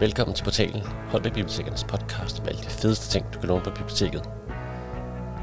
[0.00, 3.70] Velkommen til portalen Holbæk Bibliotekernes podcast om alle de fedeste ting, du kan låne på
[3.70, 4.30] biblioteket.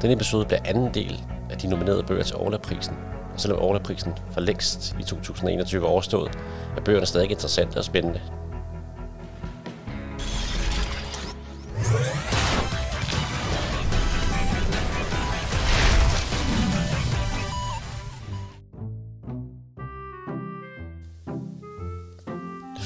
[0.02, 2.94] Denne episode bliver anden del af de nominerede bøger til Orla-prisen.
[3.34, 6.38] Og selvom Orla-prisen for længst i 2021 var overstået,
[6.76, 8.20] er bøgerne stadig interessante og spændende.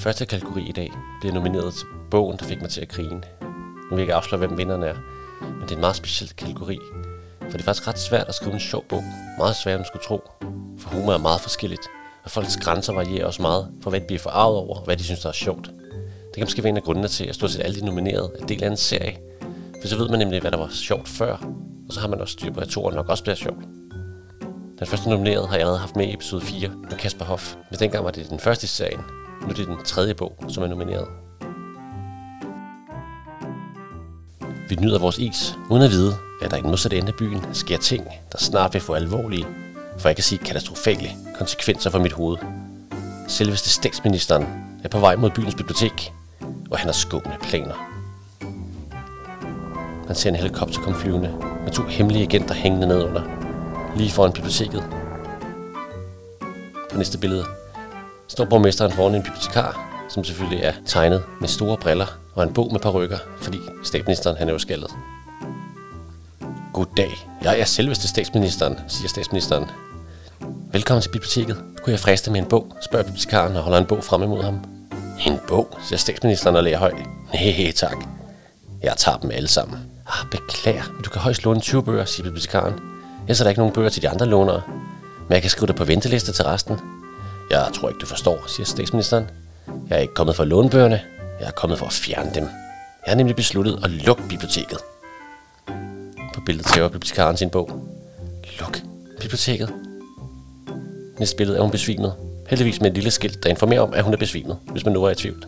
[0.08, 3.22] Første kategori i dag bliver nomineret til bogen, der fik mig til at grine.
[3.40, 4.94] Nu vil jeg ikke afsløre, hvem vinderen er,
[5.40, 6.78] men det er en meget speciel kategori.
[7.40, 9.04] For det er faktisk ret svært at skrive en sjov bog.
[9.38, 10.20] Meget svært, man skulle tro.
[10.78, 11.80] For humor er meget forskelligt,
[12.24, 15.04] og folks grænser varierer også meget for, hvad de bliver forarvet over, og hvad de
[15.04, 15.66] synes, der er sjovt.
[15.66, 18.46] Det kan måske være en af grundene til, at stort set alle de nominerede er
[18.46, 19.18] del af en serie.
[19.80, 21.32] For så ved man nemlig, hvad der var sjovt før,
[21.88, 23.64] og så har man også styr på, at toren nok også bliver sjovt.
[24.78, 27.80] Den første nomineret har jeg allerede haft med i episode 4 med Kasper Hoff, men
[27.80, 29.17] dengang var det den første i serien.
[29.42, 31.08] Nu er det den tredje bog, som er nomineret.
[34.68, 37.44] Vi nyder vores is, uden at vide, at der i den modsatte ende af byen
[37.52, 39.46] sker ting, der snart vil få alvorlige,
[39.98, 42.36] for jeg kan sige katastrofale konsekvenser for mit hoved.
[43.28, 44.46] Selveste statsministeren
[44.84, 46.12] er på vej mod byens bibliotek,
[46.70, 47.74] og han har skubbende planer.
[50.06, 51.34] Man ser en helikopter komme flyvende
[51.64, 53.22] med to hemmelige agenter hængende nedunder,
[53.96, 54.84] lige foran biblioteket.
[56.90, 57.44] På næste billede
[58.28, 62.72] står borgmesteren foran en bibliotekar, som selvfølgelig er tegnet med store briller og en bog
[62.72, 64.90] med par rykker, fordi statsministeren han er jo skaldet.
[66.72, 67.10] Goddag,
[67.42, 69.64] jeg er selveste statsministeren, siger statsministeren.
[70.72, 71.56] Velkommen til biblioteket.
[71.84, 74.64] Kunne jeg friste med en bog, spørger bibliotekaren og holder en bog frem imod ham.
[75.26, 76.96] En bog, siger statsministeren og lærer højt.
[77.34, 77.96] Nej, tak.
[78.82, 79.78] Jeg tager dem alle sammen.
[80.06, 82.74] Ah, beklager, men du kan højst låne 20 bøger, siger bibliotekaren.
[83.22, 84.62] Ellers er der ikke nogen bøger til de andre lånere.
[85.28, 86.78] Men jeg kan skrive dig på venteliste til resten.
[87.50, 89.30] Jeg tror ikke, du forstår, siger statsministeren.
[89.88, 91.00] Jeg er ikke kommet for at låne bøgerne.
[91.40, 92.42] Jeg er kommet for at fjerne dem.
[93.06, 94.78] Jeg har nemlig besluttet at lukke biblioteket.
[96.34, 97.70] På billedet tager bibliotekaren sin bog.
[98.60, 98.78] Luk
[99.20, 99.74] biblioteket.
[101.18, 102.14] Næste billede er hun besvimet.
[102.48, 105.04] Heldigvis med et lille skilt, der informerer om, at hun er besvimet, hvis man nu
[105.04, 105.44] er i tvivl.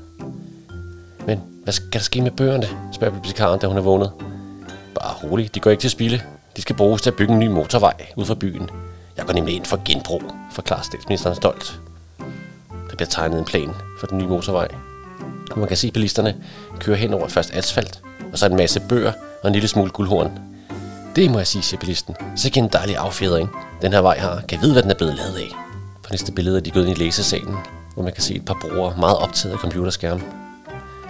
[1.26, 4.12] Men hvad skal der ske med bøgerne, spørger bibliotekaren, da hun er vågnet.
[4.94, 6.20] Bare rolig, de går ikke til spilde.
[6.56, 8.70] De skal bruges til at bygge en ny motorvej ud for byen.
[9.16, 10.22] Jeg går nemlig ind for genbrug,
[10.52, 11.80] forklarer statsministeren stolt.
[13.00, 14.68] Bliver tegnet en plan for den nye motorvej.
[15.56, 16.36] Man kan se bilisterne
[16.78, 18.00] køre hen over først asfalt,
[18.32, 19.12] og så en masse bøger
[19.42, 20.30] og en lille smule guldhorn.
[21.16, 22.16] Det må jeg sige, siger bilisten.
[22.36, 23.50] Så en dejlig affjedring,
[23.82, 24.40] den her vej har.
[24.48, 25.48] Kan jeg vide, hvad den er blevet lavet af?
[26.02, 27.56] På næste billede er de gået ind i læsesalen,
[27.94, 30.24] hvor man kan se et par brugere meget optaget af computerskærmen.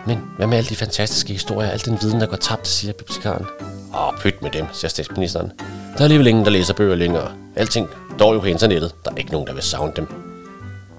[0.06, 3.46] Men hvad med alle de fantastiske historier, al den viden, der går tabt, siger bibliotekaren.
[3.94, 5.52] Åh, pyt med dem, siger statsministeren.
[5.92, 7.32] Der er alligevel ingen, der læser bøger længere.
[7.56, 8.94] Alting står jo på internettet.
[9.04, 10.29] Der er ikke nogen, der vil savne dem.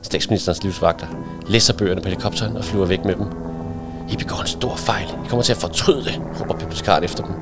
[0.02, 1.08] Statsministerens livsvagter
[1.48, 3.26] læser bøgerne på helikopteren og flyver væk med dem.
[4.10, 5.08] I begår en stor fejl.
[5.26, 7.34] I kommer til at fortryde det, råber bibliotekaren efter dem.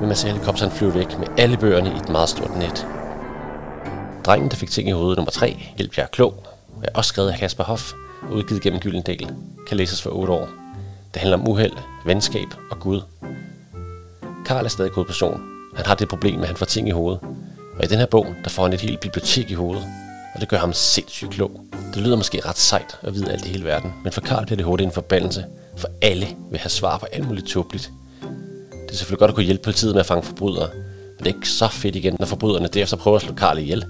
[0.00, 2.86] Men man ser helikopteren flyve væk med alle bøgerne i et meget stort net.
[4.24, 6.34] Drengen, der fik ting i hovedet nummer 3, Hjælp jer klog,
[6.82, 9.30] er også skrevet af Kasper Hoff og udgivet gennem Gyldendal,
[9.68, 10.48] kan læses for 8 år.
[11.14, 11.72] Det handler om uheld,
[12.06, 13.00] venskab og Gud.
[14.46, 15.40] Karl er stadig person.
[15.76, 17.20] Han har det problem, at han får ting i hovedet.
[17.78, 19.84] Og i den her bog, der får han et helt bibliotek i hovedet.
[20.36, 21.60] Og det gør ham sindssygt klog.
[21.94, 24.56] Det lyder måske ret sejt at vide alt i hele verden, men for Karl bliver
[24.56, 25.44] det hurtigt en forbandelse,
[25.76, 27.90] for alle vil have svar på alt muligt tåbeligt.
[28.70, 31.34] Det er selvfølgelig godt at kunne hjælpe politiet med at fange forbrydere, men det er
[31.34, 33.84] ikke så fedt igen, når forbryderne derefter prøver at slå Karl ihjel.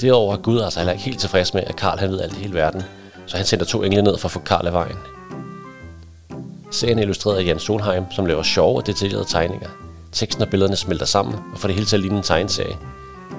[0.00, 2.40] Derover er Gud altså heller ikke helt tilfreds med, at Karl han ved alt i
[2.40, 2.82] hele verden,
[3.26, 4.96] så han sender to engle ned for at få Karl af vejen.
[6.70, 9.68] Serien er illustreret af Jan Solheim, som laver sjove og detaljerede tegninger.
[10.12, 12.76] Teksten og billederne smelter sammen og får det hele til at ligne en tegneserie.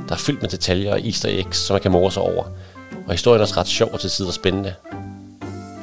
[0.09, 2.43] Der er fyldt med detaljer og easter eggs, som man kan morse over.
[3.07, 4.73] Og historien er også ret sjov og til tider spændende.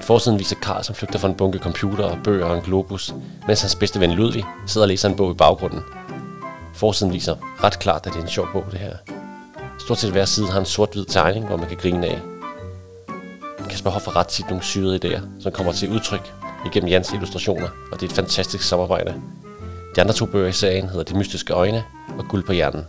[0.00, 3.15] Forsiden viser Karl, som flygter fra en bunke computer og bøger og en globus,
[3.47, 5.81] mens hans bedste ven Ludvig sidder og læser en bog i baggrunden.
[6.75, 8.97] Forsiden viser ret klart, at det er en sjov bog, det her.
[9.81, 12.19] Stort set hver side har en sort-hvid tegning, hvor man kan grine af.
[13.71, 16.32] Kasper Hoff har ret tit nogle syrede idéer, som kommer til udtryk
[16.67, 19.14] igennem Jans illustrationer, og det er et fantastisk samarbejde.
[19.96, 21.85] De andre to bøger i serien hedder De mystiske øjne
[22.19, 22.85] og Guld på hjernen.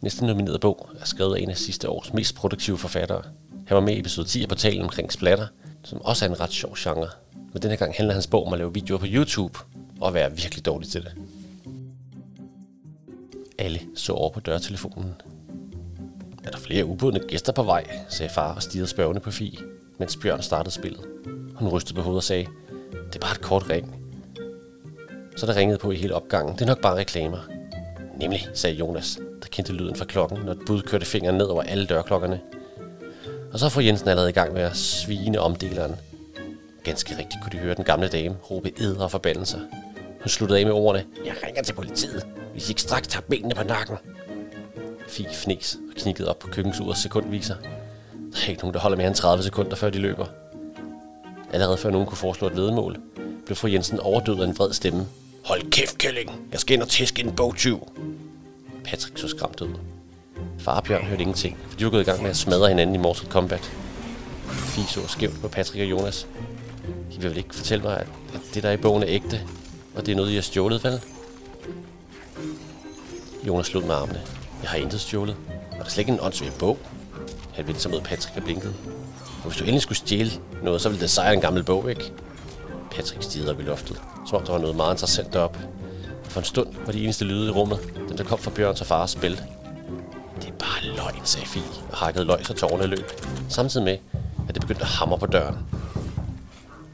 [0.00, 3.22] Næste nominerede bog er skrevet af en af sidste års mest produktive forfattere.
[3.66, 5.46] Han var med i episode 10 af portalen omkring splatter,
[5.84, 7.08] som også er en ret sjov genre.
[7.52, 9.58] Men denne gang handler hans bog om at lave videoer på YouTube
[10.00, 11.12] og være virkelig dårlig til det.
[13.58, 15.14] Alle så over på dørtelefonen.
[16.44, 19.58] Er der flere ubudne gæster på vej, sagde far og stirrede spørgende på Fie,
[19.98, 21.04] mens Bjørn startede spillet.
[21.54, 22.46] Hun rystede på hovedet og sagde,
[22.92, 23.94] det er bare et kort ring.
[25.36, 26.54] Så der ringede på i hele opgangen.
[26.54, 27.57] Det er nok bare reklamer.
[28.18, 31.62] Nemlig, sagde Jonas, der kendte lyden fra klokken, når et bud kørte fingeren ned over
[31.62, 32.40] alle dørklokkerne.
[33.52, 35.96] Og så får Jensen allerede i gang med at svine omdeleren.
[36.84, 39.58] Ganske rigtigt kunne de høre den gamle dame råbe æder og forbandelser.
[40.20, 43.54] Hun sluttede af med ordene, jeg ringer til politiet, hvis I ikke straks tager benene
[43.54, 43.96] på nakken.
[45.08, 47.54] Fik fnes og knikkede op på køkkensurets sekundviser.
[48.32, 50.26] Der er ikke nogen, der holder mere end 30 sekunder, før de løber.
[51.52, 52.96] Allerede før nogen kunne foreslå et vedmål,
[53.46, 55.06] blev fru Jensen overdød af en vred stemme.
[55.48, 56.30] Hold kæft, kælling!
[56.52, 57.88] Jeg skal ind og tæske en bogtyv!
[58.84, 59.74] Patrick så skræmt ud.
[60.58, 62.94] Far og Bjørn hørte ingenting, for de var gået i gang med at smadre hinanden
[62.94, 63.72] i Mortal Kombat.
[64.46, 66.26] Fie så skævt på Patrick og Jonas.
[67.12, 69.40] De vil vel ikke fortælle mig, at, at det der er i bogen er ægte,
[69.94, 71.00] og det er noget, I har stjålet, vel?
[73.46, 74.20] Jonas slog med armene.
[74.62, 75.36] Jeg har intet stjålet.
[75.70, 76.78] Og der er slet ikke en åndssvig bog.
[77.54, 78.74] Han vendte sig mod Patrick og blinkede.
[79.44, 80.30] Og hvis du endelig skulle stjæle
[80.62, 82.12] noget, så ville det sejre en gammel bog, ikke?
[82.98, 85.58] Patrick stirrede op i loftet, som om der var noget meget interessant deroppe.
[86.22, 87.78] For en stund var de eneste lyde i rummet,
[88.08, 89.42] dem der kom fra Bjørns og fars spil.
[90.40, 93.12] Det er bare løgn, sagde Fie, og hakkede løg, så tårerne løb.
[93.48, 93.98] Samtidig med,
[94.48, 95.56] at det begyndte at hamre på døren.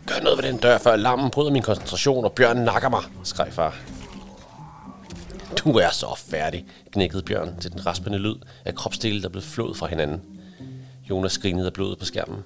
[0.06, 3.53] Gør noget ved den dør, før lammen bryder min koncentration, og Bjørn nakker mig, skreg
[3.53, 3.77] far.
[5.56, 9.77] Du er så færdig, knækkede Bjørn til den raspende lyd af kropsdele, der blev flået
[9.77, 10.23] fra hinanden.
[11.11, 12.45] Jonas grinede af blodet på skærmen.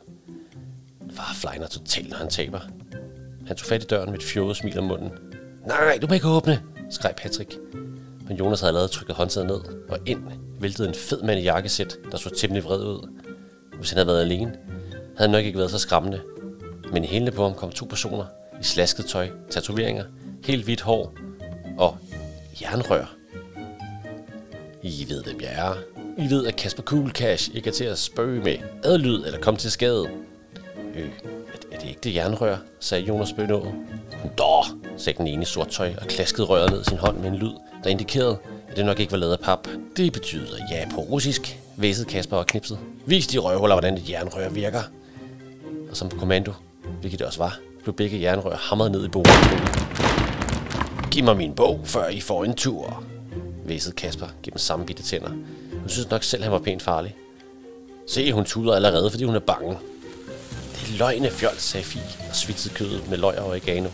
[1.13, 2.61] Far flejner totalt, når han taber.
[3.49, 5.11] Han tog fat i døren med et fjollet smil om munden.
[5.67, 7.59] Nej, nej, du må ikke åbne, skreg Patrick.
[8.29, 10.23] Men Jonas havde allerede trykket håndtaget ned, og ind
[10.61, 13.09] væltede en fed mand i jakkesæt, der så temmelig vred ud.
[13.79, 14.51] Hvis han havde været alene,
[15.17, 16.21] havde han nok ikke været så skræmmende.
[16.93, 18.25] Men i hælene på ham kom to personer
[18.61, 20.05] i slasket tøj, tatoveringer,
[20.45, 21.15] helt hvidt hår
[21.79, 21.99] og
[22.63, 23.15] jernrør.
[24.83, 25.75] I ved, hvem jeg er.
[26.19, 29.59] I ved, at Kasper Cool Cash ikke er til at spøge med adlyd eller komme
[29.59, 30.07] til skade.
[30.95, 31.11] Øh,
[31.73, 33.67] er, er det ikke det jernrør, sagde Jonas Bønå.
[34.39, 34.67] Dår,
[34.97, 37.37] sagde den ene i sort tøj og klaskede røret ned i sin hånd med en
[37.37, 37.53] lyd,
[37.85, 38.39] der indikerede,
[38.69, 39.69] at det nok ikke var lavet af pap.
[39.97, 42.79] Det betyder ja på russisk, væsede Kasper og knipset.
[43.07, 44.83] Vis de røvhuller, hvordan et jernrør virker.
[45.91, 46.53] Og som på kommando,
[47.01, 49.33] hvilket det også var, blev begge jernrør hamret ned i bordet.
[51.11, 53.05] Giv mig min bog, før I får en tur,
[53.65, 55.31] væsede Kasper gennem sammenbitte tænder.
[55.81, 57.17] Hun synes nok selv, han var pænt farlig.
[58.07, 59.77] Se, hun tuder allerede, fordi hun er bange.
[60.91, 63.89] Løgne fjols, sagde Fie og svitsede kødet med løg og oregano.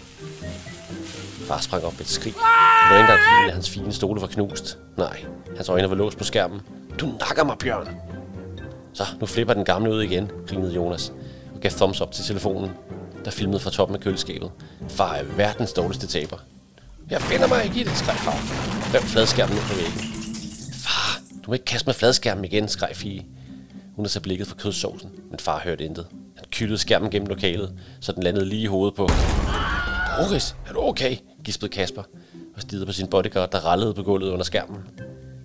[1.48, 2.32] Far sprang op med et skrig.
[2.32, 4.78] Det var ikke engang fordi, at hans fine stole var knust.
[4.96, 5.24] Nej,
[5.56, 6.60] hans øjne var låst på skærmen.
[7.00, 7.88] Du nakker mig, Bjørn!
[8.92, 11.12] Så, nu flipper den gamle ud igen, grinede Jonas
[11.54, 12.70] og gav thumbs up til telefonen,
[13.24, 14.50] der filmede fra toppen af køleskabet.
[14.88, 16.36] Far er verdens dårligste taber.
[17.10, 18.90] Jeg finder mig ikke i det, skreg far.
[18.90, 20.00] Hvem fladskærmen ned på væggen.
[20.72, 23.24] Far, du må ikke kaste med fladskærmen igen, skreg Fie.
[23.96, 26.06] Hun havde så blikket for kødsovsen, men far hørte intet
[26.54, 29.08] kyttede skærmen gennem lokalet, så den landede lige i hovedet på.
[30.18, 31.16] Doris, er du okay?
[31.44, 32.02] gispede Kasper
[32.56, 34.78] og stirrede på sin bodyguard, der rallede på gulvet under skærmen.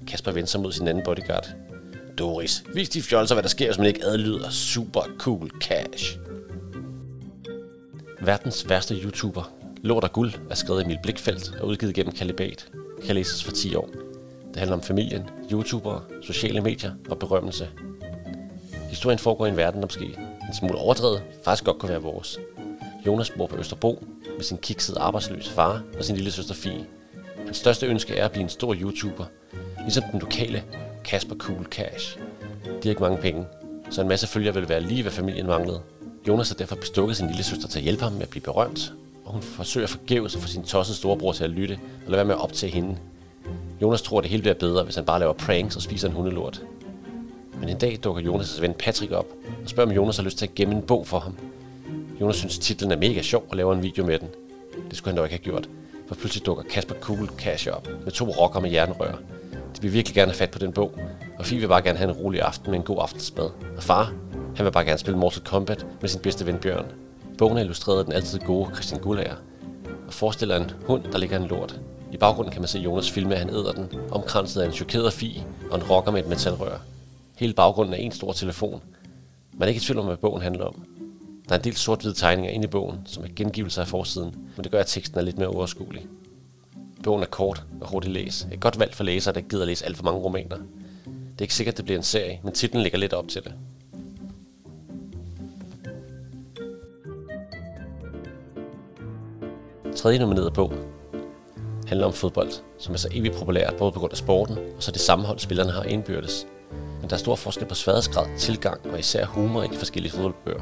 [0.08, 1.48] Kasper vendte sig mod sin anden bodyguard.
[2.18, 6.18] Doris, vis de fjolser, hvad der sker, hvis man ikke adlyder super cool cash.
[8.22, 9.52] Verdens værste YouTuber,
[9.84, 12.68] Lort og Guld, er skrevet Emil Blikfeldt og udgivet gennem Kalibat.
[13.06, 13.90] Kan læses for 10 år.
[14.48, 17.70] Det handler om familien, YouTubere, sociale medier og berømmelse.
[18.90, 22.40] Historien foregår i en verden, der måske en smule overdrevet, faktisk godt kunne være vores.
[23.06, 24.04] Jonas bor på Østerbro
[24.36, 26.86] med sin kiksede arbejdsløse far og sin lille søster Fie.
[27.46, 29.26] Hans største ønske er at blive en stor YouTuber,
[29.82, 30.64] ligesom den lokale
[31.04, 32.18] Kasper Cool Cash.
[32.66, 33.46] De har ikke mange penge,
[33.90, 35.82] så en masse følgere vil være lige, hvad familien manglede.
[36.28, 38.94] Jonas har derfor bestukket sin lille søster til at hjælpe ham med at blive berømt,
[39.26, 42.26] og hun forsøger forgæves at få sin tossede storebror til at lytte og lade være
[42.26, 42.98] med at optage hende.
[43.82, 46.14] Jonas tror, at det hele bliver bedre, hvis han bare laver pranks og spiser en
[46.14, 46.62] hundelort.
[47.60, 49.28] Men en dag dukker Jonas' ven Patrick op
[49.64, 51.38] og spørger, om Jonas har lyst til at gemme en bog for ham.
[52.22, 54.28] Jonas synes, titlen er mega sjov og laver en video med den.
[54.90, 55.70] Det skulle han dog ikke have gjort,
[56.08, 59.20] for pludselig dukker Kasper Cool Cash op med to rocker med jernrør.
[59.76, 60.92] De vil virkelig gerne have fat på den bog,
[61.40, 63.50] og Fie vil bare gerne have en rolig aften med en god aftensmad.
[63.78, 64.14] Og far,
[64.56, 66.86] han vil bare gerne spille Mortal Kombat med sin bedste ven Bjørn.
[67.38, 69.36] Bogen er illustreret af den altid gode Christian Gullager,
[70.08, 71.80] og forestiller en hund, der ligger en lort.
[72.12, 75.14] I baggrunden kan man se Jonas filme, at han æder den, omkranset af en chokeret
[75.14, 76.80] fi og en rocker med et metalrør.
[77.40, 78.82] Hele baggrunden er en stor telefon.
[79.54, 80.86] Man er ikke i tvivl om, hvad bogen handler om.
[81.50, 84.64] Der er en del sort-hvide tegninger inde i bogen, som er gengivelser af forsiden, men
[84.64, 86.08] det gør, at teksten er lidt mere overskuelig.
[87.04, 88.48] Bogen er kort og hurtigt læs.
[88.52, 90.58] Et godt valg for læsere, der gider at læse alt for mange romaner.
[91.06, 93.54] Det er ikke sikkert, det bliver en serie, men titlen ligger lidt op til det.
[99.96, 100.74] Tredje nomineret bog
[101.88, 104.92] handler om fodbold, som er så evigt populært, både på grund af sporten, og så
[104.92, 106.46] det sammenhold, spillerne har indbyrdes.
[107.02, 110.62] Men der er stor forskel på sværdesgrad, tilgang og især humor i de forskellige fodboldbøger.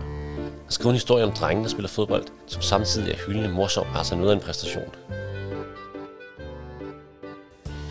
[0.68, 3.98] At skrive en historie om drengen, der spiller fodbold, som samtidig er hyldende morsom er
[3.98, 4.90] altså noget af en præstation.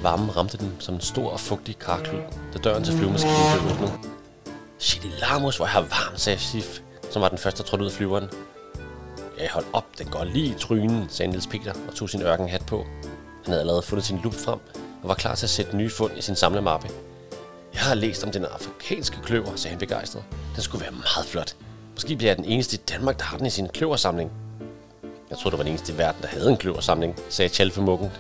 [0.03, 2.21] Varmen ramte dem som en stor og fugtig karklud,
[2.55, 3.93] da døren til flyvemaskinen blev åbnet.
[4.79, 7.93] Shit, hvor jeg har varmt, sagde Sif, som var den første, der trådte ud af
[7.93, 8.29] flyveren.
[9.39, 12.67] Ja, hold op, den går lige i trynen, sagde Niels Peter og tog sin ørkenhat
[12.67, 12.87] på.
[13.45, 14.59] Han havde allerede fundet sin lup frem
[15.03, 16.89] og var klar til at sætte nye fund i sin samlemappe.
[17.77, 20.25] Jeg har læst om den afrikanske kløver, sagde han begejstret.
[20.55, 21.57] Den skulle være meget flot.
[21.95, 24.33] Måske bliver jeg den eneste i Danmark, der har den i sin kløversamling.
[25.31, 28.11] Jeg troede, du var den eneste i verden, der havde en kløversamling, sagde Chalfemukken.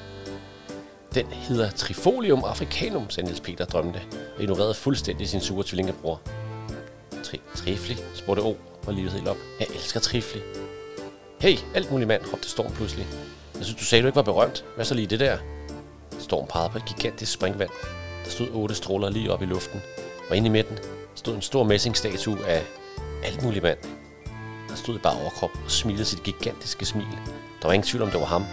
[1.14, 4.00] Den hedder Trifolium africanum, sagde Niels Peter drømmende,
[4.36, 6.20] og ignorerede fuldstændig sin sure tvillingebror.
[7.22, 9.36] Tri trifli, spurgte O, og livet helt op.
[9.60, 10.40] Jeg elsker trifli.
[11.40, 13.06] Hey, alt muligt mand, råbte Storm pludselig.
[13.54, 14.64] Jeg synes, du sagde, du ikke var berømt.
[14.74, 15.38] Hvad så lige det der?
[16.18, 17.70] Storm pegede på et gigantisk springvand.
[18.26, 19.82] Der stod otte stråler lige op i luften,
[20.30, 20.78] og inde i midten
[21.14, 22.62] stod en stor messingstatue af
[23.24, 23.78] alt muligt mand.
[24.68, 27.06] Han stod i bare overkrop og smilede sit gigantiske smil.
[27.62, 28.44] Der var ingen tvivl om, det var ham.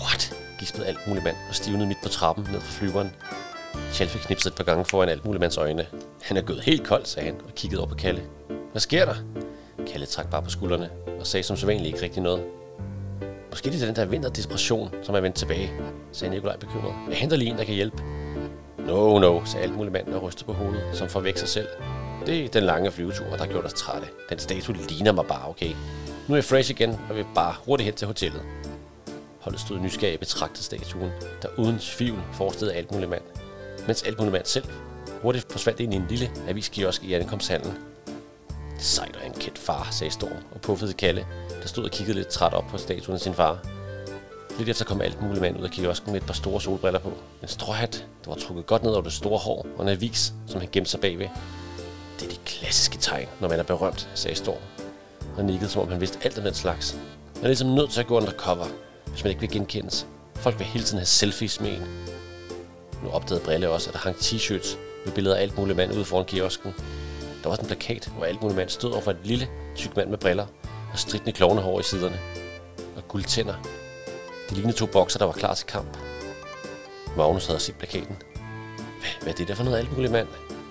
[0.00, 0.36] What?
[0.58, 3.10] gispede alt muligt mand og stivnede midt på trappen ned fra flyveren.
[3.92, 5.86] Chalfe knipsede et par gange foran alt muligt mands øjne.
[6.22, 8.22] Han er gået helt kold, sagde han og kiggede over på Kalle.
[8.72, 9.14] Hvad sker der?
[9.86, 10.90] Kalle trak bare på skuldrene
[11.20, 12.44] og sagde som sædvanligt ikke rigtig noget.
[13.50, 15.72] Måske det er den der vinterdepression, som er vendt tilbage,
[16.12, 16.94] sagde Nikolaj bekymret.
[17.08, 18.02] Jeg henter lige en, der kan hjælpe.
[18.86, 21.68] No, no, sagde alt muligt mand og rystede på hovedet, som forvæk sig selv.
[22.26, 24.06] Det er den lange flyvetur, der har gjort os trætte.
[24.30, 25.70] Den statue ligner mig bare, okay?
[26.28, 28.42] Nu er jeg fresh igen, og vil bare hurtigt hen til hotellet.
[29.40, 31.10] Holdet stod nysgerrig betragtet statuen,
[31.42, 33.22] der uden tvivl forestillede alt muligt mand.
[33.86, 34.64] Mens alt muligt mand selv
[35.22, 37.78] hurtigt forsvandt ind i en lille aviskiosk i ankomsthallen.
[38.78, 41.26] Sejt og en kendt far, sagde Storm og puffede Kalle,
[41.62, 43.58] der stod og kiggede lidt træt op på statuen af sin far.
[44.58, 47.12] Lidt efter kom alt muligt mand ud af kiosken med et par store solbriller på.
[47.42, 50.60] En stråhat, der var trukket godt ned over det store hår, og en avis, som
[50.60, 51.28] han gemte sig bagved.
[52.20, 54.58] Det er de klassiske tegn, når man er berømt, sagde Storm.
[55.36, 56.96] Og nikkede, som om han vidste alt om den slags.
[57.34, 58.66] Man er ligesom nødt til at gå undercover,
[59.06, 60.06] hvis man ikke vil genkendes.
[60.34, 61.82] Folk vil hele tiden have selfies med en.
[63.02, 66.04] Nu opdagede Brille også, at der hang t-shirts med billeder af alt muligt mand ude
[66.04, 66.74] foran kiosken.
[67.42, 69.96] Der var også en plakat, hvor alt muligt mand stod over for et lille, tyk
[69.96, 70.46] mand med briller
[70.92, 72.20] og stridende klovnehår i siderne.
[72.96, 73.54] Og guldtænder.
[74.50, 75.98] De lignede to bokser, der var klar til kamp.
[77.16, 78.16] Magnus havde set plakaten.
[78.74, 80.28] Hvad, hvad er det der for noget alt muligt mand?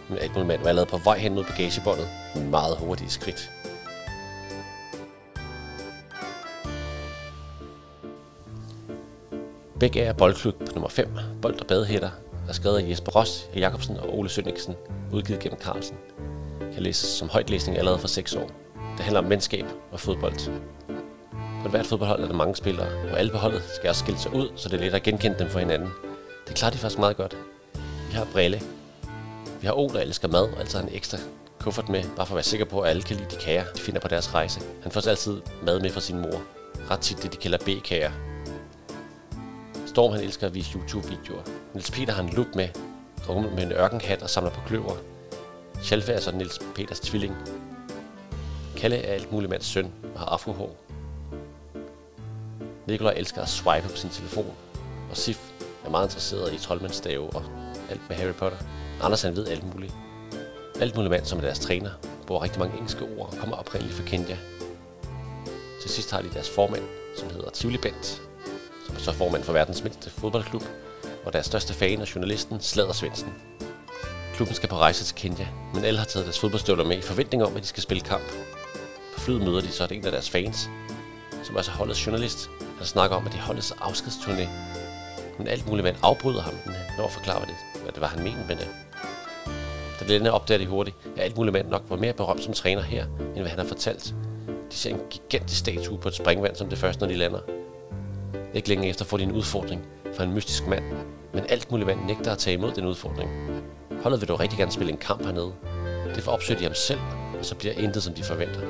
[0.09, 2.07] Men alt muligt mand var allerede på vej hen mod bagagebåndet.
[2.35, 3.51] Meget hurtige skridt.
[9.79, 11.09] Begge er boldklub på nummer 5,
[11.41, 12.09] Bold og Badehætter,
[12.49, 14.75] er skrevet af Jesper Ross, Jacobsen og Ole Sønningsen,
[15.13, 15.97] udgivet gennem Carlsen.
[16.73, 18.51] Kan læses som højtlæsning allerede for 6 år.
[18.97, 20.51] Det handler om venskab og fodbold.
[21.63, 24.33] På hvert fodboldhold er der mange spillere, og alle på holdet skal også skille sig
[24.33, 25.89] ud, så det er let at genkende dem for hinanden.
[26.47, 27.37] Det klarer de faktisk meget godt.
[28.09, 28.61] Vi har Brille.
[29.61, 31.17] Vi har O, der elsker mad, og altid har en ekstra
[31.59, 33.81] kuffert med, bare for at være sikker på, at alle kan lide de kager, de
[33.81, 34.61] finder på deres rejse.
[34.83, 36.41] Han får altid mad med fra sin mor.
[36.91, 38.11] Ret tit det, de kalder B-kager,
[39.93, 41.43] Storm han elsker at vise YouTube-videoer.
[41.73, 42.69] Niels Peter har en lup med,
[43.29, 44.95] rummet med en ørkenhat og samler på kløver.
[45.83, 47.35] Chalfe er så Niels Peters tvilling.
[48.77, 50.75] Kalle er alt muligt mands søn og har afrohår.
[52.87, 54.53] Nikolaj elsker at swipe på sin telefon,
[55.11, 55.39] og Sif
[55.85, 57.43] er meget interesseret i troldmandsstave og
[57.89, 58.57] alt med Harry Potter.
[59.01, 59.93] Anders han ved alt muligt.
[60.79, 61.91] Alt muligt mand, som er deres træner,
[62.27, 64.37] bruger rigtig mange engelske ord og kommer oprindeligt fra Kenya.
[65.81, 66.83] Til sidst har de deres formand,
[67.17, 68.21] som hedder Tivoli Bent,
[68.85, 70.63] som er så formand for verdens mindste fodboldklub,
[71.25, 73.33] og deres største fan er journalisten Slader Svendsen.
[74.35, 77.43] Klubben skal på rejse til Kenya, men alle har taget deres fodboldstøvler med i forventning
[77.43, 78.23] om, at de skal spille kamp.
[79.13, 80.69] På flyet møder de så en af deres fans,
[81.43, 82.49] som er så holdets journalist.
[82.83, 84.47] Han snakker om, at de holdets afskedsturné.
[85.37, 86.53] Men alt muligt mand afbryder ham,
[86.97, 88.67] når forklarer, hvad det, hvad det var, han mente med det.
[89.99, 92.81] Da denne opdager det hurtigt, at alt muligt mand nok var mere berømt som træner
[92.81, 94.15] her, end hvad han har fortalt.
[94.71, 97.39] De ser en gigantisk statue på et springvand som det første, når de lander.
[98.53, 100.83] Ikke længe efter får de en udfordring fra en mystisk mand,
[101.33, 103.29] men alt muligt mand nægter at tage imod den udfordring.
[104.03, 105.53] Holdet vil dog rigtig gerne spille en kamp hernede.
[106.15, 106.99] Det får opsøgt de ham selv,
[107.39, 108.61] og så bliver intet, som de forventer.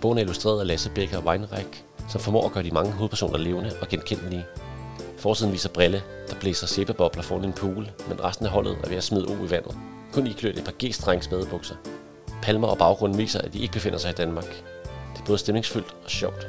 [0.00, 3.72] Bogen er illustreret af Lasse Becker Weinreich, som formår at gøre de mange hovedpersoner levende
[3.80, 4.46] og genkendelige.
[5.16, 8.96] Forsiden viser Brille, der blæser sæbebobler foran en pool, men resten af holdet er ved
[8.96, 9.76] at smide o i vandet.
[10.12, 11.74] Kun iklædt et par G-strengs bukser.
[12.42, 14.64] Palmer og baggrunden viser, at de ikke befinder sig i Danmark.
[15.14, 16.46] Det er både stemningsfyldt og sjovt.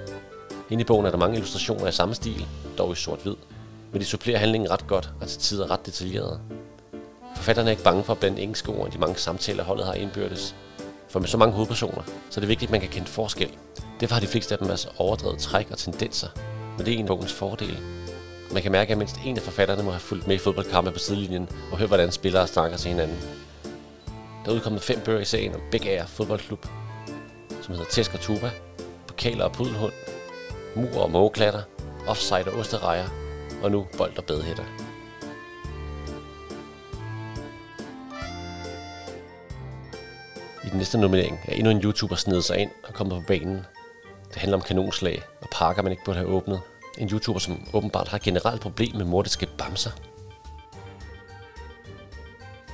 [0.70, 3.36] Inde i bogen er der mange illustrationer i samme stil, dog i sort-hvid,
[3.92, 6.40] men de supplerer handlingen ret godt og til tider ret detaljerede.
[7.36, 9.94] Forfatterne er ikke bange for at blande engelske ord i de mange samtaler, holdet har
[9.94, 10.56] indbyrdes.
[11.12, 13.50] For med så mange hovedpersoner, så er det vigtigt, at man kan kende forskel.
[14.00, 16.28] Derfor har de fleste af dem altså overdrevet træk og tendenser,
[16.78, 17.78] men det er en af bogens fordele.
[18.54, 21.00] Man kan mærke, at mindst en af forfatterne må have fulgt med i fodboldkampe på
[21.00, 23.18] sidelinjen og hørt, hvordan spillere snakker til hinanden.
[24.46, 26.66] Der er udkommet fem bøger i serien om Big Air Fodboldklub,
[27.62, 28.52] som hedder Tæsk og Tuba,
[29.08, 29.94] Pokaler og Pudelhund,
[30.76, 31.62] Mur og Mågeklatter,
[32.08, 33.08] offside og Osterrejer,
[33.64, 34.81] og nu bold og Bedhætter.
[40.64, 43.66] I den næste nominering er endnu en YouTuber snedet sig ind og kommet på banen.
[44.28, 46.62] Det handler om kanonslag og parker, man ikke burde have åbnet.
[46.98, 49.92] En YouTuber, som åbenbart har generelt problem med mordiske bamser.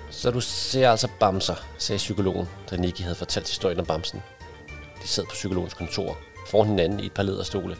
[0.09, 4.23] Så du ser altså bamser, sagde psykologen, da Nicky havde fortalt historien om bamsen.
[5.03, 6.17] De sad på psykologens kontor,
[6.47, 7.77] foran hinanden i et par læderstole.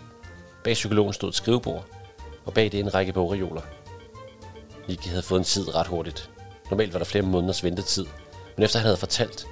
[0.64, 1.86] Bag psykologen stod et skrivebord,
[2.46, 3.62] og bag det en række bogreoler.
[4.88, 6.30] Nicky havde fået en tid ret hurtigt.
[6.70, 8.06] Normalt var der flere måneders ventetid,
[8.56, 9.48] men efter han havde fortalt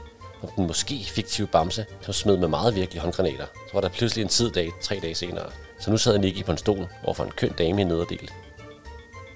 [0.45, 4.23] om den måske fiktive bamse, som smed med meget virkelige håndgranater, så var der pludselig
[4.23, 5.49] en tid dag tre dage senere.
[5.79, 8.31] Så nu sad Nicky på en stol overfor en køn dame i nederdel.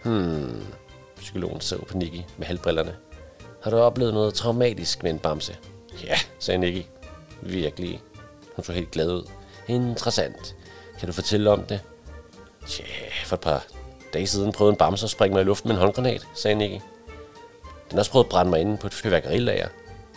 [0.04, 0.64] Hmm,
[1.18, 2.96] psykologen så på Nicky med halvbrillerne.
[3.64, 5.58] Har du oplevet noget traumatisk med en bamse?
[6.04, 6.86] Ja, sagde Nicky.
[7.42, 8.02] Virkelig.
[8.56, 9.24] Hun så helt glad ud.
[9.68, 10.56] Interessant.
[11.00, 11.82] Kan du fortælle om det?
[12.68, 12.84] Tja,
[13.26, 13.66] for et par
[14.14, 16.82] dage siden prøvede en bamse at springe mig i luften med en håndgranat, sagde Nicky.
[17.90, 19.68] Den har også prøvet at brænde mig inde på et fyrværkerilager.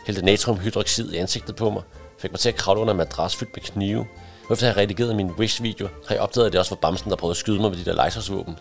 [0.06, 1.82] Hældte natriumhydroxid i ansigtet på mig.
[2.18, 4.06] Fik mig til at kravle under en madras fyldt med knive.
[4.50, 7.32] Efter jeg redigeret min Wish-video, har jeg opdaget, at det også var bamsen, der prøvede
[7.32, 8.59] at skyde mig med de der lasersvåben.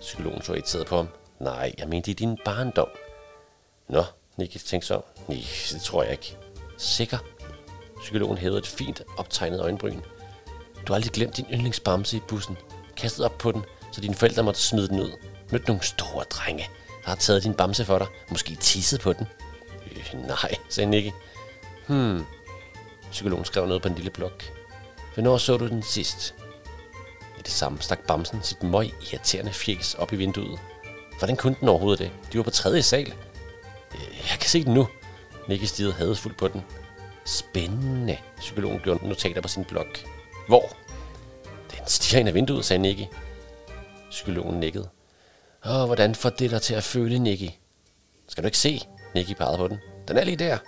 [0.00, 1.08] Psykologen så irriteret på ham.
[1.40, 2.88] Nej, jeg mente i din barndom.
[3.88, 4.04] Nå,
[4.36, 5.00] Nicky tænkte så.
[5.28, 5.38] Nej,
[5.72, 6.36] det tror jeg ikke.
[6.78, 7.18] Sikker?
[8.00, 10.00] Psykologen hævede et fint optegnet øjenbryn.
[10.86, 12.56] Du har aldrig glemt din yndlingsbamse i bussen.
[12.96, 15.10] Kastet op på den, så dine forældre måtte smide den ud.
[15.52, 16.68] Mødt nogle store drenge,
[17.04, 18.06] der har taget din bamse for dig.
[18.30, 19.26] Måske tisset på den.
[20.26, 21.10] Nej, sagde Nicky.
[21.86, 22.24] Hmm.
[23.10, 24.44] Psykologen skrev noget på en lille blok.
[25.14, 26.34] Hvornår så du den sidst?
[27.38, 30.60] I det samme stak bamsen sit møg irriterende fjes op i vinduet.
[31.18, 32.10] Hvordan kunne den overhovedet det?
[32.32, 33.14] De var på tredje sal.
[33.94, 34.88] Øh, jeg kan se den nu.
[35.48, 36.62] Nicky stirrede hadesfuldt på den.
[37.24, 38.18] Spændende.
[38.38, 39.98] Psykologen gjorde notater på sin blok.
[40.48, 40.76] Hvor?
[41.70, 43.04] Den stiger ind af vinduet, sagde Nicky.
[44.10, 44.88] Psykologen nikkede.
[45.66, 47.50] Åh, hvordan får det dig til at føle, Nicky?
[48.28, 48.80] Skal du ikke se?
[49.14, 49.78] Nicky pegede på den.
[50.08, 50.58] Den er lige der.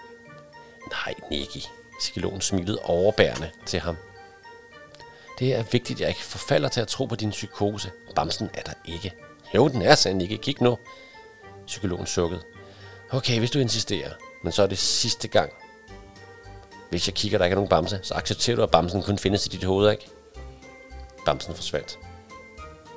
[0.90, 1.66] Nej, Nicky.
[1.98, 3.96] Psykologen smilede overbærende til ham.
[5.38, 7.90] Det er vigtigt, at jeg ikke forfalder til at tro på din psykose.
[8.14, 9.12] Bamsen er der ikke.
[9.54, 10.36] Jo, den er, sagde Nicky.
[10.42, 10.78] Kig nu.
[11.66, 12.42] Psykologen sukkede.
[13.10, 14.10] Okay, hvis du insisterer.
[14.42, 15.52] Men så er det sidste gang.
[16.90, 19.46] Hvis jeg kigger, der ikke er nogen bamse, så accepterer du, at bamsen kun findes
[19.46, 20.08] i dit hoved, ikke?
[21.26, 21.98] Bamsen forsvandt.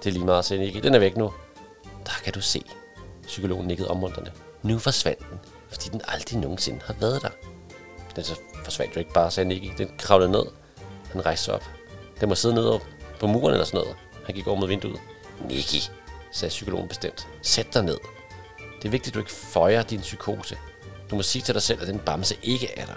[0.04, 0.78] Det er lige meget, sagde Nicky.
[0.84, 1.34] Den er væk nu.
[2.06, 2.64] Der kan du se.
[3.24, 4.32] Psykologen nikkede omrunderne.
[4.64, 5.40] Nu forsvandt den,
[5.70, 7.30] fordi den aldrig nogensinde har været der.
[8.16, 9.74] Den så forsvandt jo ikke bare, sagde Nicky.
[9.78, 10.46] Den kravlede ned.
[11.12, 11.64] Han rejste sig op.
[12.20, 12.80] Den må sidde nede
[13.20, 13.96] på muren eller sådan noget.
[14.26, 15.00] Han gik over mod vinduet.
[15.46, 15.92] Nicky,
[16.32, 17.28] sagde psykologen bestemt.
[17.42, 17.98] Sæt dig ned.
[18.82, 20.58] Det er vigtigt, at du ikke føjer din psykose.
[21.10, 22.96] Du må sige til dig selv, at den bamse ikke er der.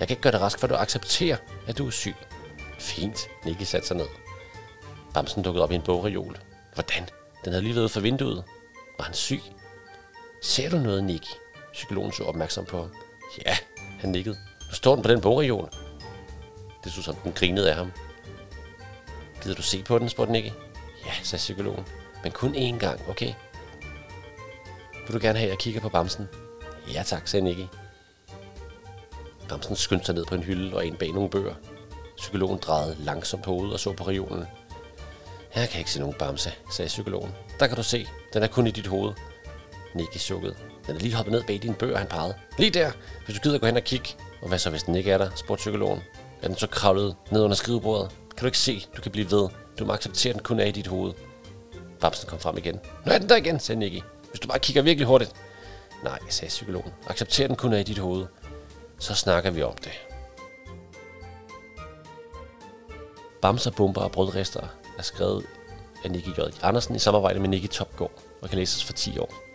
[0.00, 2.14] Jeg kan ikke gøre det rask, for du accepterer, at du er syg.
[2.78, 4.06] Fint, Nicky satte sig ned.
[5.14, 6.38] Bamsen dukkede op i en bogreol.
[6.74, 7.08] Hvordan?
[7.44, 8.44] Den havde lige været for vinduet.
[8.98, 9.40] Var han syg?
[10.42, 11.45] Ser du noget, Nicky?
[11.76, 12.88] Psykologen så opmærksom på.
[13.46, 13.56] Ja,
[13.98, 14.36] han nikkede.
[14.68, 15.70] Nu står den på den bogreol.
[16.84, 17.92] Det så som den grinede af ham.
[19.42, 20.50] Gider du se på den, spurgte Nicky.
[21.06, 21.84] Ja, sagde psykologen.
[22.22, 23.34] Men kun én gang, okay?
[25.06, 26.28] Vil du gerne have, at jeg kigger på bamsen?
[26.92, 27.66] Ja tak, sagde Nicky.
[29.48, 31.54] Bamsen skyndte sig ned på en hylde og ind bag nogle bøger.
[32.16, 34.44] Psykologen drejede langsomt på hovedet og så på reolen.
[35.54, 37.34] Jeg kan ikke se nogen bamse, sagde psykologen.
[37.60, 38.06] Der kan du se.
[38.32, 39.12] Den er kun i dit hoved.
[39.94, 40.56] Nicky sukkede.
[40.86, 42.34] Den er lige hoppet ned bag dine bøger, han pegede.
[42.58, 42.90] Lige der,
[43.24, 44.08] hvis du gider gå hen og kigge.
[44.42, 46.00] Og hvad så, hvis den ikke er der, spurgte psykologen.
[46.42, 48.10] Er den så kravlet ned under skrivebordet?
[48.10, 49.48] Kan du ikke se, du kan blive ved.
[49.78, 51.12] Du må acceptere, at den kun er i dit hoved.
[52.00, 52.80] Bamsen kom frem igen.
[53.06, 54.02] Nu er den der igen, sagde Nicky.
[54.30, 55.32] Hvis du bare kigger virkelig hurtigt.
[56.04, 56.92] Nej, sagde psykologen.
[57.06, 58.26] Accepter den kun er i dit hoved.
[58.98, 59.92] Så snakker vi om det.
[63.42, 64.66] Bamser, Bomber og Brødrester
[64.98, 65.44] er skrevet
[66.04, 66.40] af Nicky J.
[66.62, 69.45] Andersen i samarbejde med Nicky Topgaard og kan læses for 10 år.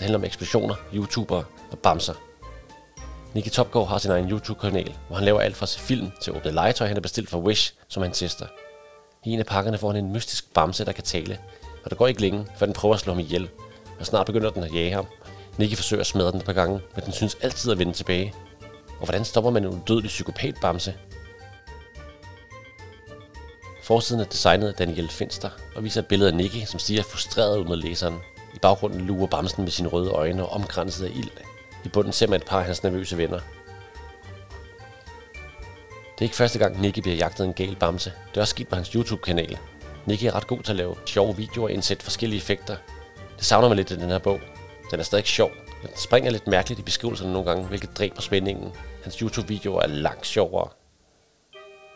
[0.00, 2.14] Det handler om eksplosioner, YouTubere og bamser.
[3.34, 6.86] Nicky Topgaard har sin egen YouTube-kanal, hvor han laver alt fra film til åbne legetøj,
[6.86, 8.46] han har bestilt fra Wish, som han tester.
[9.24, 11.38] I en af pakkerne får han en mystisk bamse, der kan tale,
[11.84, 13.48] og der går ikke længe, før den prøver at slå ham ihjel,
[14.00, 15.06] og snart begynder den at jage ham.
[15.58, 18.34] Nicky forsøger at smadre den et par gange, men den synes altid at vende tilbage.
[18.88, 20.94] Og hvordan stopper man en udødelig psykopat-bamse?
[23.82, 27.58] Forsiden er designet af Daniel Finster og viser et billede af Nicky, som stiger frustreret
[27.58, 28.18] ud mod læseren.
[28.54, 31.30] I baggrunden lurer bamsen med sine røde øjne og omkranset af ild.
[31.84, 33.40] I bunden ser man et par af hans nervøse venner.
[36.14, 38.12] Det er ikke første gang, Nicky bliver jagtet en gal bamse.
[38.30, 39.58] Det er også sket på hans YouTube-kanal.
[40.06, 42.76] Nicky er ret god til at lave sjove videoer og indsætte forskellige effekter.
[43.36, 44.40] Det savner man lidt i den her bog.
[44.90, 45.50] Den er stadig sjov,
[45.82, 48.72] men den springer lidt mærkeligt i beskrivelserne nogle gange, hvilket dræber spændingen.
[49.02, 50.68] Hans YouTube-videoer er langt sjovere.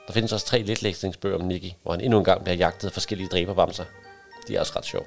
[0.07, 2.93] Der findes også tre letlæsningsbøger om Nicky, hvor han endnu en gang bliver jagtet af
[2.93, 3.85] forskellige dræberbamser.
[4.49, 5.05] De er også ret sjove.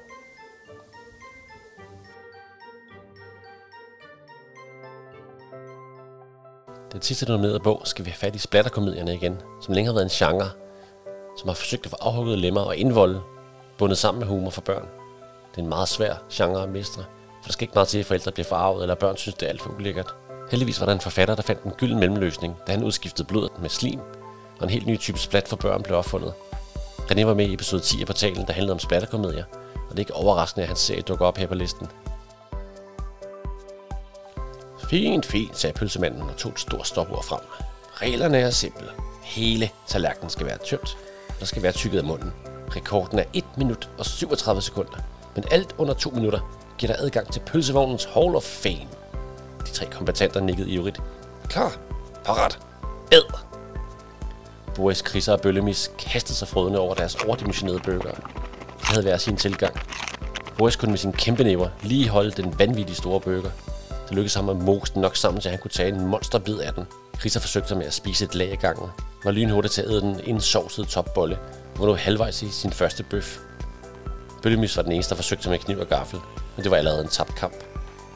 [6.92, 10.04] Den sidste nominerede bog skal vi have fat i splatterkomedierne igen, som længe har været
[10.04, 10.50] en genre,
[11.38, 13.20] som har forsøgt at få afhugget lemmer og indvolde,
[13.78, 14.88] bundet sammen med humor for børn.
[15.50, 17.04] Det er en meget svær genre at mestre,
[17.42, 19.50] for der skal ikke meget til, at forældre bliver forarvet, eller børn synes, det er
[19.50, 20.14] alt for ulækkert.
[20.50, 23.70] Heldigvis var der en forfatter, der fandt en gylden mellemløsning, da han udskiftede blodet med
[23.70, 24.00] slim,
[24.58, 26.32] og en helt ny type splat for børn blev opfundet.
[26.98, 29.98] René var med i episode 10 af portalen, der handlede om splatterkomedier, og det er
[29.98, 31.88] ikke overraskende, at hans serie dukker op her på listen.
[34.88, 37.40] Fint, fint, sagde pølsemanden og tog et stort stopord frem.
[37.94, 38.86] Reglerne er simple.
[39.22, 40.96] Hele tallerkenen skal være tømt,
[41.28, 42.32] og der skal være tykket af munden.
[42.76, 44.98] Rekorden er 1 minut og 37 sekunder,
[45.34, 48.88] men alt under 2 minutter giver dig adgang til pølsevognens Hall of Fame.
[49.66, 51.00] De tre kombattanter nikkede ivrigt.
[51.48, 51.76] Klar,
[52.24, 52.58] parat,
[53.12, 53.22] æd!
[54.74, 58.12] Boris, Chrisser og Bøllemis kastede sig frødende over deres overdimensionerede burger.
[58.80, 59.80] De havde været sin tilgang.
[60.58, 63.50] Boris kunne med sin kæmpe næver lige holde den vanvittige store burger.
[64.08, 66.74] Det lykkedes ham at mose den nok sammen, så han kunne tage en monsterbid af
[66.74, 66.86] den.
[67.18, 68.90] Chrisser forsøgte med at spise et lag af gangen.
[69.24, 70.40] Var lynhurtigt til at æde den en
[70.88, 71.38] topbolle,
[71.74, 73.38] og var nu halvvejs i sin første bøf.
[74.42, 76.20] Bøllemis var den eneste, der forsøgte med kniv og gaffel,
[76.56, 77.54] men det var allerede en tabt kamp.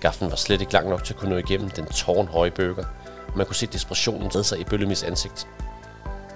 [0.01, 2.85] Gaffen var slet ikke lang nok til at kunne nå igennem den tårnhøje burger,
[3.29, 5.49] og man kunne se desperationen redde sig i Bøllemis ansigt.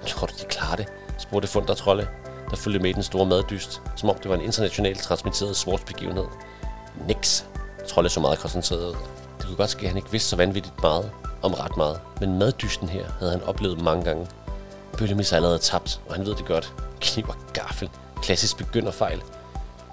[0.05, 0.87] Tror du, de klarer det?
[1.17, 2.07] spurgte Funder Trolle,
[2.49, 6.25] der fulgte med i den store maddyst, som om det var en internationalt transmitteret sportsbegivenhed.
[7.07, 7.43] Nix.
[7.87, 8.95] Trolle så meget koncentreret ud.
[9.37, 12.39] Det kunne godt ske, at han ikke vidste så vanvittigt meget om ret meget, men
[12.39, 14.27] maddysten her havde han oplevet mange gange.
[14.97, 16.73] Bøllemis er allerede tabt, og han ved det godt.
[17.01, 17.89] Kniv og gaffel.
[18.21, 19.21] Klassisk begynderfejl.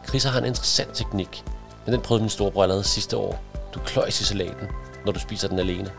[0.08, 1.44] Chris har en interessant teknik,
[1.84, 3.42] men den prøvede min storebror allerede sidste år.
[3.74, 4.68] Du kløjs i salaten,
[5.04, 5.90] når du spiser den alene.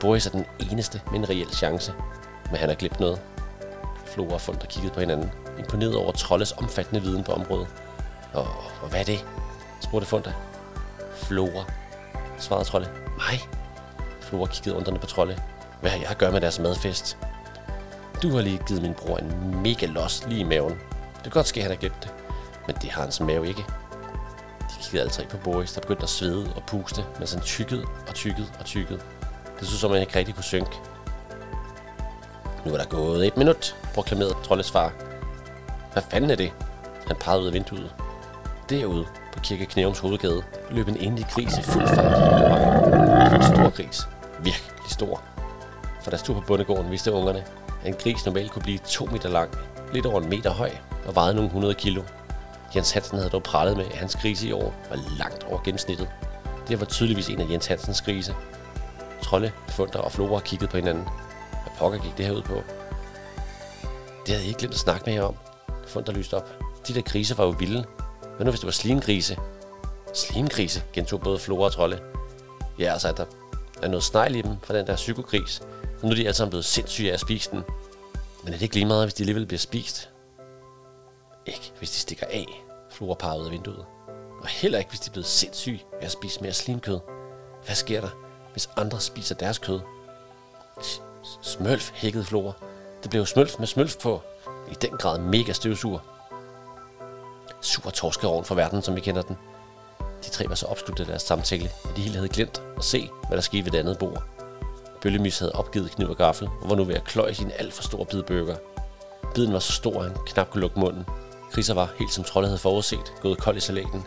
[0.00, 1.94] Boris er den eneste med en reel chance,
[2.50, 3.20] men han har glemt noget.
[4.06, 7.66] Flora og Funder kiggede på hinanden, imponeret over Trolles omfattende viden på området.
[8.32, 8.46] Og,
[8.82, 9.24] og hvad er det?
[9.80, 10.32] spurgte Funder.
[11.14, 11.64] Flora,
[12.44, 12.88] svarede Trolle.
[13.16, 13.40] Mig?
[14.20, 15.38] Flora kiggede undrende på Trolle.
[15.80, 17.18] Hvad har jeg at gøre med deres madfest?
[18.22, 20.70] Du har lige givet min bror en mega los lige i maven.
[21.14, 22.14] Det kan godt ske, at han har glemt det.
[22.66, 23.64] Men det har hans mave ikke.
[24.60, 27.84] De kiggede alle tre på Boris, der begyndte at svede og puste, mens han tykkede
[28.08, 29.00] og tykkede og tykkede.
[29.60, 30.70] Det så som, at han ikke rigtig kunne synke.
[32.66, 34.92] Nu er der gået et minut, proklamerede Trolles far.
[35.92, 36.52] Hvad fanden er det?
[37.06, 37.94] Han pegede ud af vinduet.
[38.70, 43.34] Derude på Kirke Knævums hovedgade løb en endelig gris i fuld fart.
[43.34, 44.08] En stor gris.
[44.38, 45.22] Virkelig stor.
[46.02, 47.44] For der stod på bundegården, vidste ungerne,
[47.82, 49.50] at en gris normalt kunne blive to meter lang,
[49.92, 50.70] lidt over en meter høj
[51.06, 52.02] og vejede nogle 100 kilo.
[52.76, 56.08] Jens Hansen havde dog prallet med, at hans grise i år var langt over gennemsnittet.
[56.68, 58.34] Det var tydeligvis en af Jens Hansens grise.
[59.22, 61.04] Trolle, Funder og Flora kiggede på hinanden.
[61.50, 62.54] Hvad pokker gik det her ud på?
[64.26, 65.36] Det havde jeg ikke glemt at snakke med jer om.
[65.86, 66.48] Funder lyste op.
[66.88, 67.84] De der grise var jo vilde.
[68.36, 69.38] Hvad nu hvis det var slimgrise?
[70.14, 72.00] Slimgrise, gentog både Flora og Trolle.
[72.78, 73.24] Ja, altså, der
[73.82, 75.60] er noget snegl i dem fra den der psykogris.
[75.82, 77.62] Og nu er de alle sammen blevet sindssyge af at spise den.
[78.44, 80.10] Men er det ikke lige meget, hvis de alligevel bliver spist?
[81.46, 82.46] Ikke, hvis de stikker af,
[82.90, 83.84] Flora parer ud af vinduet.
[84.42, 86.98] Og heller ikke, hvis de er blevet sindssyge af at spise mere slimkød.
[87.66, 88.10] Hvad sker der,
[88.52, 89.80] hvis andre spiser deres kød?
[91.42, 92.52] Smølf, hækkede Flora.
[93.02, 94.22] Det blev smølf med smølf på.
[94.70, 96.02] I den grad mega støvsur.
[97.64, 99.36] Sur torskerovn for verden, som vi kender den.
[100.24, 103.10] De tre var så opslugt af deres samtale, at de hele havde glemt at se,
[103.28, 104.22] hvad der skete ved det andet bord.
[105.02, 107.82] Bøllemys havde opgivet kniv og gaffel, og var nu ved at kløje sin alt for
[107.82, 108.56] store bid burger.
[109.34, 111.04] Biden var så stor, at han knap kunne lukke munden.
[111.52, 114.04] Kriser var, helt som troldet havde forudset, gået kold i salaten.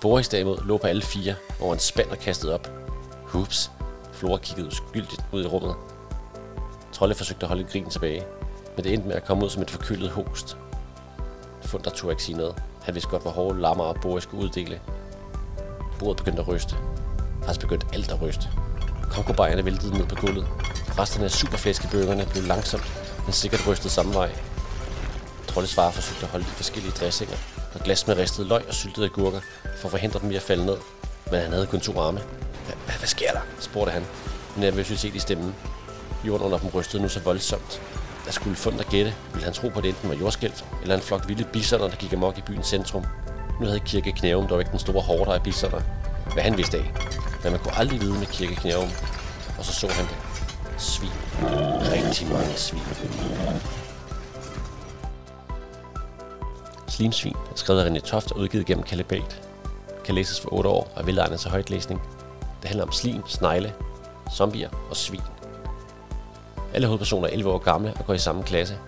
[0.00, 2.70] Boris derimod lå på alle fire, over en spand og kastede op.
[3.22, 3.70] Hups.
[4.12, 5.74] Flora kiggede uskyldigt ud i rummet.
[6.92, 8.24] Trollet forsøgte at holde grinen tilbage,
[8.76, 10.56] men det endte med at komme ud som et forkølet host.
[11.62, 12.62] Funder turde ikke sige noget.
[12.88, 14.80] Han vidste godt, hvor hårde lammer og Boris skulle uddele.
[15.98, 16.76] Bordet begyndte at ryste.
[17.40, 18.48] Faktisk begyndte alt at ryste.
[19.10, 20.46] Kongobajerne væltede ned på gulvet.
[20.98, 22.84] Resterne af superflæskebøgerne blev langsomt,
[23.24, 24.30] men sikkert rystet samme vej.
[25.48, 27.36] Trolles far forsøgte at holde de forskellige dressinger
[27.74, 29.40] og glas med ristet løg og syltede agurker
[29.80, 30.76] for at forhindre dem i at falde ned.
[31.30, 32.20] Men han havde kun to arme.
[32.98, 33.40] Hvad sker der?
[33.60, 34.06] spurgte han,
[34.56, 35.54] med nervøsitet i stemmen.
[36.24, 37.80] Jorden under dem rystede nu så voldsomt.
[38.28, 40.94] Hvad skulle fundet at gætte, ville han tro på, at det enten var jordskælv eller
[40.94, 43.04] en flok vilde bisoner, der gik amok i byens centrum.
[43.60, 45.80] Nu havde Kirke Knævum dog ikke den store hårder af bisoner,
[46.32, 46.92] hvad han vidste af.
[47.42, 48.88] Men man kunne aldrig vide med Kirke Knævum.
[49.58, 50.16] Og så så han det.
[50.78, 51.10] Svin.
[51.92, 52.80] Rigtig mange svin.
[56.88, 59.42] Slimsvin er skrevet af René Toft og udgivet gennem Kalibat.
[60.04, 62.02] Kan læses for 8 år og er velegnet til højtlæsning.
[62.62, 63.74] Det handler om slim, snegle,
[64.34, 65.20] zombier og svin.
[66.74, 68.78] Alle hovedpersoner er 11 år gamle og går i samme klasse.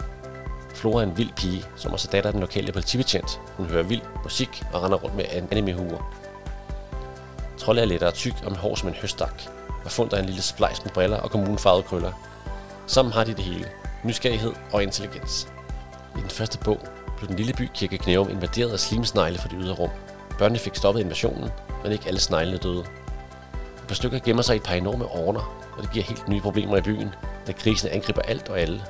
[0.74, 3.40] Flora er en vild pige, som også er datter af den lokale politibetjent.
[3.56, 6.14] Hun hører vild musik og render rundt med en anime-huer.
[7.58, 9.42] Trolle er lettere tyk og med hår som en høstak,
[9.84, 12.12] og fundet en lille splejs med briller og kommunfarvede krøller.
[12.86, 13.66] Sammen har de det hele.
[14.04, 15.48] Nysgerrighed og intelligens.
[16.16, 16.78] I den første bog
[17.16, 19.90] blev den lille by Kirke Knæum invaderet af slimsnegle fra det ydre rum.
[20.38, 21.50] Børnene fik stoppet invasionen,
[21.82, 22.80] men ikke alle sneglene døde.
[22.80, 26.40] Et par stykker gemmer sig i et par enorme orner, og det giver helt nye
[26.40, 27.14] problemer i byen,
[27.46, 28.82] da krisen angriber alt og alle.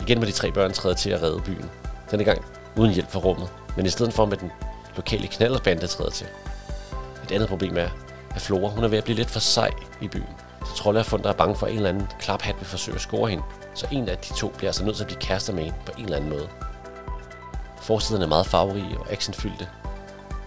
[0.00, 1.70] Igen må de tre børn træde til at redde byen.
[2.10, 2.44] Denne gang
[2.76, 4.52] uden hjælp fra rummet, men i stedet for med den
[4.96, 6.26] lokale knallerbande træder til.
[7.24, 7.88] Et andet problem er,
[8.34, 9.70] at Flora hun er ved at blive lidt for sej
[10.00, 10.34] i byen.
[10.64, 13.00] Så Trolle og Funder er bange for, at en eller anden klaphat vil forsøge at
[13.00, 13.44] score hende.
[13.74, 15.92] Så en af de to bliver altså nødt til at blive kærester med hende på
[15.98, 16.48] en eller anden måde.
[17.80, 19.68] Forsiden er meget farverige og actionfyldte,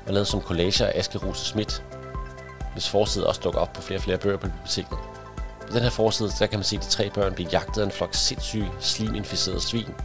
[0.08, 1.84] og lavet som collager af Aske Rose Schmidt,
[2.73, 4.97] hvis forside også dukker op på flere og flere bøger på biblioteket.
[5.69, 7.91] På den her forside, der kan man se de tre børn blive jagtet af en
[7.91, 9.95] flok sindssyge, sliminficerede svin.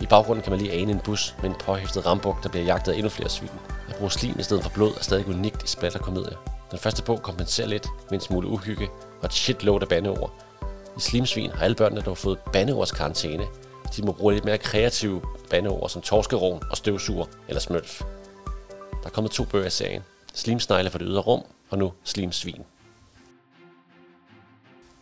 [0.00, 2.92] I baggrunden kan man lige ane en bus med en påhæftet rambuk, der bliver jagtet
[2.92, 3.50] af endnu flere svin.
[3.88, 6.36] At bruge slim i stedet for blod er stadig unikt i splatterkomedier.
[6.70, 8.88] Den første bog kompenserer lidt med en smule uhygge
[9.20, 10.32] og et shitload af bandeord.
[10.96, 13.46] I Slimsvin har alle børnene dog fået bandeordskarantæne.
[13.96, 18.02] De må bruge lidt mere kreative bandeord som torskerovn og støvsuger eller smølf.
[18.90, 20.02] Der er kommet to bøger i serien.
[20.34, 22.64] Slimsnegle for det ydre rum og nu Slimsvin.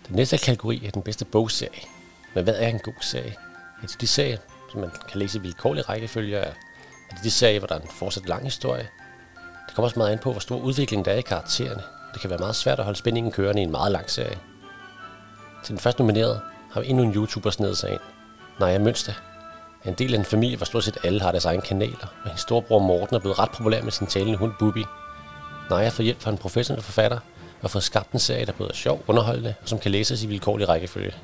[0.09, 1.83] Den næste kategori er den bedste bogserie.
[2.35, 3.35] Men hvad er en god serie?
[3.83, 4.39] Er det de serier,
[4.73, 6.37] som man kan læse i vilkårlig rækkefølge?
[6.37, 6.53] Er
[7.11, 8.89] det de serier, hvor der er en fortsat lang historie?
[9.67, 11.83] Det kommer også meget an på, hvor stor udvikling der er i karaktererne.
[12.13, 14.39] Det kan være meget svært at holde spændingen kørende i en meget lang serie.
[15.65, 16.41] Til den første nominerede
[16.73, 18.01] har vi endnu en YouTuber snedet sig ind.
[18.61, 19.13] Naja Mønster
[19.85, 22.29] er en del af en familie, hvor stort set alle har deres egne kanaler, og
[22.29, 24.85] hendes storebror Morten er blevet ret populær med sin talende hund Bubi.
[25.71, 27.19] Naja får hjælp fra en professionel forfatter,
[27.67, 30.27] og fået skabt en serie, der både er sjov, underholdende og som kan læses i
[30.27, 31.15] vilkårlig rækkefølge.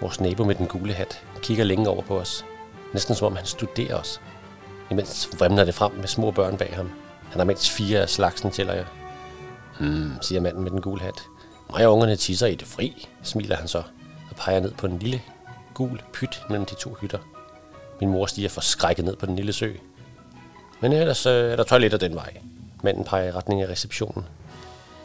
[0.00, 2.44] Vores nabo med den gule hat kigger længe over på os.
[2.92, 4.20] Næsten som om han studerer os.
[4.90, 6.90] Imens vrimler det frem med små børn bag ham.
[7.30, 8.86] Han har mindst fire af slagsen, tæller jeg.
[9.80, 11.22] Hmm, siger manden med den gule hat.
[11.70, 13.78] Mig og ungerne tisser i det fri, smiler han så,
[14.30, 15.22] og peger ned på en lille,
[15.74, 17.18] gul pyt mellem de to hytter.
[18.00, 19.72] Min mor stiger forskrækket ned på den lille sø.
[20.80, 22.36] Men ellers øh, er der toiletter den vej.
[22.86, 24.24] Manden peger i retning af receptionen.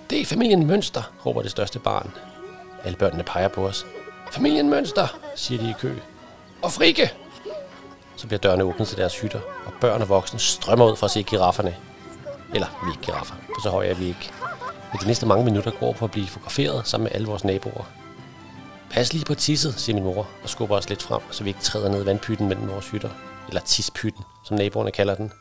[0.10, 2.12] Det er familien Mønster, råber det største barn.
[2.84, 3.86] Alle børnene peger på os.
[4.32, 5.94] Familien Mønster, siger de i kø.
[6.62, 7.12] Og Frike!
[8.16, 11.12] Så bliver dørene åbnet til deres hytter, og børn og voksne strømmer ud for at
[11.12, 11.76] se girafferne.
[12.54, 14.32] Eller vi er ikke giraffer, for så høje er vi ikke.
[14.92, 17.90] Men de næste mange minutter går på at blive fotograferet sammen med alle vores naboer.
[18.92, 21.62] Pas lige på tisset, siger min mor, og skubber os lidt frem, så vi ikke
[21.62, 23.10] træder ned i vandpytten mellem vores hytter.
[23.48, 25.32] Eller tispytten, som naboerne kalder den.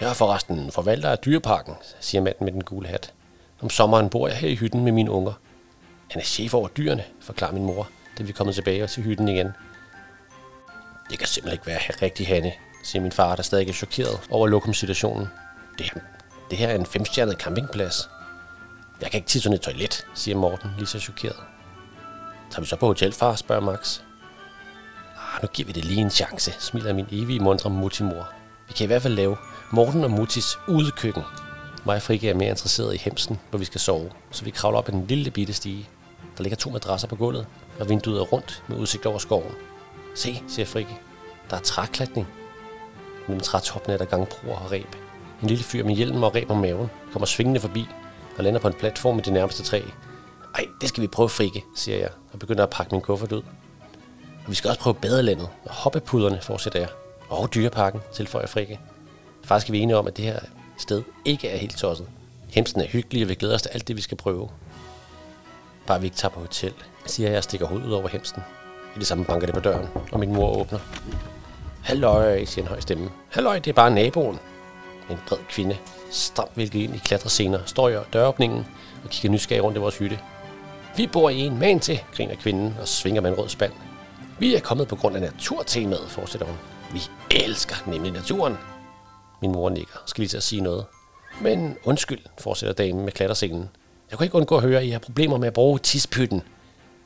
[0.00, 3.12] Jeg er forresten forvalter af dyreparken, siger manden med den gule hat.
[3.60, 5.32] Om sommeren bor jeg her i hytten med mine unger.
[6.10, 9.28] Han er chef over dyrene, forklarer min mor, da vi er kommet tilbage til hytten
[9.28, 9.52] igen.
[11.10, 12.52] Det kan simpelthen ikke være rigtig Hanne,
[12.84, 15.28] siger min far, der stadig er chokeret over lokumsituationen.
[15.78, 15.92] Det,
[16.50, 18.10] det her er en femstjernet campingplads.
[19.00, 21.36] Jeg kan ikke tisse et toilet, siger Morten, lige så chokeret.
[22.50, 24.00] Tager vi så på hotel, far, spørger Max.
[25.16, 28.28] Ah, nu giver vi det lige en chance, smiler min evige mundre multimor.
[28.68, 29.36] Vi kan i hvert fald lave
[29.74, 31.22] Morten og Mutis udekøkken.
[31.86, 34.78] Mig og Frikke er mere interesseret i hemsen, hvor vi skal sove, så vi kravler
[34.78, 35.88] op ad den lille bitte stige.
[36.36, 37.46] Der ligger to madrasser på gulvet,
[37.80, 39.52] og vinduet er rundt med udsigt over skoven.
[40.14, 40.98] Se, siger Frikke.
[41.50, 42.26] Der er træklatning.
[43.28, 44.96] Mellem trætoppene er der gangbroer og ræb.
[45.42, 47.86] En lille fyr med hjelm og ræb om maven kommer svingende forbi
[48.38, 49.82] og lander på en platform med det nærmeste træ.
[50.54, 53.42] Ej, det skal vi prøve, Frikke, siger jeg, og begynder at pakke min kuffert ud.
[54.44, 56.88] Og vi skal også prøve badelandet og hoppepuderne, fortsætter jeg.
[57.28, 58.80] Og dyreparken, tilføjer Frikke.
[59.44, 60.40] Faktisk er vi enige om, at det her
[60.78, 62.06] sted ikke er helt tosset.
[62.50, 64.48] Hemsen er hyggelig, og vi glæder os til alt det, vi skal prøve.
[65.86, 66.72] Bare vi ikke tager på hotel,
[67.06, 68.42] siger jeg og stikker hovedet ud over hemsen.
[68.96, 70.78] I det samme banker det på døren, og min mor åbner.
[71.82, 73.10] Halløj, siger en høj stemme.
[73.30, 74.38] Halløj, det er bare naboen.
[75.10, 75.76] En bred kvinde,
[76.10, 78.66] stramt hvilket ind i klatrescener, står i døråbningen
[79.04, 80.18] og kigger nysgerrig rundt i vores hytte.
[80.96, 83.72] Vi bor i en man til, griner kvinden og svinger med en rød spand.
[84.38, 86.56] Vi er kommet på grund af naturtemaet, fortsætter hun.
[86.92, 88.56] Vi elsker nemlig naturen.
[89.42, 90.84] Min mor nikker, skal lige til at sige noget.
[91.40, 93.68] Men undskyld, fortsætter damen med klatterscenen.
[94.10, 96.42] Jeg kunne ikke undgå at høre, at I har problemer med at bruge tispytten.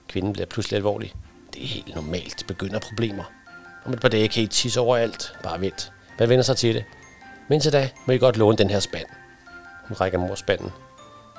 [0.08, 1.12] Kvinden bliver pludselig alvorlig.
[1.54, 3.24] Det er helt normalt, begynder problemer.
[3.84, 5.34] Om et par dage kan I tisse overalt.
[5.42, 5.92] Bare vent.
[6.18, 6.84] Man vender sig til det.
[7.48, 9.06] Men til da må I godt låne den her spand.
[9.88, 10.70] Hun rækker mor spanden.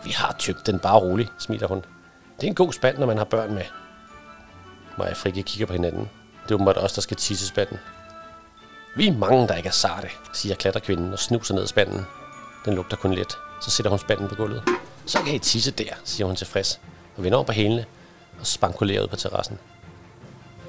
[0.04, 1.78] Vi har tømt den bare rolig, smiler hun.
[2.36, 3.64] Det er en god spand, når man har børn med.
[4.98, 6.10] Maja Frikke kigger på hinanden.
[6.44, 7.78] Det er åbenbart os, der skal tisse spanden.
[8.96, 12.06] Vi er mange, der ikke er sarte, siger klatterkvinden og snuser ned i spanden.
[12.66, 13.38] Den lugter kun lidt.
[13.62, 14.64] Så sætter hun spanden på gulvet.
[15.06, 16.80] Så kan I tisse der, siger hun tilfreds,
[17.18, 17.86] og vender om på hælene
[18.40, 19.60] og spankulerer ud på terrassen.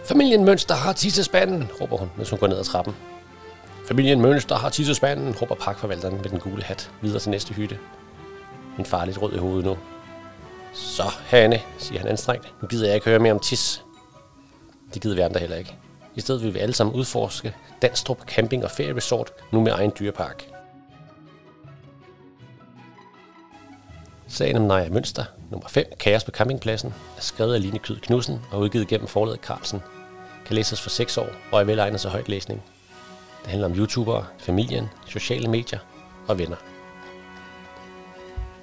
[0.05, 2.97] Familien Mønster har tissespanden, råber hun, mens hun går ned ad trappen.
[3.89, 7.79] Familien Mønster har tissespanden, råber parkforvalteren med den gule hat videre til næste hytte.
[8.77, 9.79] Min far er lidt rød i hovedet nu.
[10.73, 12.55] Så, Hanne, siger han anstrengt.
[12.63, 13.85] Nu gider jeg ikke høre mere om tis.
[14.95, 15.77] Det gider vi andre heller ikke.
[16.21, 20.45] I stedet vil vi alle sammen udforske Danstrup Camping og Ferieresort, nu med egen dyrepark.
[24.29, 28.41] Sagen om Naja Mønster, nummer 5, Kaos på campingpladsen, er skrevet af Line Kyd Knudsen
[28.51, 29.81] og udgivet gennem forlaget Carlsen.
[30.47, 32.63] Kan læses for 6 år og er velegnet til højt læsning.
[33.43, 35.79] Det handler om YouTubere, familien, sociale medier
[36.29, 36.57] og venner.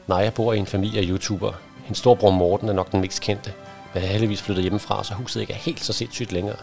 [0.08, 1.56] Naja bor i en familie af YouTubere.
[1.84, 3.54] Hendes storbror Morten er nok den mest kendte,
[3.93, 6.58] men er heldigvis flyttet hjemmefra, så huset ikke er helt så sindssygt længere.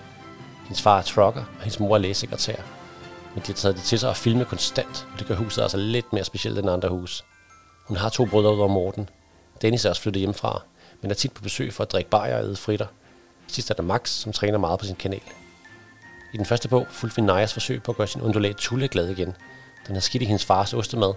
[0.64, 2.57] Hendes far er trucker, og hendes mor er lægesekretær.
[3.35, 5.77] Men de har taget det til sig at filme konstant, og det gør huset altså
[5.77, 7.24] lidt mere specielt end andre hus.
[7.88, 9.09] Hun har to brødre over Morten.
[9.62, 10.62] Dennis er også flyttet hjemmefra,
[11.03, 12.87] men er tit på besøg for at drikke bajer og æde fritter.
[13.46, 15.20] Sidst er der Max, som træner meget på sin kanal.
[16.35, 19.09] I den første bog fulgte vi Najas forsøg på at gøre sin undulat Tulle glad
[19.09, 19.29] igen.
[19.87, 21.14] Den havde skidt i hendes fars ostemad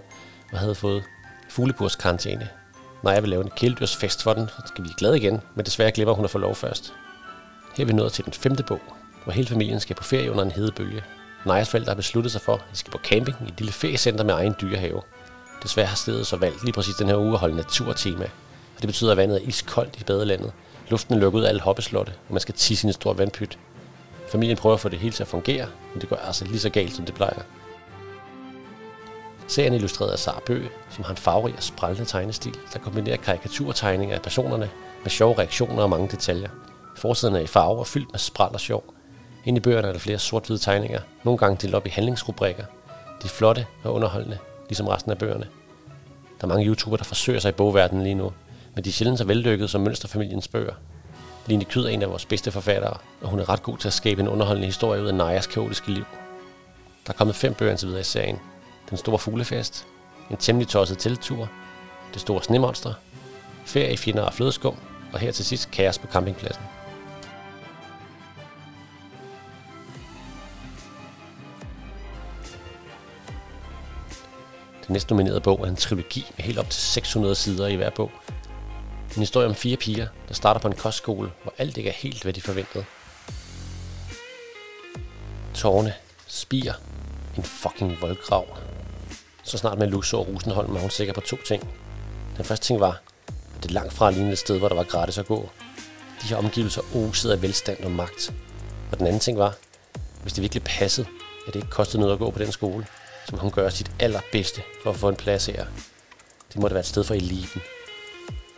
[0.52, 1.04] og havde fået
[1.50, 2.48] fugleburskarantæne.
[3.04, 6.14] Naja vil lave en kæledyrsfest for den, så skal blive glad igen, men desværre glemmer
[6.14, 6.94] hun at få lov først.
[7.76, 8.80] Her er vi nået til den femte bog,
[9.24, 11.04] hvor hele familien skal på ferie under en hedebølge.
[11.46, 14.24] Najas forældre har besluttet sig for, at de skal på camping i et lille feriecenter
[14.24, 15.02] med egen dyrehave.
[15.62, 18.24] Desværre har stedet så valgt lige præcis den her uge at holde naturtema.
[18.76, 20.52] Og det betyder, at vandet er iskoldt i badelandet.
[20.88, 23.58] Luften er lukket ud af alle hoppeslotte, og man skal tisse i en stor vandpyt.
[24.28, 26.70] Familien prøver at få det hele til at fungere, men det går altså lige så
[26.70, 27.42] galt, som det plejer.
[29.48, 33.16] Serien er illustreret af Sara Bøge, som har en farverig og sprællende tegnestil, der kombinerer
[33.16, 34.70] karikaturtegninger af personerne
[35.02, 36.48] med sjove reaktioner og mange detaljer.
[36.96, 38.97] Forsiden er i farver og fyldt med spræl og sjov.
[39.48, 42.64] Ind i bøgerne er der flere sort-hvide tegninger, nogle gange delt op i handlingsrubrikker.
[43.22, 45.46] De er flotte og underholdende, ligesom resten af bøgerne.
[46.40, 48.32] Der er mange YouTubere, der forsøger sig i bogverdenen lige nu,
[48.74, 50.74] men de er sjældent så vellykkede som Mønsterfamiliens bøger.
[51.46, 53.92] Line Kyd er en af vores bedste forfattere, og hun er ret god til at
[53.92, 56.04] skabe en underholdende historie ud af Najas kaotiske liv.
[57.06, 58.38] Der er kommet fem bøger indtil videre i serien.
[58.90, 59.86] Den store fuglefest,
[60.30, 61.48] en temmelig tosset teltur,
[62.12, 62.94] det store snemonster,
[63.64, 64.76] ferie i fjender og flødeskum,
[65.12, 66.62] og her til sidst kaos på campingpladsen.
[74.88, 77.90] Den næste nominerede bog er en trilogi med helt op til 600 sider i hver
[77.90, 78.10] bog.
[79.16, 82.22] En historie om fire piger, der starter på en kostskole, hvor alt ikke er helt,
[82.22, 82.84] hvad de forventede.
[85.54, 85.94] Tårne,
[86.26, 86.72] spier,
[87.36, 88.46] en fucking voldgrav.
[89.42, 91.70] Så snart man Lusso og Rosenholm var hun sikker på to ting.
[92.36, 93.00] Den første ting var,
[93.56, 95.48] at det langt fra lignede et sted, hvor der var gratis at gå.
[96.22, 98.34] De her omgivelser osede af velstand og magt.
[98.92, 99.54] Og den anden ting var,
[100.22, 101.06] hvis det virkelig passede,
[101.46, 102.86] at det ikke kostede noget at gå på den skole,
[103.28, 105.66] som hun gør sit allerbedste for at få en plads her.
[106.52, 107.60] Det måtte være et sted for eliten.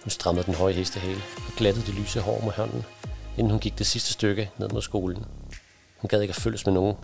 [0.03, 2.85] Hun strammede den høje hestehale og glattede det lyse hår med hånden,
[3.37, 5.25] inden hun gik det sidste stykke ned mod skolen.
[5.97, 6.97] Hun gad ikke at følges med nogen,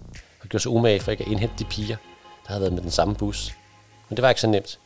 [0.42, 1.96] og gjorde sig umage for ikke at indhente de piger,
[2.42, 3.55] der havde været med den samme bus.
[4.09, 4.79] Men det var ikke så nemt.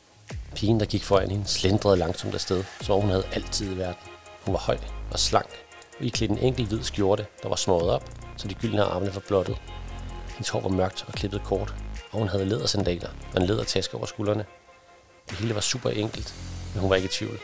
[0.54, 4.10] Pigen, der gik foran hende, slendrede langsomt afsted, som om hun havde altid i verden.
[4.44, 4.78] Hun var høj
[5.12, 5.50] og slank,
[5.98, 9.22] og iklædt en enkelt hvid skjorte, der var smået op, så de gyldne armene var
[9.28, 9.56] blottet.
[10.28, 11.74] Hendes hår var mørkt og klippet kort,
[12.10, 14.44] og hun havde ledersandaler og en lædertaske over skuldrene.
[15.30, 16.34] Det hele var super enkelt,
[16.74, 17.38] men hun var ikke i tvivl.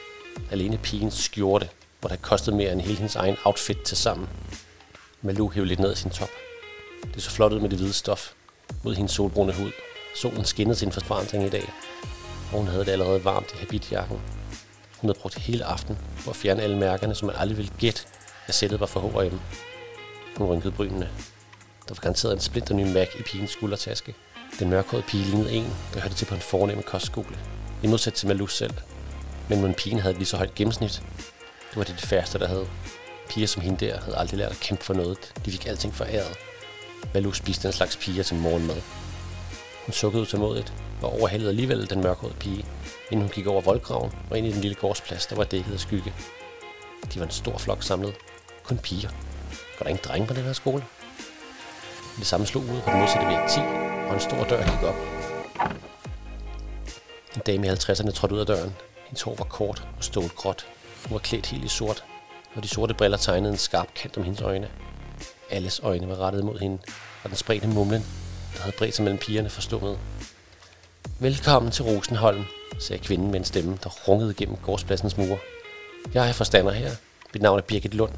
[0.51, 1.69] Alene pigens skjorte,
[2.01, 4.29] hvor der kostet mere end hele hendes egen outfit til sammen.
[5.23, 6.29] Malou hævde lidt ned af sin top.
[7.15, 8.33] Det så flot ud med det hvide stof
[8.85, 9.71] mod hendes solbrune hud.
[10.17, 11.73] Solen skinnede sin forandring i dag,
[12.53, 14.21] og hun havde det allerede varmt i habitjakken.
[15.01, 18.03] Hun havde brugt hele aften på at fjerne alle mærkerne, som man aldrig ville gætte,
[18.47, 19.41] at sættet var for H&M.
[20.37, 21.11] Hun rynkede brynene.
[21.89, 24.15] Der var garanteret en splinter ny Mac i pigens skuldertaske.
[24.59, 27.39] Den mørkhårede pige lignede en, der hørte til på en fornem kostskole.
[27.83, 28.75] I modsat til Malus selv.
[29.49, 31.03] Men mon pigen havde et lige så højt gennemsnit,
[31.71, 32.67] det var det det færreste, der havde.
[33.29, 35.33] Piger som hende der havde aldrig lært at kæmpe for noget.
[35.45, 36.37] De fik alting foræret.
[37.15, 38.81] Malus spiste den slags piger til morgenmad.
[39.87, 42.65] Hun sukkede utålmodigt til modet og overhalede alligevel den mørkhårede pige,
[43.11, 45.81] inden hun gik over voldgraven og ind i den lille gårdsplads, der var dækket af
[45.81, 46.13] skygge.
[47.15, 48.15] De var en stor flok samlet.
[48.65, 49.09] Kun piger.
[49.79, 50.85] Går der ingen drenge på den her skole?
[52.19, 53.61] Det samme slog ud på den modsatte væg 10,
[54.09, 54.95] og en stor dør gik op.
[57.35, 58.75] En dame i 50'erne trådte ud af døren.
[59.07, 60.67] Hendes hår var kort og stålet gråt.
[61.05, 62.05] Hun var klædt helt i sort,
[62.55, 64.69] og de sorte briller tegnede en skarp kant om hendes øjne.
[65.51, 66.79] Alles øjne var rettet mod hende,
[67.23, 68.07] og den spredte mumlen,
[68.55, 69.99] der havde bredt sig mellem pigerne, forstummet.
[71.19, 72.45] Velkommen til Rosenholm,
[72.79, 75.39] sagde kvinden med en stemme, der rungede gennem gårdspladsens mure.
[76.15, 76.91] Jeg er forstander her.
[77.35, 78.13] Mit navn er Birgit Lund.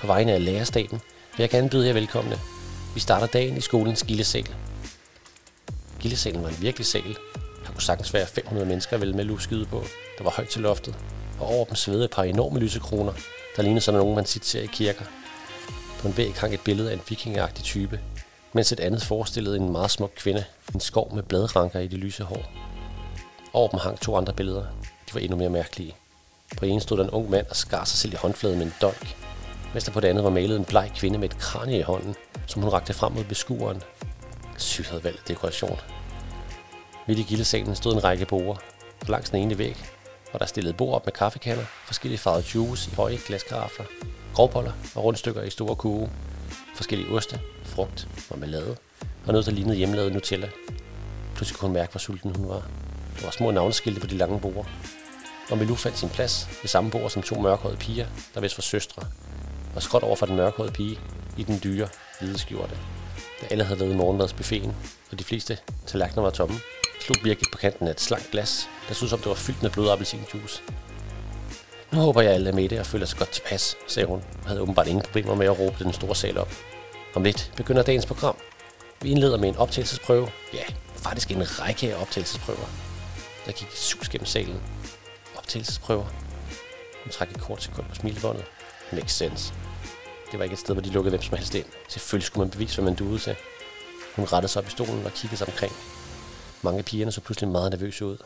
[0.00, 1.00] På vegne af lærerstaten
[1.36, 2.38] vil jeg gerne byde jer velkomne.
[2.96, 4.54] Vi starter dagen i skolens gildesal.
[6.00, 7.16] Gildesalen var en virkelig sal.
[7.64, 9.84] Der kunne sagtens være 500 mennesker vel med luskyde på.
[10.18, 10.94] Der var højt til loftet,
[11.40, 13.12] og over dem svede et par enorme lysekroner,
[13.56, 15.04] der lignede sådan nogen, man sit ser i kirker.
[15.98, 18.00] På en væg hang et billede af en vikingagtig type,
[18.52, 20.44] mens et andet forestillede en meget smuk kvinde,
[20.74, 22.42] en skov med bladranker i det lyse hår.
[23.52, 24.64] Over dem hang to andre billeder.
[25.08, 25.96] De var endnu mere mærkelige.
[26.56, 28.74] På en stod der en ung mand og skar sig selv i håndfladen med en
[28.80, 29.16] dolk,
[29.76, 32.14] mens der på det andet var malet en bleg kvinde med et kranje i hånden,
[32.46, 33.82] som hun rakte frem mod beskueren.
[34.58, 35.80] Sygt havde valgt dekoration.
[37.06, 38.56] Midt i gildesalen stod en række borer.
[39.08, 39.76] Langs den ene væg
[40.32, 43.84] var der stillet bord op med kaffekander, forskellige farvede juice i høje glaskarafler,
[44.34, 46.10] grovboller og rundstykker i store kuge,
[46.76, 48.76] forskellige oste, frugt, marmelade
[49.26, 50.48] og noget, der lignede hjemmelavet Nutella.
[51.34, 52.62] Pludselig kunne hun mærke, hvor sulten hun var.
[53.16, 54.68] Der var små navneskilte på de lange borde.
[55.50, 58.62] Og Milou fandt sin plads ved samme bord som to mørkhårede piger, der vist var
[58.62, 59.02] søstre,
[59.76, 61.00] og skråt over for den mørkhårede pige
[61.36, 61.88] i den dyre
[62.20, 62.78] hvide skjorte.
[63.40, 64.76] Da alle havde været i morgenmadsbuffeten,
[65.12, 66.56] og de fleste tallerkener var tomme,
[67.00, 69.62] slog Birgit på kanten af et slankt glas, der så ud som det var fyldt
[69.62, 70.62] med blød appelsinjuice.
[71.92, 74.22] Nu håber jeg, at alle er med det og føler sig godt tilpas, sagde hun,
[74.42, 76.52] og havde åbenbart ingen problemer med at råbe den store sal op.
[77.14, 78.36] Om lidt begynder dagens program.
[79.02, 80.28] Vi indleder med en optagelsesprøve.
[80.54, 80.62] Ja,
[80.96, 82.66] faktisk en række af optagelsesprøver.
[83.46, 84.60] Der gik et sus gennem salen.
[85.36, 86.04] Optagelsesprøver.
[87.04, 88.44] Hun trak et kort sekund på smilebåndet.
[88.92, 89.52] Makes sense.
[90.30, 91.64] Det var ikke et sted, hvor de lukkede hvem som helst ind.
[91.88, 93.36] Selvfølgelig skulle man bevise, hvad man duede til.
[94.16, 95.72] Hun rettede sig op i stolen og kiggede sig omkring.
[96.62, 98.16] Mange af pigerne så pludselig meget nervøse ud.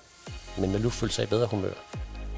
[0.59, 1.73] Men Malou følte sig i bedre humør.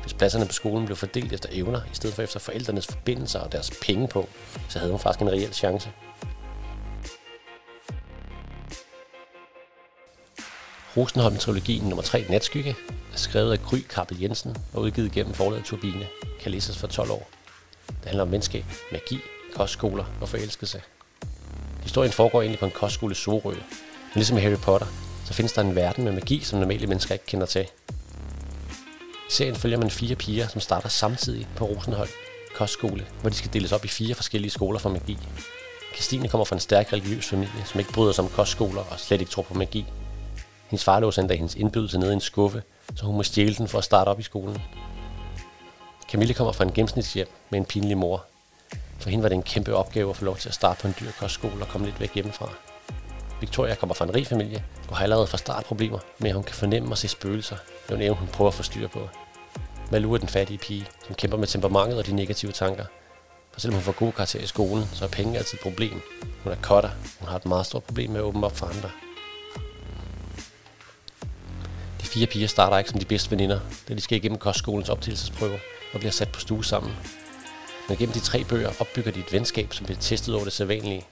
[0.03, 3.53] Hvis pladserne på skolen blev fordelt efter evner, i stedet for efter forældrenes forbindelser og
[3.53, 4.29] deres penge på,
[4.69, 5.91] så havde hun faktisk en reel chance.
[10.97, 12.77] Rosenholm-trilogien nummer 3, Natskygge,
[13.13, 16.07] er skrevet af Gry Kappel Jensen og udgivet gennem forlaget Turbine,
[16.41, 17.29] kan læses for 12 år.
[17.87, 19.19] Det handler om venskab, magi,
[19.55, 20.83] kostskoler og forelskelse.
[21.83, 24.87] Historien foregår egentlig på en kostskole i Sorø, men ligesom i Harry Potter,
[25.25, 27.63] så findes der en verden med magi, som normale mennesker ikke kender til.
[29.29, 32.11] I serien følger man fire piger, som starter samtidig på Rosenholm
[32.55, 35.19] kostskole, hvor de skal deles op i fire forskellige skoler for magi.
[35.95, 39.21] Christine kommer fra en stærk religiøs familie, som ikke bryder sig om kostskoler og slet
[39.21, 39.85] ikke tror på magi.
[40.69, 42.63] Hendes far låser endda hendes indbydelse ned i en skuffe,
[42.97, 44.59] så hun må stjæle den for at starte op i skolen.
[46.11, 48.25] Camille kommer fra en gennemsnitshjem med en pinlig mor.
[49.03, 50.95] For hende var det en kæmpe opgave at få lov til at starte på en
[51.01, 52.51] dyr kostskole og komme lidt væk hjemmefra.
[53.41, 56.45] Victoria kommer fra en rig familie og har allerede fra start problemer med, at hun
[56.45, 57.57] kan fornemme og se spøgelser.
[57.89, 59.09] Det evne, hun prøver at få styr på.
[59.91, 62.85] Malou er den fattige pige, som kæmper med temperamentet og de negative tanker.
[63.53, 66.01] For selvom hun får gode karakterer i skolen, så er penge altid et problem.
[66.43, 66.91] Hun er kotter,
[67.21, 68.91] Hun har et meget stort problem med at åbne op for andre.
[72.01, 75.59] De fire piger starter ikke som de bedste veninder, da de skal igennem kostskolens optagelsesprøver
[75.93, 76.93] og bliver sat på stue sammen.
[77.89, 81.07] Men gennem de tre bøger opbygger de et venskab, som bliver testet over det sædvanlige.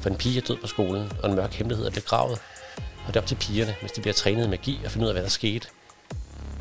[0.00, 2.38] For en pige er død på skolen, og en mørk hemmelighed er begravet.
[2.76, 5.08] Og det er op til pigerne, hvis de bliver trænet i magi, at finde ud
[5.08, 5.68] af, hvad der skete.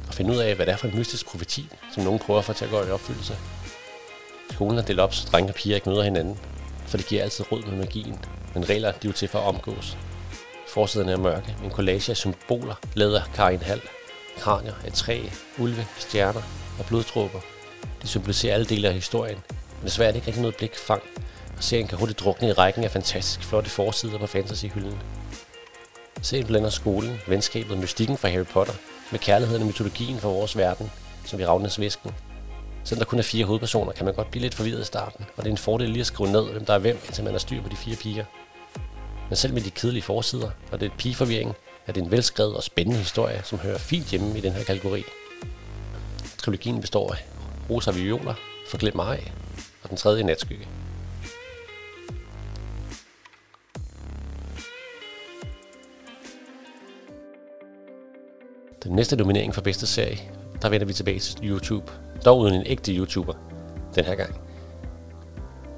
[0.08, 2.46] Og finde ud af, hvad det er for en mystisk profeti, som nogen prøver at
[2.46, 3.38] få til at gå i opfyldelse.
[4.52, 6.40] Skolen er delt op, så drenge og piger ikke møder hinanden,
[6.88, 8.20] for det giver altid råd med magien.
[8.54, 9.98] Men regler de er jo til for at omgås.
[10.68, 13.82] Forsiden er mørke, en collage af symboler, lavet af Karin Hall.
[14.40, 15.22] Kranier, et træ,
[15.58, 16.42] ulve, stjerner
[16.80, 17.40] og bloddråber.
[18.04, 19.38] De symboliserer alle dele af historien,
[19.80, 21.04] men desværre er det ikke rigtig noget blikfang,
[21.58, 24.98] og serien kan hurtigt drukne i rækken af fantastisk flotte forsider på fantasyhylden.
[26.22, 28.74] Serien blander skolen, venskabet og mystikken fra Harry Potter
[29.12, 30.92] med kærligheden og mytologien for vores verden,
[31.26, 32.12] som i Ravnens Væsken.
[32.84, 35.44] Selvom der kun er fire hovedpersoner, kan man godt blive lidt forvirret i starten, og
[35.44, 37.40] det er en fordel lige at skrive ned, hvem der er hvem, indtil man har
[37.40, 38.26] styr på de fire piger.
[39.30, 41.56] Men selv med de kedelige forsider, og det er pigeforvirring,
[41.88, 45.04] er det en velskrevet og spændende historie, som hører fint hjemme i den her kategori.
[46.38, 47.33] Trilogien består af
[47.70, 48.34] Rosa Violer,
[48.68, 49.34] Forglem mig
[49.84, 50.68] og den tredje natskygge.
[58.84, 60.18] Den næste nominering for bedste serie,
[60.62, 61.92] der vender vi tilbage til YouTube.
[62.26, 63.34] Dog uden en ægte YouTuber
[63.96, 64.36] den her gang.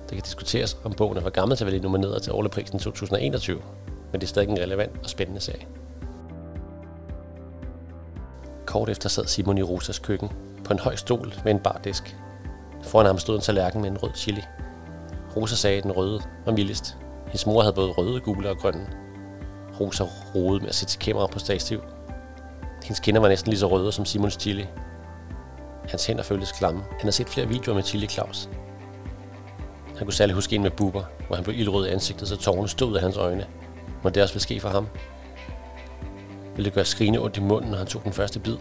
[0.03, 3.61] Det kan diskuteres, om bogen er for gammel til at være nomineret til Orleprisen 2021,
[4.11, 5.67] men det er stadig en relevant og spændende sag.
[8.65, 10.29] Kort efter sad Simon i Rosas køkken
[10.65, 12.17] på en høj stol med en bardisk.
[12.83, 14.43] Foran ham stod en tallerken med en rød chili.
[15.35, 16.97] Rosa sagde, den røde var mildest.
[17.25, 18.87] Hendes mor havde både røde, gule og grønne.
[19.79, 20.03] Rosa
[20.35, 21.81] rodede med at sætte kamera på stativ.
[22.83, 24.67] Hendes kinder var næsten lige så røde som Simons chili.
[25.89, 26.81] Hans hænder føltes klamme.
[26.81, 28.49] Han havde set flere videoer med Chili Claus.
[29.97, 32.67] Han kunne særligt huske en med buber, hvor han blev ildrød i ansigtet, så tårerne
[32.67, 33.45] stod af hans øjne.
[34.03, 34.87] Må det også ville ske for ham?
[36.55, 38.57] Ville det gøre skrigende ondt i munden, når han tog den første bid?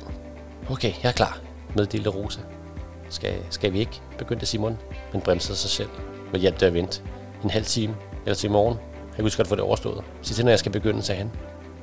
[0.71, 1.39] Okay, jeg er klar,
[1.77, 2.41] meddelte Rosa.
[3.09, 4.01] Skal, skal vi ikke?
[4.19, 4.79] begyndte Simon,
[5.13, 5.89] men bremsede sig selv.
[6.31, 7.03] Hvad hjalp til at vente?
[7.45, 7.97] En halv time?
[8.25, 8.79] Eller til i morgen?
[9.17, 10.05] Jeg kunne godt få det overstået.
[10.23, 11.31] Sig til, når jeg skal begynde, sagde han.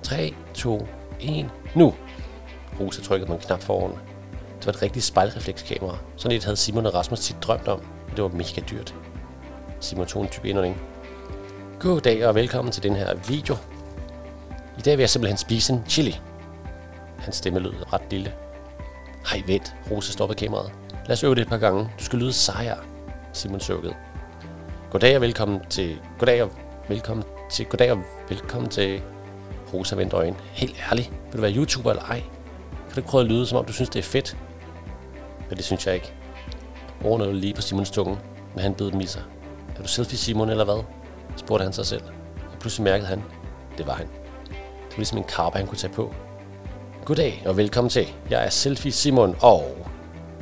[0.04, 0.88] 3, 2,
[1.22, 1.94] 1, nu!
[2.80, 3.92] Rosa trykkede på en knap foran.
[4.60, 5.98] Det var et rigtigt spejlreflekskamera.
[6.16, 8.96] Sådan et havde Simon og Rasmus tit drømt om, og det var mega dyrt.
[9.80, 10.82] Simon Thun type indånding.
[11.80, 13.56] God dag og velkommen til den her video.
[14.78, 16.20] I dag vil jeg simpelthen spise en chili.
[17.18, 18.34] Hans stemme lød ret lille.
[19.26, 20.72] Hej vent, Rose stoppede kameraet.
[21.05, 21.89] Lad os øve det et par gange.
[21.99, 22.78] Du skal lyde sejr.
[23.34, 23.93] Simon sukkede.
[24.91, 25.99] Goddag og velkommen til...
[26.19, 26.51] Goddag og
[26.88, 27.65] velkommen til...
[27.65, 29.01] Goddag og velkommen til...
[29.74, 30.36] Rosa vendte øjen.
[30.51, 31.11] Helt ærligt.
[31.26, 32.19] Vil du være YouTuber eller ej?
[32.19, 34.38] Kan du ikke prøve at lyde, som om du synes, det er fedt?
[35.49, 36.13] Men det synes jeg ikke.
[37.03, 38.17] Ordene lige på Simons tunge,
[38.55, 39.24] men han bed dem i sig.
[39.78, 40.84] Er du selfie Simon eller hvad?
[41.36, 42.03] spurgte han sig selv.
[42.53, 43.24] Og pludselig mærkede han,
[43.78, 44.07] det var han.
[44.07, 46.13] Det var ligesom en karpe, han kunne tage på.
[47.06, 48.08] Goddag og velkommen til.
[48.30, 49.78] Jeg er Selfie Simon og...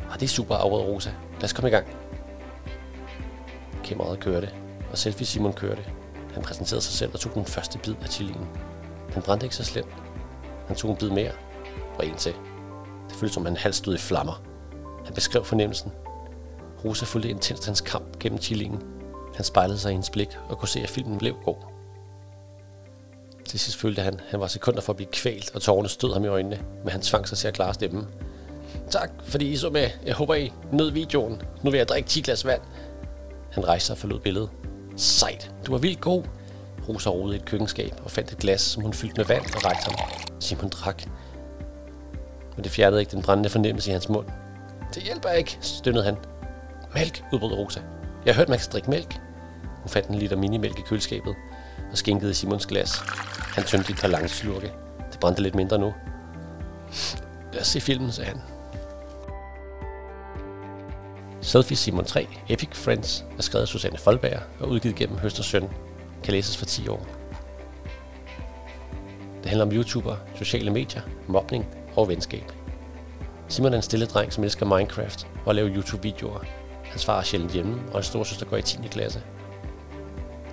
[0.10, 1.10] Ah, det er super afrød Rosa.
[1.36, 1.88] Lad os komme i gang.
[3.84, 4.50] Kameraet kørte,
[4.92, 5.82] og Selfie Simon kørte.
[6.34, 8.48] Han præsenterede sig selv og tog den første bid af chilien.
[9.14, 9.94] Den brændte ikke så slemt.
[10.68, 11.32] Han tog en bid mere,
[11.98, 12.34] og en til.
[13.10, 14.44] Det føltes som, han halvt stod i flammer.
[15.06, 15.92] Han beskrev fornemmelsen.
[16.86, 18.84] Rosa fulgte intenst hans kamp gennem chillingen.
[19.36, 21.56] Han spejlede sig i hendes blik og kunne se, at filmen blev god.
[23.50, 26.24] Til sidst følte han, han var sekunder for at blive kvalt, og tårerne stød ham
[26.24, 28.08] i øjnene, men han tvang sig til at klare stemmen.
[28.92, 29.90] Tak, fordi I så med.
[30.06, 31.42] Jeg håber, I nød videoen.
[31.64, 32.62] Nu vil jeg drikke 10 glas vand.
[33.52, 34.50] Han rejste sig og forlod billedet.
[34.98, 36.24] Sejt, du var vildt god.
[36.90, 39.66] Rosa rodede i et køkkenskab og fandt et glas, som hun fyldte med vand og
[39.66, 40.10] rækte ham.
[40.40, 41.04] Simon drak.
[42.56, 44.28] Men det fjernede ikke den brændende fornemmelse i hans mund.
[44.94, 46.16] Det hjælper ikke, stønnede han.
[46.96, 47.80] Mælk, udbrød Rosa.
[48.26, 49.20] Jeg har hørt, man kan drikke mælk.
[49.82, 51.36] Hun fandt en liter minimælk i køleskabet
[51.92, 52.92] og skænkede Simons glas.
[53.56, 54.72] Han tømte et par lange slurke.
[55.12, 55.94] Det brændte lidt mindre nu.
[57.54, 58.42] Lad os se filmen, sagde han.
[61.42, 65.46] Selfie Simon 3, Epic Friends, er skrevet af Susanne Folberg og udgivet gennem Høst og
[65.46, 65.70] Søn.
[66.24, 67.08] Kan læses for 10 år.
[69.38, 71.66] Det handler om YouTuber, sociale medier, mobning
[71.96, 72.52] og venskab.
[73.48, 76.40] Simon er en stille dreng, som elsker Minecraft og laver YouTube-videoer.
[76.84, 78.78] Hans far er sjældent hjemme, og hans storsøster går i 10.
[78.92, 79.22] klasse.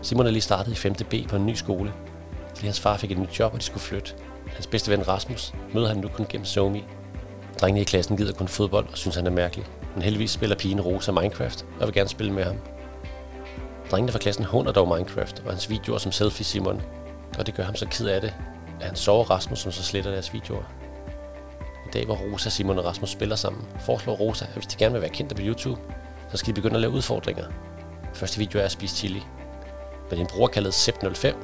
[0.07, 0.95] Simon er lige startet i 5.
[0.95, 1.93] B på en ny skole,
[2.55, 4.13] fordi hans far fik et nyt job, og de skulle flytte.
[4.47, 6.85] Hans bedste ven Rasmus møder han nu kun gennem Somi.
[7.61, 9.67] Drengene i klassen gider kun fodbold og synes, han er mærkelig.
[9.95, 12.57] Men heldigvis spiller pigen Rosa Minecraft og vil gerne spille med ham.
[13.91, 16.83] Drengene fra klassen hunder dog Minecraft og hans videoer som selfie Simon,
[17.39, 18.35] og det gør ham så ked af det,
[18.81, 20.63] at han sover Rasmus, som så sletter deres videoer.
[21.87, 24.93] En dag, hvor Rosa, Simon og Rasmus spiller sammen, foreslår Rosa, at hvis de gerne
[24.93, 25.81] vil være kendte på YouTube,
[26.31, 27.45] så skal de begynde at lave udfordringer.
[28.15, 29.23] Første video er at spise chili.
[30.11, 31.35] Men en bruger kaldet Sep05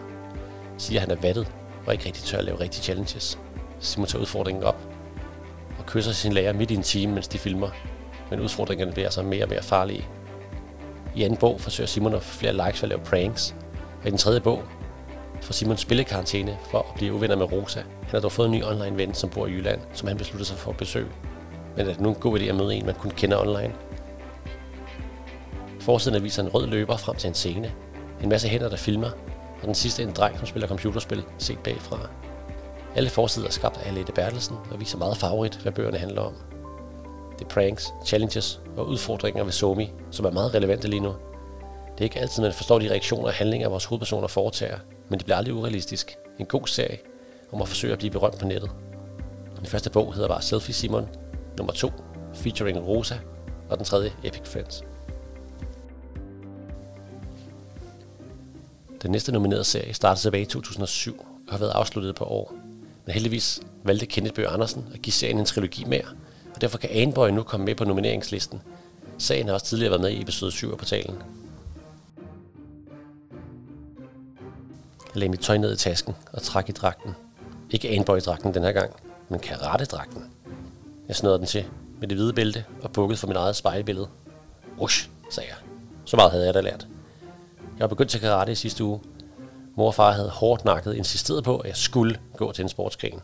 [0.79, 1.53] siger, at han er vattet
[1.87, 3.39] og ikke rigtig tør at lave rigtige challenges.
[3.81, 4.77] Simon tager udfordringen op
[5.79, 7.71] og kysser sin lærer midt i en time, mens de filmer.
[8.31, 10.09] Men udfordringerne bliver så mere og mere farlige.
[11.15, 13.55] I anden bog forsøger Simon at få flere likes for at lave pranks.
[14.01, 14.63] Og i den tredje bog
[15.43, 17.81] får Simon spillekarantæne for at blive uvenner med Rosa.
[17.81, 20.47] Han har dog fået en ny online ven, som bor i Jylland, som han beslutter
[20.47, 21.09] sig for at besøge.
[21.77, 23.75] Men er det nu en god idé at møde en, man kun kender online?
[25.81, 27.73] Forsiden viser en rød løber frem til en scene.
[28.23, 29.11] En masse hænder, der filmer,
[29.61, 32.09] og den sidste en dreng, som spiller computerspil, set bagfra.
[32.95, 36.35] Alle forsider er skabt af Alette Bertelsen og viser meget farverigt, hvad bøgerne handler om.
[37.39, 41.15] Det er pranks, challenges og udfordringer ved Somi, som er meget relevante lige nu.
[41.93, 45.25] Det er ikke altid, man forstår de reaktioner og handlinger, vores hovedpersoner foretager, men det
[45.25, 46.17] bliver aldrig urealistisk.
[46.39, 46.99] En god serie
[47.53, 48.71] om at forsøge at blive berømt på nettet.
[49.59, 51.09] Den første bog hedder bare Selfie Simon,
[51.59, 51.91] nummer 2,
[52.35, 53.15] featuring Rosa,
[53.71, 54.83] og den tredje Epic Friends.
[59.03, 62.55] Den næste nominerede serie startede tilbage i 2007 og har været afsluttet på år.
[63.07, 66.05] Men heldigvis valgte Kenneth Bøge Andersen at give serien en trilogi mere,
[66.55, 68.63] og derfor kan Anboy nu komme med på nomineringslisten.
[69.19, 71.17] Sagen har også tidligere været med i episode 7 af portalen.
[75.15, 77.15] Jeg lagde mit tøj ned i tasken og trak i dragten.
[77.71, 78.91] Ikke Anboy-dragten den her gang,
[79.29, 80.25] men karate-dragten.
[81.09, 81.65] Jeg snød den til
[82.01, 84.09] med det hvide bælte og bukkede for mit eget spejlbillede.
[84.79, 85.59] Ush, sagde jeg.
[86.05, 86.87] Så meget havde jeg da lært.
[87.83, 89.01] Jeg begyndte til karate i sidste uge.
[89.77, 93.21] Mor og far havde hårdt nakket insisteret på, at jeg skulle gå til en sportsgren.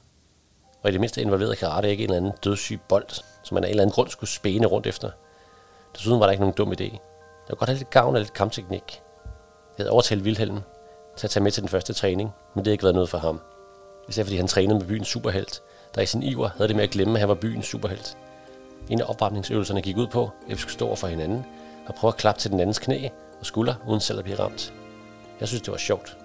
[0.82, 3.08] Og i det mindste involverede karate ikke en eller anden dødssyg bold,
[3.42, 5.10] som man af en eller anden grund skulle spæne rundt efter.
[5.96, 6.82] Desuden var der ikke nogen dum idé.
[6.82, 6.98] Jeg
[7.48, 9.02] kunne godt have lidt gavn af lidt kampteknik.
[9.78, 10.60] Jeg havde overtalt Vilhelm
[11.16, 13.18] til at tage med til den første træning, men det havde ikke været noget for
[13.18, 13.40] ham.
[14.08, 15.62] Især fordi han trænede med byens superhelt,
[15.94, 18.16] der i sin iver havde det med at glemme, at han var byens superhelt.
[18.90, 21.46] En af opvarmningsøvelserne gik ud på, at vi skulle stå over for hinanden
[21.86, 23.08] og prøve at klappe til den andens knæ
[23.40, 24.72] og skulder, uden selv at blive ramt.
[25.40, 26.16] Jeg synes, det var sjovt.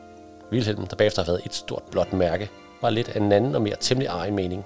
[0.52, 2.50] Wilhelm, der bagefter har været et stort blåt mærke,
[2.82, 4.66] var lidt af en anden og mere temmelig egen mening.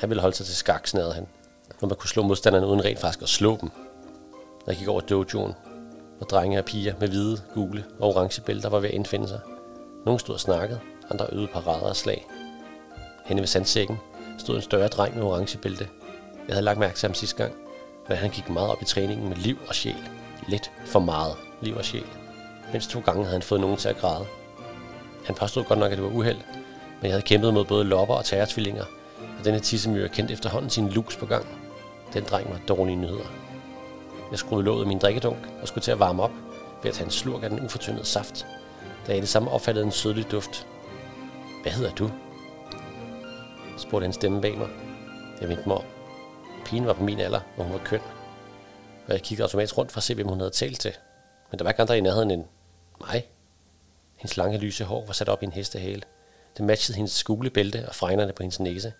[0.00, 1.26] Han ville holde sig til skak, snærede han,
[1.80, 3.70] når man kunne slå modstanderne uden rent faktisk at slå dem.
[4.66, 5.52] Jeg gik over dojoen,
[6.18, 9.40] hvor drenge og piger med hvide, gule og orange bælter var ved at indfinde sig.
[10.04, 10.80] Nogle stod og snakkede,
[11.10, 12.26] andre øvede parader og slag.
[13.24, 13.98] Henne ved sandsækken
[14.38, 15.88] stod en større dreng med orange bælte.
[16.48, 17.54] Jeg havde lagt mærke til ham sidste gang,
[18.08, 20.10] men han gik meget op i træningen med liv og sjæl.
[20.48, 22.06] Lidt for meget liv og sjæl.
[22.72, 24.26] Mindst to gange havde han fået nogen til at græde.
[25.24, 26.38] Han påstod godt nok, at det var uheld,
[27.00, 28.84] men jeg havde kæmpet mod både lopper og terrortvillinger,
[29.38, 31.46] og denne tissemyre kendte efterhånden sin lus på gang.
[32.12, 33.26] Den dreng var dårlige nyheder.
[34.30, 36.32] Jeg skruede låget i min drikkedunk og skulle til at varme op
[36.82, 38.46] ved at tage en slurk af den ufortyndede saft,
[39.06, 40.66] da jeg det samme opfattede en sødlig duft.
[41.62, 42.10] Hvad hedder du?
[43.78, 44.68] spurgte en stemme bag mig.
[45.40, 45.84] Jeg vendte mig om.
[46.64, 48.00] Pigen var på min alder, og hun var køn.
[49.06, 50.92] Og jeg kiggede automatisk rundt for at se, hvem hun havde talt til.
[51.50, 52.44] Men der var ikke andre i nærheden end
[53.00, 53.26] mig.
[54.16, 56.02] Hendes lange lyse hår var sat op i en hestehale.
[56.56, 58.92] Det matchede hendes skulebælte og fregnerne på hendes næse.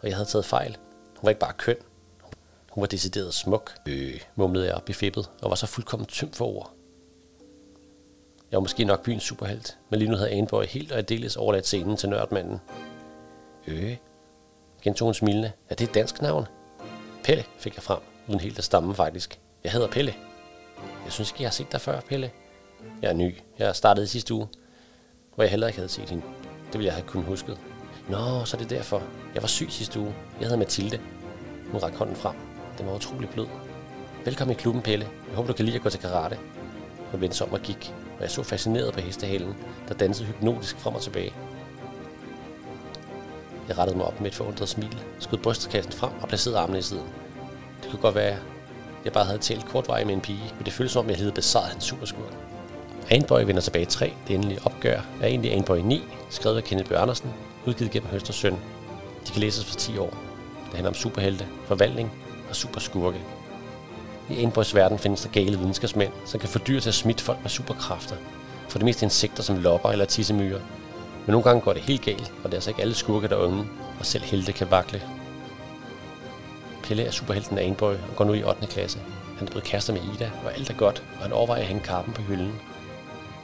[0.00, 0.76] Og jeg havde taget fejl.
[1.16, 1.76] Hun var ikke bare køn.
[2.70, 6.36] Hun var decideret smuk, øh, mumlede jeg op i fippet, og var så fuldkommen tømt
[6.36, 6.72] for ord.
[8.50, 11.66] Jeg var måske nok byens superhelt, men lige nu havde Aneboy helt og aldeles overladt
[11.66, 12.60] scenen til nørdmanden.
[13.66, 13.96] Øh,
[14.82, 15.52] gentog hun smilende.
[15.68, 16.46] Er det et dansk navn.
[17.24, 19.40] Pelle, fik jeg frem, uden helt at stamme faktisk.
[19.64, 20.14] Jeg hedder Pelle.
[21.08, 22.30] Jeg synes ikke, jeg har set dig før, Pelle.
[23.02, 23.34] Jeg er ny.
[23.58, 24.48] Jeg startede i sidste uge,
[25.34, 26.24] hvor jeg heller ikke havde set hende.
[26.66, 27.58] Det ville jeg have kun husket.
[28.08, 29.02] Nå, så er det derfor.
[29.34, 30.14] Jeg var syg sidste uge.
[30.40, 31.00] Jeg hedder Mathilde.
[31.72, 32.36] Hun rakte hånden frem.
[32.78, 33.46] Den var utrolig blød.
[34.24, 35.08] Velkommen i klubben, Pelle.
[35.28, 36.38] Jeg håber, du kan lide at gå til karate.
[37.10, 39.56] Hun vendte sig om og gik, og jeg så fascineret på hestehalen,
[39.88, 41.32] der dansede hypnotisk frem og tilbage.
[43.68, 46.82] Jeg rettede mig op med et forundret smil, skød brystkassen frem og placerede armene i
[46.82, 47.06] siden.
[47.82, 48.38] Det kunne godt være,
[49.04, 51.18] jeg bare havde talt kort vej med en pige, men det føltes som om, jeg
[51.18, 52.32] havde besejret hans superskurk.
[53.10, 57.02] Anboy vender tilbage 3, det endelige opgør, er egentlig Anboy 9, skrevet af Kenneth Bøh
[57.02, 57.30] Andersen,
[57.66, 58.58] udgivet gennem Høst og Søn.
[59.26, 60.10] De kan læses for 10 år.
[60.64, 62.12] Det handler om superhelte, forvandling
[62.48, 63.18] og superskurke.
[64.30, 67.50] I Anboys verden findes der gale videnskabsmænd, som kan fordyre til at smitte folk med
[67.50, 68.16] superkræfter.
[68.68, 70.60] For det meste insekter som lopper eller tissemyrer.
[71.26, 73.36] Men nogle gange går det helt galt, og det er altså ikke alle skurke, der
[73.36, 73.64] er unge,
[73.98, 75.02] og selv helte kan vakle.
[76.88, 78.66] Pelle er superhelten af Aneboy og går nu i 8.
[78.66, 78.98] klasse.
[79.38, 81.82] Han er blevet kærester med Ida, og alt er godt, og han overvejer at hænge
[81.82, 82.52] karpen på hylden.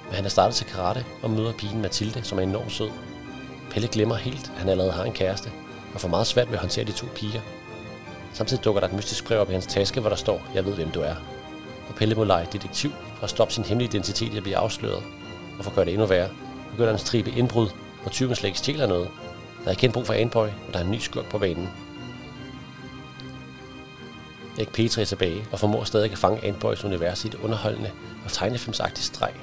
[0.06, 2.90] Men han er startet til karate og møder pigen Mathilde, som er enormt sød.
[3.70, 5.50] Pelle glemmer helt, at han allerede har en kæreste,
[5.94, 7.40] og får meget svært ved at håndtere de to piger.
[8.32, 10.74] Samtidig dukker der et mystisk brev op i hans taske, hvor der står, jeg ved
[10.74, 11.14] hvem du er.
[11.88, 15.02] Og Pelle må lege detektiv for at stoppe sin hemmelige identitet i at blive afsløret.
[15.58, 16.28] Og for at gøre det endnu værre,
[16.70, 17.68] begynder han at stribe indbrud,
[18.02, 19.08] hvor tyven slet ikke stjæler noget.
[19.64, 21.68] Der er igen brug for Anboy, og der er en ny skurk på banen.
[24.56, 27.90] Erik Petri er tilbage og formår stadig at fange Anboys univers i et underholdende
[28.24, 29.34] og tegnefilmsagtigt streg.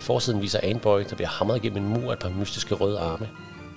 [0.00, 3.28] Forsiden viser Anboy, der bliver hamret gennem en mur af et par mystiske røde arme.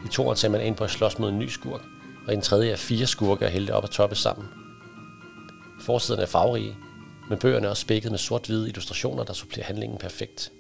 [0.05, 1.81] I toeren ser man Anboy slås mod en ny skurk,
[2.27, 4.47] og i den tredje er fire skurke og helte op og toppe sammen.
[5.81, 6.75] Forsiden er farverige,
[7.29, 10.51] men bøgerne er også spækket med sort-hvide illustrationer, der supplerer handlingen perfekt.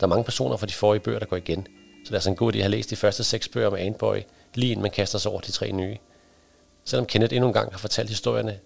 [0.00, 2.30] Der er mange personer fra de forrige bøger, der går igen, så det er altså
[2.30, 4.16] en god idé at have læst de første seks bøger med Anboy,
[4.54, 5.96] lige inden man kaster sig over de tre nye.
[6.84, 8.58] Selvom Kenneth endnu en gang har fortalt historierne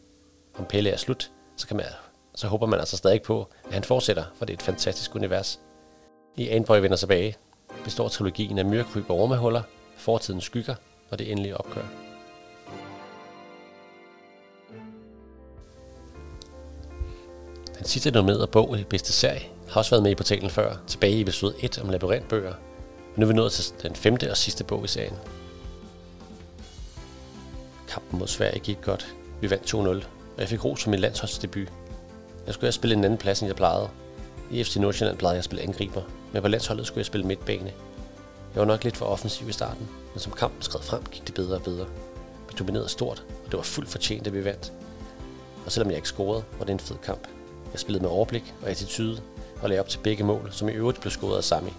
[0.59, 1.87] om Pelle er slut, så, kan man,
[2.35, 5.61] så håber man altså stadig på, at han fortsætter, for det er et fantastisk univers.
[6.37, 7.37] I Anboy vender tilbage
[7.85, 9.63] består trilogien af myrkryb og ormehuller,
[9.97, 10.75] fortidens skygger
[11.11, 11.85] og det endelige opgør.
[17.79, 21.13] Den sidste nummerede bog i bedste serie har også været med i portalen før, tilbage
[21.13, 22.55] i episode 1 om labyrintbøger.
[23.15, 25.17] Men nu er vi nået til den femte og sidste bog i serien.
[27.89, 29.17] Kampen mod Sverige gik godt.
[29.41, 30.07] Vi vandt 2-0,
[30.37, 31.69] og jeg fik ros for min landsholdsdebut.
[32.47, 33.89] Jeg skulle have spillet en anden plads, end jeg plejede.
[34.51, 37.73] I FC Nordsjælland plejede jeg at spille angriber, men på landsholdet skulle jeg spille midtbane.
[38.55, 41.35] Jeg var nok lidt for offensiv i starten, men som kampen skred frem, gik det
[41.35, 41.87] bedre og bedre.
[42.49, 44.73] Vi dominerede stort, og det var fuldt fortjent, at vi vandt.
[45.67, 47.29] Og selvom jeg ikke scorede, var det en fed kamp.
[47.73, 49.21] Jeg spillede med overblik og attitude,
[49.63, 51.73] og lagde op til begge mål, som i øvrigt blev scoret af Sami.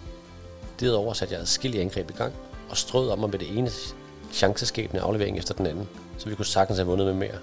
[0.80, 2.32] Derudover satte jeg adskillige angreb i gang,
[2.70, 3.70] og strød om mig med det ene
[4.32, 5.88] chanceskabende aflevering efter den anden,
[6.18, 7.38] så vi kunne sagtens have vundet med mere.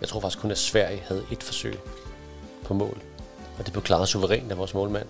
[0.00, 1.78] Jeg tror faktisk kun, at Sverige havde et forsøg
[2.64, 3.02] på mål,
[3.58, 5.06] og det blev klaret suverænt af vores målmand.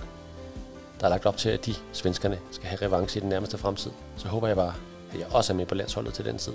[1.00, 3.90] Der er lagt op til, at de, svenskerne, skal have revanche i den nærmeste fremtid.
[4.16, 4.74] Så håber jeg bare,
[5.12, 6.52] at jeg også er med på landsholdet til den tid.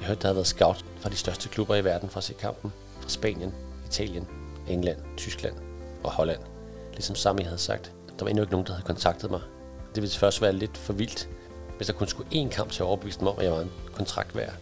[0.00, 2.34] Jeg hørte, der havde været scout fra de største klubber i verden for at se
[2.34, 2.72] kampen.
[3.00, 3.54] Fra Spanien,
[3.86, 4.28] Italien,
[4.68, 5.54] England, Tyskland
[6.04, 6.40] og Holland.
[6.92, 7.92] Ligesom Sami havde sagt.
[8.18, 9.40] Der var endnu ikke nogen, der havde kontaktet mig.
[9.94, 11.28] Det ville først være lidt for vildt,
[11.76, 13.72] hvis der kun skulle én kamp til at overbevise dem om, at jeg var en
[13.92, 14.52] kontrakt værd.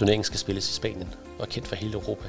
[0.00, 2.28] Turneringen skal spilles i Spanien og er kendt for hele Europa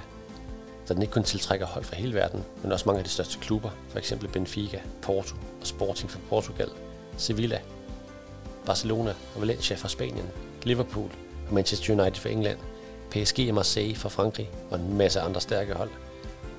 [0.85, 3.37] så den ikke kun tiltrækker hold fra hele verden, men også mange af de største
[3.39, 4.13] klubber, f.eks.
[4.33, 6.69] Benfica, Porto og Sporting fra Portugal,
[7.17, 7.59] Sevilla,
[8.65, 10.25] Barcelona og Valencia fra Spanien,
[10.63, 11.09] Liverpool
[11.47, 12.57] og Manchester United fra England,
[13.11, 15.89] PSG og Marseille fra Frankrig og en masse andre stærke hold.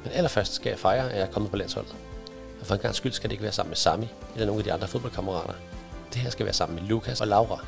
[0.04, 1.94] Men allerførst skal jeg fejre, at jeg er kommet på landsholdet.
[2.60, 4.64] Og for en gang skyld skal det ikke være sammen med Sami eller nogle af
[4.64, 5.54] de andre fodboldkammerater.
[6.12, 7.64] Det her skal være sammen med Lukas og Laura.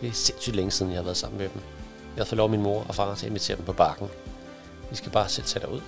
[0.00, 1.60] Det er sindssygt længe siden, jeg har været sammen med dem.
[2.16, 4.08] Jeg har fået lov min mor og far til at invitere dem på bakken
[4.92, 5.80] vi skal bare sætte tage derud.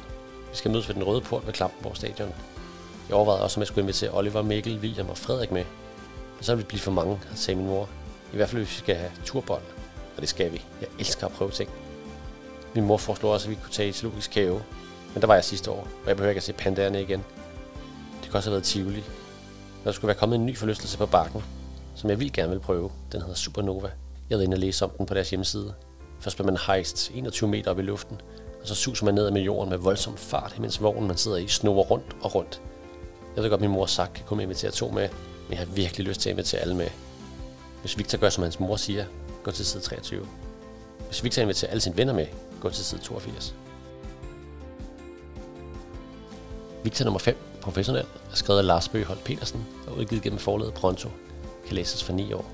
[0.50, 2.34] Vi skal mødes ved den røde port ved Klampenborg Stadion.
[3.08, 5.64] Jeg overvejede også, om jeg skulle invitere Oliver, Mikkel, William og Frederik med.
[6.36, 7.88] Men så vil vi blive for mange, sagde min mor.
[8.32, 9.62] I hvert fald, hvis vi skal have turbold.
[10.16, 10.64] Og det skal vi.
[10.80, 11.70] Jeg elsker at prøve ting.
[12.74, 14.62] Min mor foreslog også, at vi kunne tage i zoologisk have.
[15.14, 17.24] Men der var jeg sidste år, og jeg behøver ikke at se pandaerne igen.
[18.22, 18.94] Det kunne også have været Tivoli.
[18.94, 21.42] Men der skulle være kommet en ny forlystelse på bakken,
[21.94, 22.90] som jeg vil gerne vil prøve.
[23.12, 23.90] Den hedder Supernova.
[24.30, 25.74] Jeg ved inde og læse om den på deres hjemmeside.
[26.24, 28.20] Først bliver man hejst 21 meter op i luften,
[28.62, 31.48] og så suser man ned med jorden med voldsom fart, mens vognen man sidder i
[31.48, 32.62] snurrer rundt og rundt.
[33.36, 35.08] Jeg ved godt, at min mor sagt, kan komme invitere to med,
[35.48, 36.86] men jeg har virkelig lyst til at invitere alle med.
[37.80, 39.04] Hvis Victor gør, som hans mor siger,
[39.42, 40.26] gå til side 23.
[41.06, 42.26] Hvis Victor inviterer alle sine venner med,
[42.60, 43.54] gå til side 82.
[46.84, 51.08] Victor nummer 5, professionel, er skrevet af Lars Bøgeholt Petersen og udgivet gennem forlaget Pronto.
[51.66, 52.50] Kan læses for 9 år.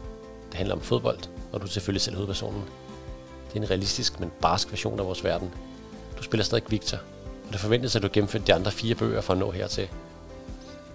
[0.48, 1.18] Det handler om fodbold,
[1.52, 2.62] og du er selvfølgelig selv hovedpersonen.
[3.52, 5.50] Det er en realistisk, men barsk version af vores verden.
[6.18, 6.98] Du spiller stadig Victor,
[7.46, 9.88] og det forventes, at du gennemfører de andre fire bøger for at nå hertil.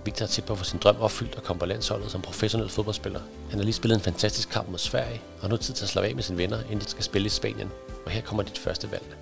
[0.06, 2.70] Victor er tæt på at få sin drøm opfyldt og komme på landsholdet som professionel
[2.70, 3.20] fodboldspiller.
[3.50, 5.90] Han har lige spillet en fantastisk kamp mod Sverige, og har nu tid til at
[5.90, 7.72] slappe af med sine venner, inden de skal spille i Spanien.
[8.06, 9.16] Og her kommer dit første valg.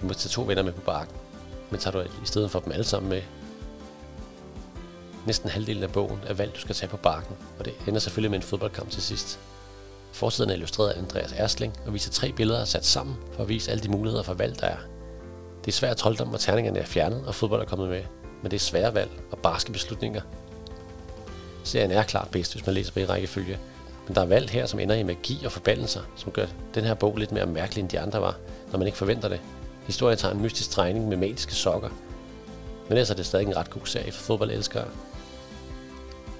[0.00, 1.16] Du må tage to venner med på barken,
[1.70, 3.22] men tager du i stedet for dem alle sammen med.
[5.26, 8.30] Næsten halvdelen af bogen er valg, du skal tage på barken, og det ender selvfølgelig
[8.30, 9.38] med en fodboldkamp til sidst.
[10.14, 13.70] Forsiden er illustreret af Andreas Ersling og viser tre billeder sat sammen for at vise
[13.70, 14.76] alle de muligheder for valg, der er.
[15.60, 18.02] Det er svært trolddom, hvor terningerne er fjernet og fodbold er kommet med,
[18.42, 20.20] men det er svære valg og barske beslutninger.
[21.64, 23.58] Serien er klart bedst, hvis man læser på i rækkefølge,
[24.06, 26.94] men der er valg her, som ender i magi og forbandelser, som gør den her
[26.94, 28.36] bog lidt mere mærkelig, end de andre var,
[28.72, 29.40] når man ikke forventer det.
[29.86, 31.88] Historien tager en mystisk drejning med magiske sokker,
[32.88, 34.84] men ellers er det stadig en ret god serie for fodboldelskere.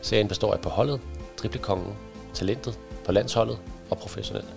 [0.03, 1.01] Serien består af på holdet,
[1.37, 1.97] driblekongen,
[2.35, 3.59] talentet, på landsholdet
[3.91, 4.49] og professionelt.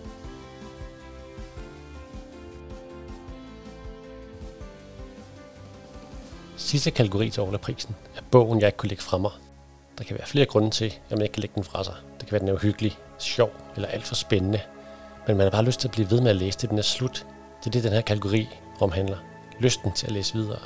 [6.55, 9.31] Sidste kategori til prisen er bogen, jeg ikke kunne lægge fra mig.
[9.97, 11.93] Der kan være flere grunde til, at man ikke kan lægge den fra sig.
[12.19, 14.61] Det kan være, at den er uhyggelig, sjov eller alt for spændende.
[15.27, 16.81] Men man har bare lyst til at blive ved med at læse det, den er
[16.81, 17.25] slut.
[17.59, 18.47] Det er det, den her kategori
[18.79, 19.17] omhandler.
[19.59, 20.59] Lysten til at læse videre.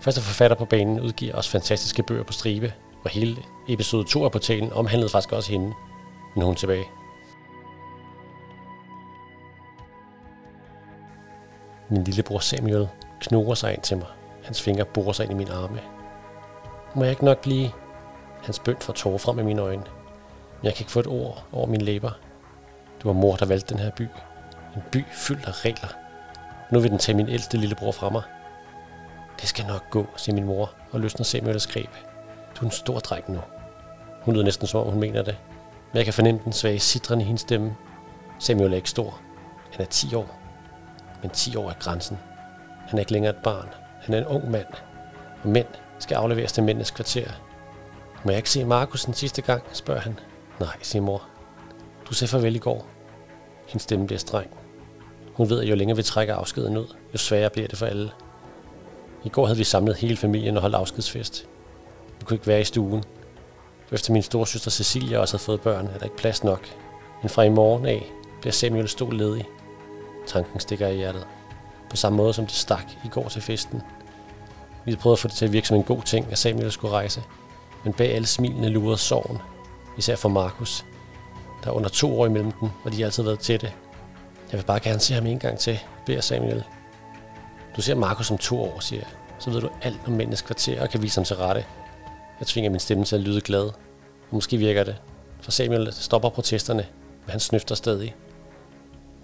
[0.00, 2.72] Første forfatter på banen udgiver også fantastiske bøger på stribe,
[3.04, 3.36] og hele
[3.68, 5.72] episode 2 af portalen omhandlede faktisk også hende
[6.36, 6.84] nogen hun tilbage.
[11.90, 12.88] Min lillebror Samuel
[13.20, 14.06] knurrer sig ind til mig.
[14.44, 15.80] Hans fingre borer sig ind i mine arme.
[16.94, 17.70] Må jeg ikke nok blive?
[18.42, 19.82] Hans bønd får tårer frem i mine øjne.
[20.58, 22.10] Men jeg kan ikke få et ord over mine læber.
[22.98, 24.02] Det var mor, der valgte den her by.
[24.76, 25.88] En by fyldt af regler.
[26.72, 28.22] Nu vil den tage min ældste lillebror fra mig.
[29.40, 31.90] Det skal nok gå, siger min mor og løsner Samuels greb.
[32.56, 33.40] Du er en stor dreng nu.
[34.22, 35.36] Hun lyder næsten som om hun mener det.
[35.92, 37.76] Men jeg kan fornemme den svage sidren i hendes stemme.
[38.38, 39.20] Samuel er ikke stor.
[39.72, 40.38] Han er 10 år.
[41.22, 42.18] Men 10 år er grænsen.
[42.88, 43.68] Han er ikke længere et barn.
[44.00, 44.66] Han er en ung mand.
[45.42, 45.66] Og mænd
[45.98, 47.30] skal afleveres til mændenes kvarter.
[48.24, 50.18] Må jeg ikke se Markus den sidste gang, spørger han.
[50.60, 51.22] Nej, siger mor.
[52.08, 52.86] Du sagde farvel i går.
[53.66, 54.50] Hendes stemme bliver streng.
[55.34, 58.10] Hun ved, at jo længere vi trækker afskeden ud, jo sværere bliver det for alle.
[59.24, 61.48] I går havde vi samlet hele familien og holdt afskedsfest.
[62.18, 63.04] Vi kunne ikke være i stuen.
[63.92, 66.68] Efter min storsøster Cecilia også havde fået børn, er der ikke plads nok.
[67.22, 69.44] Men fra i morgen af bliver Samuel stol ledig.
[70.26, 71.26] Tanken stikker i hjertet.
[71.90, 73.82] På samme måde som det stak i går til festen.
[74.84, 76.72] Vi havde prøvet at få det til at virke som en god ting, at Samuel
[76.72, 77.22] skulle rejse.
[77.84, 79.38] Men bag alle smilene lurede sorgen.
[79.98, 80.84] Især for Markus.
[81.64, 83.72] Der er under to år imellem dem, og de har altid været tætte.
[84.52, 86.64] Jeg vil bare gerne se ham en gang til, beder Samuel.
[87.76, 89.08] Du ser Markus om to år, siger jeg.
[89.38, 91.64] Så ved du alt om mændenes kvarter og kan vise ham til rette.
[92.40, 93.70] Jeg tvinger min stemme til at lyde glad.
[94.30, 94.96] Måske virker det.
[95.40, 96.86] For Samuel stopper protesterne,
[97.24, 98.16] men han snøfter stadig.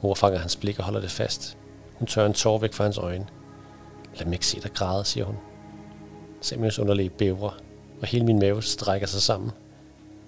[0.02, 1.58] Mor fanger hans blik og holder det fast.
[1.94, 3.26] Hun tør en tår væk fra hans øjne.
[4.14, 5.36] Lad mig ikke se dig græde, siger hun.
[6.40, 7.58] Samuels underlæge bævrer,
[8.00, 9.50] og hele min mave strækker sig sammen.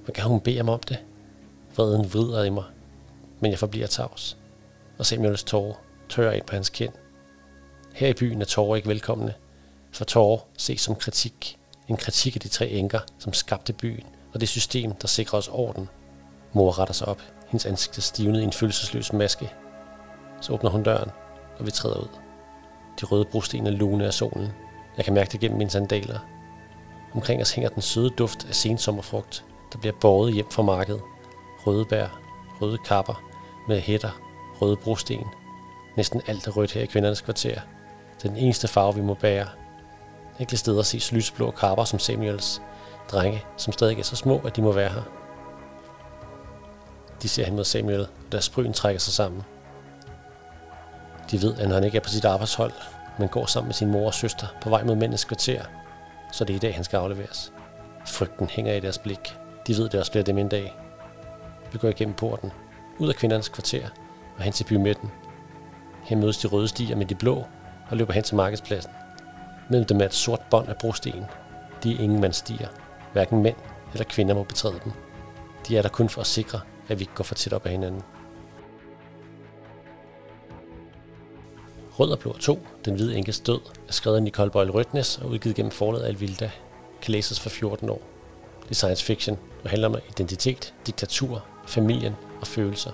[0.05, 0.99] Hvad kan hun bede ham om det?
[1.77, 2.65] Vreden vrider i mig,
[3.41, 4.39] men jeg forbliver tavs.
[4.99, 5.75] Og Samuels tårer
[6.09, 6.93] tørrer ind på hans kind.
[7.95, 9.35] Her i byen er tårer ikke velkomne,
[9.93, 11.59] for tårer ses som kritik.
[11.89, 15.49] En kritik af de tre enker, som skabte byen, og det system, der sikrer os
[15.49, 15.89] orden.
[16.53, 17.23] Mor retter sig op.
[17.49, 19.53] Hendes ansigt er stivnet i en følelsesløs maske.
[20.41, 21.11] Så åbner hun døren,
[21.59, 22.09] og vi træder ud.
[23.01, 24.49] De røde brosten er lune af solen.
[24.97, 26.19] Jeg kan mærke det gennem mine sandaler.
[27.15, 31.03] Omkring os hænger den søde duft af sensommerfrugt, der bliver båret hjem fra markedet.
[31.67, 32.21] Røde bær,
[32.61, 33.23] røde kapper
[33.69, 34.21] med hætter,
[34.61, 35.25] røde brosten.
[35.97, 37.61] Næsten alt er rødt her i kvindernes kvarter.
[38.17, 39.47] Det er den eneste farve, vi må bære.
[40.39, 42.63] Enkelte steder ses lysblå karper som Samuels.
[43.09, 45.03] Drenge, som stadig er så små, at de må være her.
[47.23, 49.43] De ser hen mod Samuel, og deres bryn trækker sig sammen.
[51.31, 52.73] De ved, at han ikke er på sit arbejdshold,
[53.19, 55.65] men går sammen med sin mor og søster på vej mod mændenes kvarter.
[56.33, 57.53] så det er i dag, han skal afleveres.
[58.07, 59.37] Frygten hænger i deres blik.
[59.67, 60.77] De ved, det også bliver dem en dag.
[61.73, 62.53] Vi går igennem porten,
[62.99, 63.89] ud af kvindernes kvarter
[64.37, 65.11] og hen til bymidten.
[66.05, 67.45] Her mødes de røde stier med de blå
[67.91, 68.91] og løber hen til markedspladsen.
[69.71, 71.25] Mellem dem er et sort bånd af brosten.
[71.83, 72.69] De er ingen stiger.
[73.13, 73.57] Hverken mænd
[73.93, 74.93] eller kvinder må betræde dem.
[75.69, 77.71] De er der kun for at sikre, at vi ikke går for tæt op ad
[77.71, 78.03] hinanden.
[81.99, 85.29] Rød og Blå 2, Den hvide enkes død, er skrevet af Nicole Boyle Rødnes og
[85.29, 86.51] udgivet gennem forlaget Alvilda.
[87.03, 88.01] Kan læses for 14 år.
[88.63, 92.91] Det er science fiction og handler om identitet, diktatur, familien og følelser.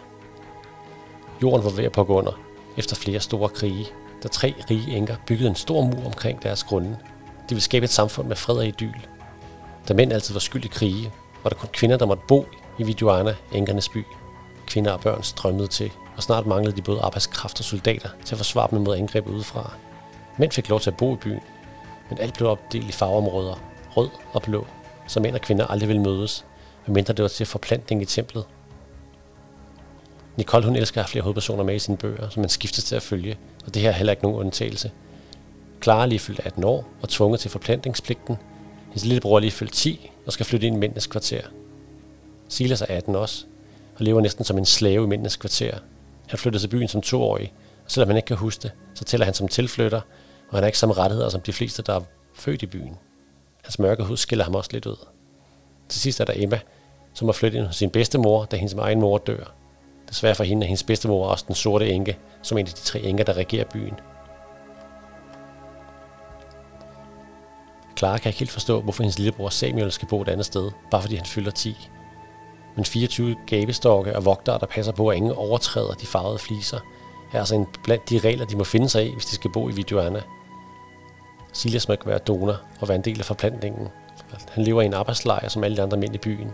[1.43, 2.41] Jorden var ved at pågå under
[2.79, 3.87] efter flere store krige,
[4.23, 6.97] da tre rige enker byggede en stor mur omkring deres grunde.
[7.49, 9.07] De ville skabe et samfund med fred og idyl.
[9.89, 11.12] Da mænd altid var skyld i krige,
[11.43, 12.47] var der kun kvinder, der måtte bo
[12.79, 14.05] i Viduana, enkernes by.
[14.66, 18.39] Kvinder og børn strømmede til, og snart manglede de både arbejdskraft og soldater til at
[18.39, 19.73] forsvare dem mod angreb udefra.
[20.39, 21.41] Mænd fik lov til at bo i byen,
[22.09, 23.55] men alt blev opdelt i farveområder,
[23.97, 24.66] rød og blå,
[25.07, 26.45] så mænd og kvinder aldrig ville mødes,
[26.87, 28.45] medmindre det var til forplantning i templet.
[30.37, 32.97] Nicole hun elsker at have flere hovedpersoner med i sine bøger, som man skiftes til
[32.97, 34.91] at følge, og det her er heller ikke nogen undtagelse.
[35.83, 38.37] Clara er lige fyldt 18 år og tvunget til forplantningspligten.
[38.87, 41.43] Hendes lillebror er lige fyldt 10 og skal flytte ind i mændenes kvarter.
[42.49, 43.45] Silas er 18 også,
[43.97, 45.78] og lever næsten som en slave i mændenes kvarter.
[46.28, 47.53] Han flyttede til byen som toårig,
[47.85, 50.01] og selvom han ikke kan huske det, så tæller han som tilflytter,
[50.49, 52.01] og han har ikke samme rettigheder som de fleste, der er
[52.35, 52.97] født i byen.
[53.62, 54.97] Hans mørke hud skiller ham også lidt ud.
[55.89, 56.61] Til sidst er der Emma,
[57.14, 59.55] som har flyttet ind hos sin bedstemor, da hendes egen mor dør.
[60.13, 63.01] Desværre for hende er hendes bedstemor også den sorte enke, som en af de tre
[63.01, 63.95] enker, der regerer byen.
[67.99, 71.03] Clara kan ikke helt forstå, hvorfor hendes lillebror Samuel skal bo et andet sted, bare
[71.03, 71.77] fordi han fylder 10
[72.77, 76.79] men 24 gabestokke og vogtere, der passer på, at ingen overtræder de farvede fliser,
[77.33, 79.69] er altså en blandt de regler, de må finde sig i, hvis de skal bo
[79.69, 80.23] i Videoana.
[81.53, 83.89] Silas må ikke være donor og være en del af forplantningen.
[84.51, 86.53] Han lever i en arbejdslejr som alle de andre mænd i byen.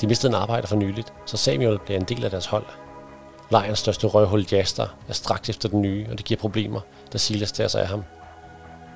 [0.00, 2.66] De mistede en arbejder for nyligt, så Samuel bliver en del af deres hold.
[3.50, 6.80] Lejrens største røvhul Jaster er straks efter den nye, og det giver problemer,
[7.12, 8.04] da Silas tager sig af ham.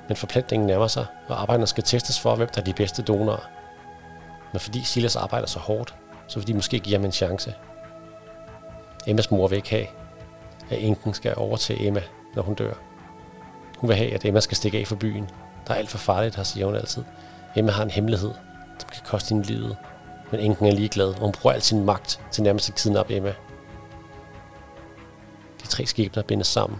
[0.07, 3.49] Men forplantningen nærmer sig, og arbejderne skal testes for, hvem der er de bedste donorer.
[4.53, 5.95] Men fordi Silas arbejder så hårdt,
[6.27, 7.53] så vil de måske give ham en chance.
[9.07, 9.87] Emmas mor vil ikke have,
[10.69, 12.01] at enken skal over til Emma,
[12.35, 12.73] når hun dør.
[13.77, 15.29] Hun vil have, at Emma skal stikke af for byen.
[15.67, 17.03] Der er alt for farligt her, siger hun altid.
[17.55, 18.31] Emma har en hemmelighed,
[18.79, 19.77] som kan koste hende livet.
[20.33, 23.33] Men enken er ligeglad, og hun bruger al sin magt til nærmest at kidnappe Emma.
[25.61, 26.79] De tre skæbner bindes sammen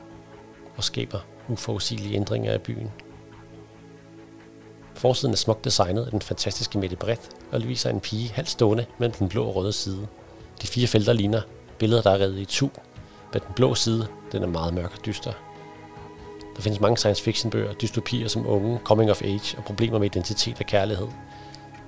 [0.77, 2.91] og skaber uforudsigelige ændringer af byen.
[4.93, 8.49] Forsiden er smukt designet af den fantastiske Mette Brett, og det viser en pige halvt
[8.49, 10.07] stående mellem den blå og røde side.
[10.61, 11.41] De fire felter ligner
[11.77, 12.69] billeder, der er reddet i tu,
[13.33, 15.31] men den blå side den er meget mørk og dyster.
[16.55, 20.05] Der findes mange science fiction bøger, dystopier som unge, coming of age og problemer med
[20.05, 21.07] identitet og kærlighed.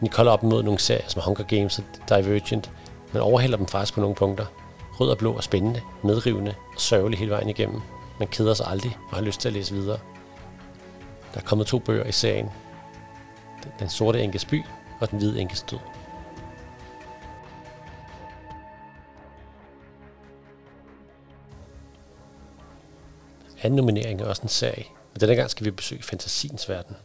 [0.05, 2.71] Nicole er op mod nogle serier som Hunger Games og Divergent,
[3.13, 4.45] men overhælder dem faktisk på nogle punkter.
[4.99, 7.81] Rød og blå er spændende, medrivende og sørgelig hele vejen igennem.
[8.19, 9.99] Man keder sig aldrig og har lyst til at læse videre.
[11.33, 12.49] Der er kommet to bøger i serien,
[13.79, 14.63] den sorte enkes by
[15.01, 15.79] og Den hvide enkes død.
[23.61, 26.95] Anden nominering er også en sag, men denne gang skal vi besøge fantasiens verden.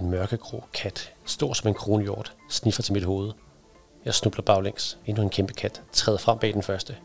[0.00, 3.32] En mørkegrå kat, stor som en kronhjort, sniffer til mit hoved.
[4.04, 4.98] Jeg snubler baglæns.
[5.06, 6.96] Endnu en kæmpe kat træder frem bag den første.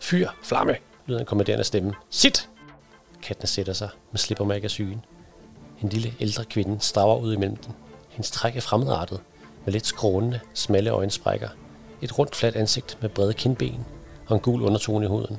[0.00, 1.94] Fyr, flamme, lyder en kommanderende stemme.
[2.10, 2.48] Sit!
[3.22, 5.04] Katten sætter sig, men slipper mig ikke af sygen.
[5.82, 7.74] En lille ældre kvinde straver ud imellem den.
[8.08, 9.20] Hendes træk er fremmedartet,
[9.64, 11.48] med lidt skrånende, smalle øjensprækker,
[12.02, 13.86] et rundt fladt ansigt med brede kindben
[14.26, 15.38] og en gul undertone i huden.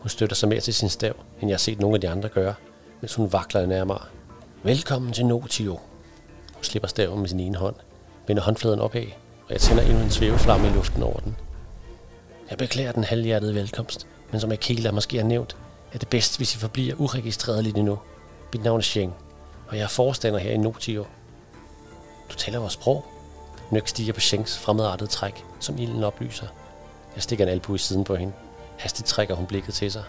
[0.00, 2.28] Hun støtter sig mere til sin stav, end jeg har set nogle af de andre
[2.28, 2.54] gøre,
[3.00, 4.00] mens hun vakler nærmere.
[4.62, 5.78] Velkommen til Notio.
[6.56, 7.76] Hun slipper staven med sin ene hånd,
[8.26, 9.06] vender håndfladen opad,
[9.46, 11.36] og jeg tænder endnu en svæveflamme i luften over den.
[12.50, 15.56] Jeg beklager den halvhjertede velkomst, men som Akela måske har nævnt,
[15.92, 17.98] er det bedst, hvis I forbliver uregistreret lidt endnu.
[18.52, 19.14] Mit navn er Sheng
[19.68, 21.06] og jeg er forstander her i Notio.
[22.30, 23.04] Du taler vores sprog.
[23.70, 26.46] Nøk stiger på Shengs fremmedartede træk, som ilden oplyser.
[27.14, 28.32] Jeg stikker en albu i siden på hende.
[28.78, 30.04] Hastigt trækker hun blikket til sig.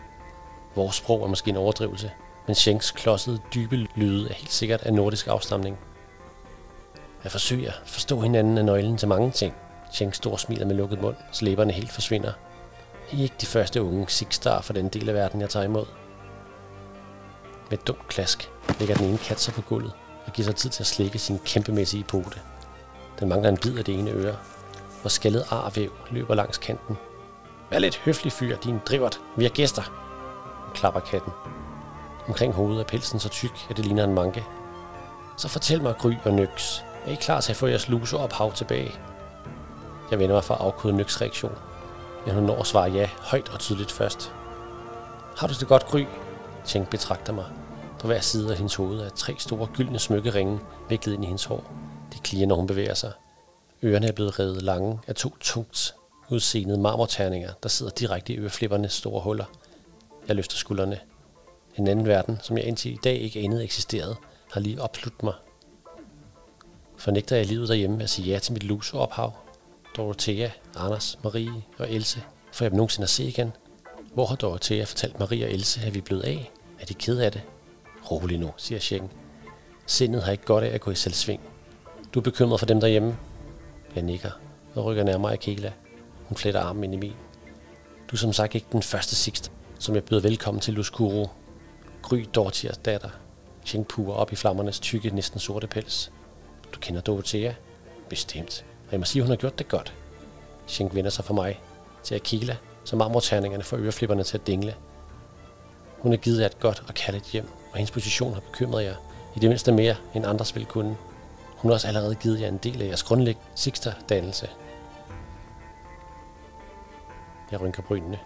[0.75, 2.11] Vores sprog er måske en overdrivelse,
[2.47, 5.77] men Shengs klodsede, dybe lyde er helt sikkert af nordisk afstamning.
[7.27, 9.53] Jeg forsøger at forstå hinanden af nøglen til mange ting.
[9.91, 12.31] Cheng stor smiler med lukket mund, så læberne helt forsvinder.
[13.11, 15.85] I er ikke de første unge sigstar for den del af verden, jeg tager imod.
[17.69, 18.49] Med et dumt klask
[18.79, 19.91] lægger den ene kat sig på gulvet
[20.25, 22.39] og giver sig tid til at slikke sin kæmpemæssige pote.
[23.19, 24.35] Den mangler en bid af det ene øre,
[25.03, 26.97] og skaldet arvæv løber langs kanten.
[27.71, 29.19] Vær lidt høflig fyr, din drivert.
[29.37, 29.83] Vi er gæster.
[30.73, 31.31] Klapper katten.
[32.27, 34.43] Omkring hovedet er pelsen så tyk, at det ligner en manke.
[35.37, 38.53] Så fortæl mig, Gry og Nyx, er I klar til at få jeres luse ophav
[38.53, 38.91] tilbage?
[40.11, 41.57] Jeg vender mig for at afkode Nyks reaktion,
[42.25, 44.31] men hun når at svare ja højt og tydeligt først.
[45.37, 46.05] Har du det godt, Gry?
[46.65, 47.45] Tjenk betragter mig.
[47.99, 51.45] På hver side af hendes hoved er tre store gyldne smykkeringe viklet ind i hendes
[51.45, 51.71] hår.
[52.13, 53.11] De kliger, når hun bevæger sig.
[53.83, 55.95] Ørerne er blevet revet lange af to tungt
[56.29, 59.45] udseendede marmorterninger, der sidder direkte i øreflippernes store huller.
[60.27, 60.99] Jeg løfter skuldrene.
[61.75, 64.15] En anden verden, som jeg indtil i dag ikke anede eksisterede,
[64.51, 65.33] har lige opslugt mig.
[66.97, 69.33] Fornægter jeg livet derhjemme at sige ja til mit luseophav?
[69.97, 73.51] Dorothea, Anders, Marie og Else, får jeg dem nogensinde at se igen?
[74.13, 76.51] Hvor har Dorothea fortalt Marie og Else, at vi er blevet af?
[76.79, 77.41] Er de ked af det?
[78.11, 79.11] Rolig nu, siger Schengen.
[79.85, 81.41] Sindet har ikke godt af at gå i selvsving.
[82.13, 83.17] Du er bekymret for dem derhjemme?
[83.95, 84.31] Jeg nikker
[84.75, 85.71] og rykker nærmere af Kela.
[86.27, 87.15] Hun fletter armen ind i min.
[88.11, 91.29] Du er som sagt ikke den første Sixte, som jeg byder velkommen til Luskuro.
[92.01, 93.09] Gry Dortiers datter.
[93.65, 96.11] Schengen puger op i flammernes tykke, næsten sorte pels.
[96.73, 97.53] Du kender Dorothea?
[98.09, 98.65] Bestemt.
[98.87, 99.93] Og jeg må sige, hun har gjort det godt.
[100.67, 101.61] Schenk vender sig for mig
[102.03, 104.75] til Akila, så marmorterningerne får øreflipperne til at dingle.
[105.99, 108.95] Hun har givet jer et godt og kærligt hjem, og hendes position har bekymret jer,
[109.35, 110.97] i det mindste mere end andres vil kunne.
[111.57, 114.49] Hun har også allerede givet jer en del af jeres grundlæggende sigterdannelse.
[117.51, 118.19] Jeg rynker brynene.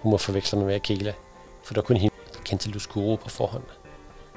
[0.00, 1.14] Hun må forveksle mig med Akela,
[1.62, 3.64] for der kun hende, der kendte Luskuro på forhånd.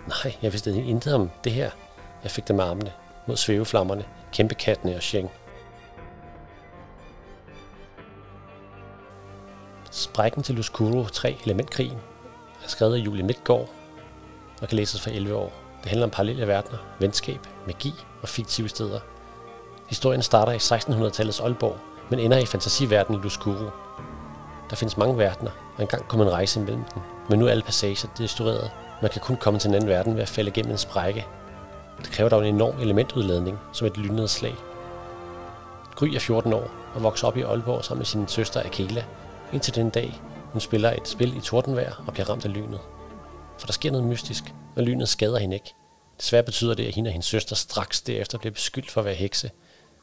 [0.07, 1.71] Nej, jeg vidste intet om det her.
[2.23, 2.91] Jeg fik det med armene
[3.27, 5.31] mod svæveflammerne, kæmpekattene og Sheng.
[9.91, 11.97] Sprækken til Luskuro 3 Elementkrigen
[12.63, 13.69] er skrevet af Julie Midtgaard
[14.61, 15.53] og kan læses for 11 år.
[15.81, 18.99] Det handler om parallelle verdener, venskab, magi og fiktive steder.
[19.89, 21.77] Historien starter i 1600-tallets Aalborg,
[22.09, 23.69] men ender i fantasiverdenen Luskuro.
[24.69, 27.63] Der findes mange verdener, og engang kom en rejse imellem dem, men nu er alle
[27.63, 28.71] passager destrueret.
[29.01, 31.25] Man kan kun komme til en anden verden ved at falde gennem en sprække.
[31.97, 34.51] Det kræver dog en enorm elementudladning, som et lynnedslag.
[34.51, 34.65] slag.
[35.95, 39.05] Gry er 14 år og vokser op i Aalborg sammen med sin søster Akela,
[39.53, 40.21] indtil den dag,
[40.51, 42.79] hun spiller et spil i tordenvejr og bliver ramt af lynet.
[43.57, 44.43] For der sker noget mystisk,
[44.75, 45.73] og lynet skader hende ikke.
[46.19, 49.15] Desværre betyder det, at hende og hendes søster straks derefter bliver beskyldt for at være
[49.15, 49.51] hekse,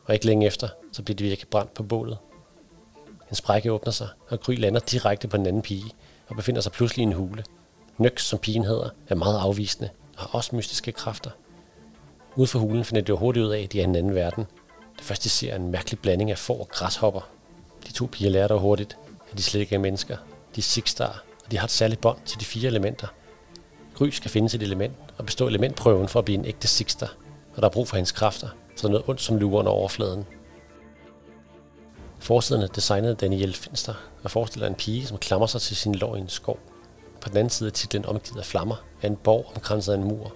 [0.04, 2.18] og ikke længe efter, så bliver de virkelig brændt på bålet.
[3.30, 5.92] En sprække åbner sig, og Gry lander direkte på en anden pige,
[6.28, 7.44] og befinder sig pludselig i en hule.
[7.98, 11.30] Nøks, som pigen hedder, er meget afvisende, og har også mystiske kræfter.
[12.36, 14.46] Ude for hulen finder de hurtigt ud af, at de er i en anden verden.
[14.96, 17.28] Det første de ser er en mærkelig blanding af får og græshopper.
[17.86, 18.96] De to piger lærer dog hurtigt,
[19.30, 20.16] at de slet ikke er mennesker.
[20.54, 23.06] De er Sixstar, og de har et særligt bånd til de fire elementer.
[23.94, 27.08] Gry skal finde sit element og bestå elementprøven for at blive en ægte Sixter,
[27.54, 29.72] og der er brug for hendes kræfter, så der er noget ondt som lurer under
[29.72, 30.24] overfladen.
[32.18, 35.94] Forsiden er designet af Daniel Finster og forestiller en pige, som klamrer sig til sin
[35.94, 36.58] lår i en skov.
[37.20, 40.04] På den anden side er titlen omgivet af flammer af en borg omkranset af en
[40.04, 40.32] mur.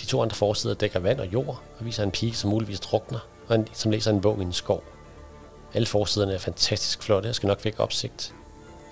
[0.00, 3.18] De to andre forsider dækker vand og jord og viser en pige, som muligvis drukner,
[3.48, 4.84] og en, som læser en bog i en skov.
[5.74, 8.34] Alle forsiderne er fantastisk flotte og skal nok vække opsigt.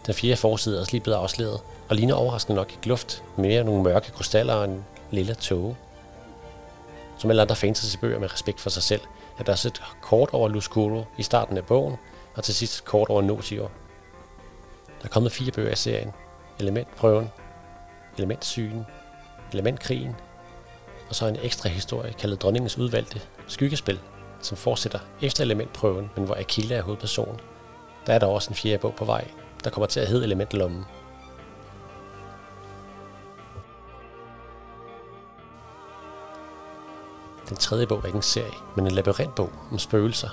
[0.07, 3.64] Den fjerde forside er også lige blevet afsløret, og ligner overraskende nok ikke luft, mere
[3.64, 5.76] nogle mørke krystaller og en lille tåge.
[7.18, 9.00] Som alle andre fantasybøger med respekt for sig selv,
[9.38, 11.96] er der også et kort over Luskuro i starten af bogen,
[12.34, 13.70] og til sidst et kort over Notior.
[14.86, 16.12] Der er kommet fire bøger i serien.
[16.61, 17.30] Elementprøven,
[18.16, 18.86] Elementsygen,
[19.52, 20.16] Elementkrigen,
[21.09, 24.00] og så en ekstra historie kaldet Dronningens udvalgte Skyggespil,
[24.40, 27.40] som fortsætter efter elementprøven, men hvor Akilla er hovedperson.
[28.07, 29.28] Der er der også en fjerde bog på vej,
[29.64, 30.84] der kommer til at hedde Elementlommen.
[37.48, 40.28] Den tredje bog er ikke en serie, men en labyrintbog om spøgelser.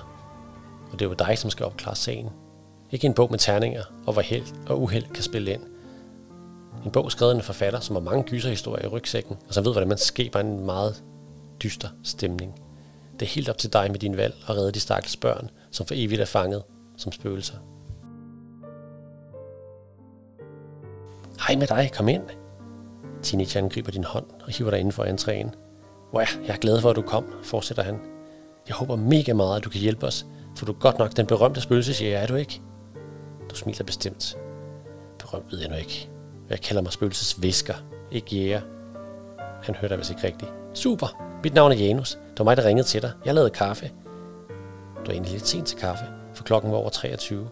[0.92, 2.30] Og det er jo dig, som skal opklare sagen.
[2.92, 5.73] Ikke en bog med terninger, og hvor held og uheld kan spille ind.
[6.86, 9.72] En bog skrevet af en forfatter, som har mange gyserhistorier i rygsækken, og som ved,
[9.72, 11.04] hvordan man skaber en meget
[11.64, 12.62] dyster stemning.
[13.20, 15.86] Det er helt op til dig med din valg at redde de stakkels børn, som
[15.86, 16.64] for evigt er fanget
[16.98, 17.58] som spøgelser.
[21.48, 22.24] Hej med dig, kom ind.
[23.22, 25.56] Teenageren griber din hånd og hiver dig inden for entréen.
[26.14, 28.00] Wow, jeg er glad for, at du kom, fortsætter han.
[28.68, 30.26] Jeg håber mega meget, at du kan hjælpe os,
[30.58, 32.62] for du er godt nok den berømte spøgelsesjæger, er du ikke?
[33.50, 34.38] Du smiler bestemt.
[35.20, 36.13] Berømt ved jeg nu ikke.
[36.50, 37.74] Jeg kalder mig spøgelsesvisker,
[38.12, 38.62] ikke jæger.
[39.64, 40.52] Han hørte dig vist ikke rigtigt.
[40.74, 42.12] Super, mit navn er Janus.
[42.12, 43.12] Det var mig, der ringede til dig.
[43.26, 43.92] Jeg lavede kaffe.
[45.06, 47.50] Du er egentlig lidt sent til kaffe, for klokken var over 23.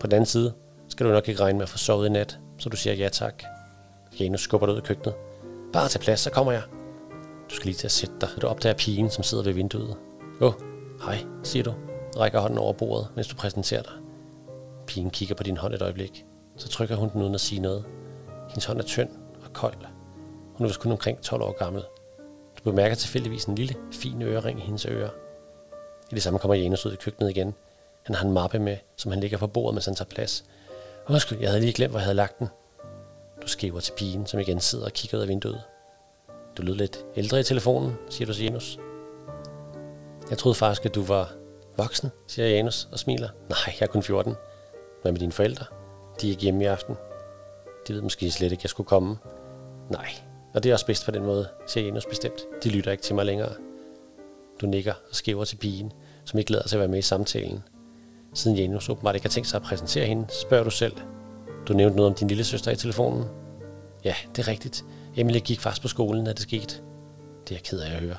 [0.00, 0.52] På den anden side
[0.88, 3.08] skal du nok ikke regne med at få sovet i nat, så du siger ja
[3.08, 3.42] tak.
[4.20, 5.14] Janus skubber dig ud i køkkenet.
[5.72, 6.62] Bare til plads, så kommer jeg.
[7.50, 9.96] Du skal lige til at sætte dig, du opdager pigen, som sidder ved vinduet.
[10.40, 10.54] Åh, oh,
[11.04, 11.74] hej, siger du.
[12.18, 13.92] Rækker hånden over bordet, mens du præsenterer dig.
[14.86, 16.24] Pigen kigger på din hånd et øjeblik.
[16.56, 17.84] Så trykker hun den uden at sige noget.
[18.56, 19.08] Hendes hånd er tynd
[19.44, 19.74] og kold.
[20.54, 21.82] Hun var kun omkring 12 år gammel.
[22.58, 25.08] Du bemærker tilfældigvis en lille, fin ørering i hendes ører.
[26.10, 27.54] I det samme kommer Janus ud i køkkenet igen.
[28.02, 30.44] Han har en mappe med, som han ligger på bordet, mens han tager plads.
[31.08, 32.48] Undskyld, jeg havde lige glemt, hvor jeg havde lagt den.
[33.42, 35.60] Du skæver til pigen, som igen sidder og kigger ud af vinduet.
[36.56, 38.78] Du lød lidt ældre i telefonen, siger du til Janus.
[40.30, 41.32] Jeg troede faktisk, at du var
[41.76, 43.28] voksen, siger Janus og smiler.
[43.48, 44.34] Nej, jeg er kun 14.
[45.02, 45.66] Hvad med dine forældre?
[46.20, 46.96] De er ikke hjemme i aften.
[47.88, 49.16] De ved måske slet ikke, at jeg skulle komme.
[49.90, 50.08] Nej,
[50.54, 52.46] og det er også bedst på den måde, siger Janus bestemt.
[52.64, 53.52] De lytter ikke til mig længere.
[54.60, 55.92] Du nikker og skriver til pigen,
[56.24, 57.62] som ikke glæder sig at være med i samtalen.
[58.34, 60.96] Siden Janus åbenbart ikke har tænkt sig at præsentere hende, spørger du selv.
[61.68, 63.24] Du nævnte noget om din lille søster i telefonen.
[64.04, 64.84] Ja, det er rigtigt.
[65.16, 66.74] Emilie gik fast på skolen, da det skete.
[67.44, 68.16] Det er jeg ked af at høre.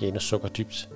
[0.00, 0.88] Janus sukker dybt.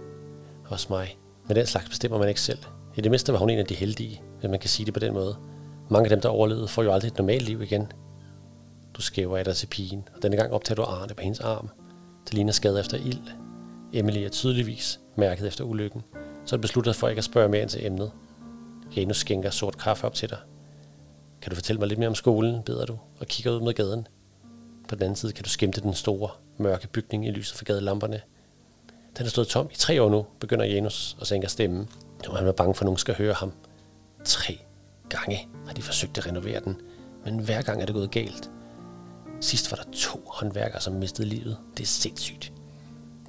[0.68, 1.18] Også mig.
[1.47, 2.59] Men den slags bestemmer man ikke selv.
[2.97, 5.01] I det mindste var hun en af de heldige, hvis man kan sige det på
[5.01, 5.36] den måde.
[5.89, 7.93] Mange af dem, der overlevede, får jo aldrig et normalt liv igen.
[8.95, 11.68] Du skæver af dig til pigen, og denne gang optager du Arne på hendes arm.
[12.24, 13.30] Det ligner skade efter ild.
[13.93, 16.03] Emily er tydeligvis mærket efter ulykken,
[16.45, 18.12] så du beslutter for ikke at spørge mere ind til emnet.
[18.97, 20.39] Janus skænker sort kaffe op til dig.
[21.43, 24.07] Kan du fortælle mig lidt mere om skolen, beder du, og kigger ud mod gaden.
[24.89, 28.20] På den anden side kan du skimte den store, mørke bygning i lyset fra gadelamperne.
[29.18, 31.89] Den har stået tom i tre år nu, begynder Janus og sænker stemmen.
[32.26, 33.53] Nu han er bange for, at nogen skal høre ham.
[34.24, 34.59] Tre
[35.18, 36.80] gange har de forsøgt at renovere den,
[37.24, 38.50] men hver gang er det gået galt.
[39.40, 41.58] Sidst var der to håndværkere, som mistede livet.
[41.76, 42.52] Det er sindssygt.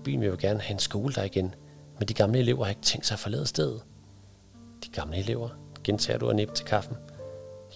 [0.04, 1.56] Byen vil jo gerne have en skole der igen,
[2.00, 3.82] men de gamle elever har ikke tænkt sig at forlade stedet.
[4.84, 5.50] De gamle elever,
[5.84, 6.98] gentager du og næb til kaffen.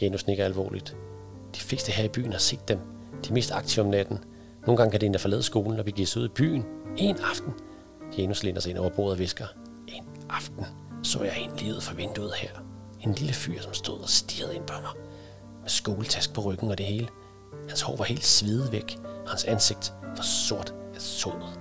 [0.01, 0.97] Janus nikker alvorligt.
[1.55, 2.79] De fleste her i byen har set dem.
[3.23, 4.19] De er mest aktive om natten.
[4.65, 6.65] Nogle gange kan de endda forlade skolen og begive sig ud i byen.
[6.97, 7.53] En aften.
[8.17, 9.45] Janus læner sig ind over bordet og visker.
[9.87, 10.65] En aften
[11.03, 12.68] så jeg en livet fra vinduet her.
[13.01, 14.91] En lille fyr, som stod og stirrede ind på mig.
[15.61, 17.07] Med skoletask på ryggen og det hele.
[17.67, 21.59] Hans hår var helt svedet væk, og hans ansigt var sort af sod.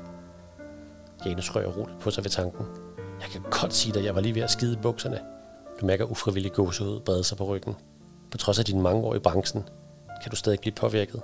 [1.26, 2.66] Janus rører roligt på sig ved tanken.
[3.20, 5.20] Jeg kan godt sige dig, at jeg var lige ved at skide i bukserne.
[5.80, 7.76] Du mærker ufrivillig gåsehud brede sig på ryggen.
[8.30, 9.62] På trods af dine mange år i branchen,
[10.22, 11.22] kan du stadig blive påvirket.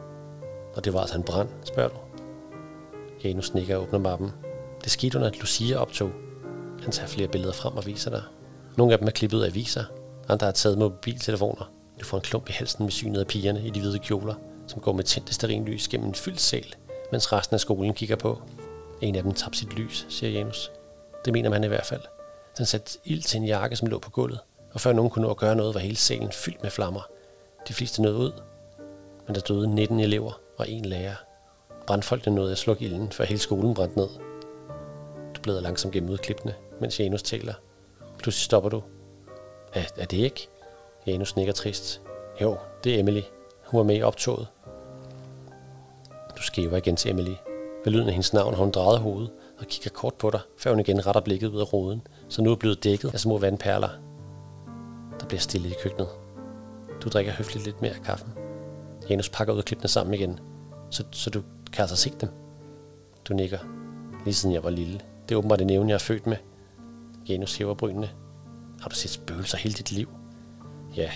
[0.74, 1.96] Og det var altså en brand, spørger du.
[3.24, 4.32] Janus nikker og åbner mappen.
[4.84, 6.10] Det skete under et Lucia-optog.
[6.82, 8.22] Han tager flere billeder frem og viser dig.
[8.76, 9.84] Nogle af dem er klippet ud af aviser,
[10.28, 11.70] andre har taget mobiltelefoner.
[12.00, 14.34] Du får en klump i halsen med synet af pigerne i de hvide kjoler,
[14.66, 16.74] som går med tændte sterinlys gennem en fyldt sal,
[17.12, 18.42] mens resten af skolen kigger på.
[19.00, 20.70] En af dem tabte sit lys, siger Janus.
[21.24, 22.00] Det mener man i hvert fald.
[22.58, 24.40] Den satte ild til en jakke, som lå på gulvet,
[24.72, 27.08] og før nogen kunne nå at gøre noget, var hele salen fyldt med flammer.
[27.68, 28.32] De fleste nåede ud,
[29.26, 31.14] men der døde 19 elever og en lærer.
[31.86, 34.08] Brandfolkene nåede at slukke ilden, før hele skolen brændte ned.
[35.34, 37.54] Du blæder langsomt gennem udklippene, mens Janus taler.
[38.18, 38.82] Pludselig stopper du.
[39.74, 40.48] Er, er det ikke?
[41.06, 42.02] Janus nikker trist.
[42.40, 43.22] Jo, det er Emily.
[43.66, 44.46] Hun var med i optoget.
[46.36, 47.34] Du skæver igen til Emily.
[47.84, 50.70] Ved lyden af hendes navn har hun drejet hovedet og kigger kort på dig, før
[50.70, 53.88] hun igen retter blikket ud af roden, så nu er blevet dækket af små vandperler.
[55.20, 56.08] Der bliver stille i køkkenet.
[57.04, 58.32] Du drikker høfligt lidt mere af kaffen.
[59.10, 60.40] Janus pakker ud klippene sammen igen,
[60.90, 62.28] så, så du kan altså se dem.
[63.28, 63.58] Du nikker.
[64.24, 65.00] Lige siden jeg var lille.
[65.28, 66.36] Det er åbenbart det nævne, jeg er født med.
[67.28, 68.10] Janus hæver brynene.
[68.84, 70.08] Har du set spøgelser hele dit liv?
[70.96, 71.10] Ja,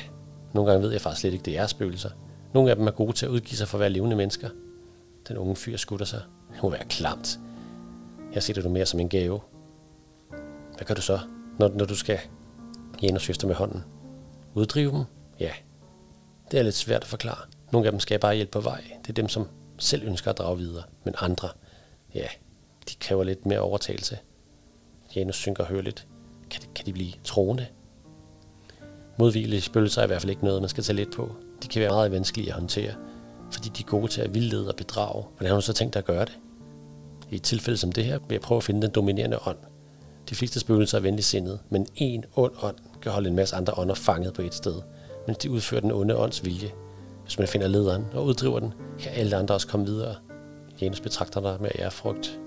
[0.53, 2.11] nogle gange ved jeg faktisk slet ikke, det er spøgelser.
[2.55, 4.49] Nogle af dem er gode til at udgive sig for at være levende mennesker.
[5.29, 6.23] Den unge fyr skutter sig.
[6.55, 7.39] Det må være klamt.
[8.35, 9.41] Jeg ser det du mere som en gave.
[10.77, 11.21] Hvad gør du så,
[11.59, 12.19] når, når du skal?
[13.03, 13.85] Janus vifter med hånden.
[14.55, 15.05] Uddrive dem?
[15.41, 15.53] Ja.
[16.51, 17.47] Det er lidt svært at forklare.
[17.73, 18.85] Nogle af dem skal jeg bare hjælpe på vej.
[19.03, 20.85] Det er dem, som selv ønsker at drage videre.
[21.05, 21.49] Men andre,
[22.15, 22.27] ja,
[22.89, 24.19] de kræver lidt mere overtagelse.
[25.17, 26.07] Janus synker hørligt.
[26.51, 27.67] Kan, kan de blive troende?
[29.19, 31.31] Modvillige spøgelser er i hvert fald ikke noget, man skal tage let på.
[31.63, 32.95] De kan være meget vanskelige at håndtere,
[33.51, 35.25] fordi de er gode til at vildlede og bedrage.
[35.37, 36.39] Hvordan har du så tænkt dig at gøre det?
[37.31, 39.57] I et tilfælde som det her vil jeg prøve at finde den dominerende ånd.
[40.29, 43.75] De fleste spøgelser er venligt sindet, men en ond ånd kan holde en masse andre
[43.77, 44.75] ånder fanget på et sted,
[45.27, 46.71] mens de udfører den onde ånds vilje.
[47.23, 50.15] Hvis man finder lederen og uddriver den, kan alle andre også komme videre.
[50.81, 52.41] Janus betragter dig med ærefrygt.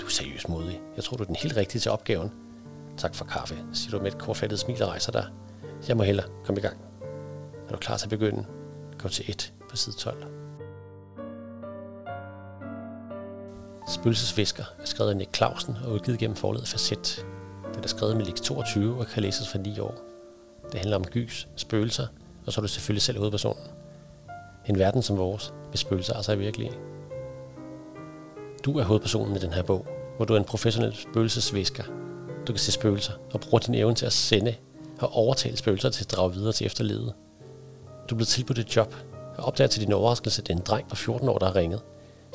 [0.00, 0.80] Du er seriøst modig.
[0.96, 2.32] Jeg tror, du er den helt rigtige til opgaven.
[3.00, 5.26] Tak for kaffe, siger du med et kortfattet smil og rejser dig.
[5.88, 6.76] Jeg må hellere komme i gang.
[7.68, 8.46] Er du klar til at begynde?
[8.98, 10.24] Gå til 1 på side 12.
[13.88, 17.26] Spøgelsesvisker er skrevet af Nick Clausen og udgivet gennem forladet Facet.
[17.74, 19.94] Den er skrevet med Lix 22 og kan læses for 9 år.
[20.72, 22.06] Det handler om gys, spøgelser,
[22.46, 23.64] og så er du selvfølgelig selv hovedpersonen.
[24.66, 26.72] En verden som vores, hvis spøgelser altså er virkelige.
[28.64, 29.86] Du er hovedpersonen i den her bog,
[30.16, 31.99] hvor du er en professionel spøgelsesvisker.
[32.50, 34.54] Du kan se spøgelser og bruger din evne til at sende
[35.00, 37.14] og overtale spøgelser til at drage videre til efterlivet.
[38.10, 38.94] Du bliver tilbudt et job,
[39.36, 41.56] og opdager til din overraskelse, at det er en dreng på 14 år, der har
[41.56, 41.80] ringet.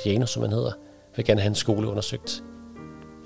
[0.06, 0.72] Janus som han hedder,
[1.16, 2.44] vil gerne have en skole undersøgt.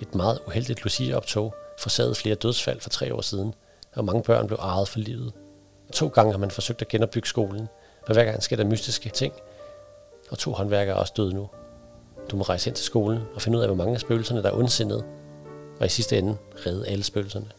[0.02, 3.54] Et meget uheldigt Lucia-optog forsagede flere dødsfald for tre år siden,
[3.96, 5.34] og mange børn blev ejet for livet.
[5.94, 7.68] To gange har man forsøgt at genopbygge skolen,
[8.08, 9.34] men hver gang sker der mystiske ting,
[10.32, 11.50] og to håndværkere er også døde nu.
[12.32, 14.50] Du må rejse ind til skolen og finde ud af, hvor mange af spøgelserne, der
[14.50, 15.04] er ondsindede,
[15.80, 17.52] og i sidste ende redde alle spøgelserne.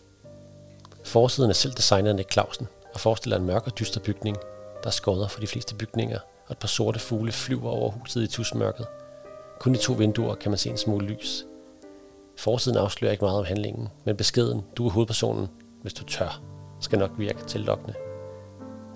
[1.05, 4.36] Forsiden er selv designet af Nick Clausen og forestiller en mørk og dyster bygning,
[4.82, 8.22] der er skodder for de fleste bygninger, og et par sorte fugle flyver over huset
[8.22, 8.86] i tusmørket.
[9.60, 11.47] Kun i to vinduer kan man se en smule lys.
[12.36, 15.48] Forsiden afslører ikke meget om handlingen, men beskeden, du er hovedpersonen,
[15.82, 16.40] hvis du tør,
[16.80, 17.94] skal nok virke tillokkende.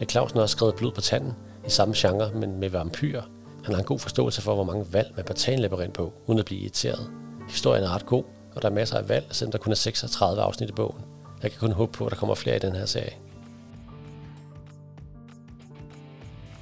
[0.01, 1.33] Nick Clausen har også skrevet blod på tanden,
[1.67, 3.23] i samme genre, men med vampyrer.
[3.65, 6.13] Han har en god forståelse for, hvor mange valg man bør tage en labyrint på,
[6.27, 7.11] uden at blive irriteret.
[7.49, 8.25] Historien er ret god,
[8.55, 11.03] og der er masser af valg, selvom der kun er 36 afsnit i bogen.
[11.43, 13.13] Jeg kan kun håbe på, at der kommer flere i den her serie.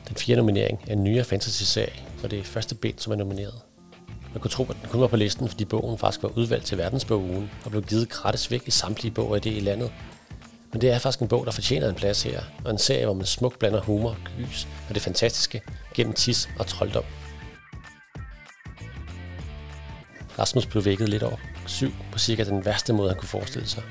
[0.08, 3.60] Den fjerde nominering er en nyere fantasy-serie, og det er første bind, som er nomineret.
[4.32, 6.78] Man kunne tro, at den kun var på listen, fordi bogen faktisk var udvalgt til
[6.78, 9.92] verdensbogen og blev givet gratis væk i samtlige bøger i det landet.
[10.72, 13.14] Men det er faktisk en bog, der fortjener en plads her, og en serie, hvor
[13.14, 15.62] man smukt blander humor, gys og det fantastiske
[15.94, 17.04] gennem tis og trolddom.
[20.38, 21.51] Rasmus blev vækket lidt over.
[21.66, 23.82] 7 på cirka den værste måde, han kunne forestille sig.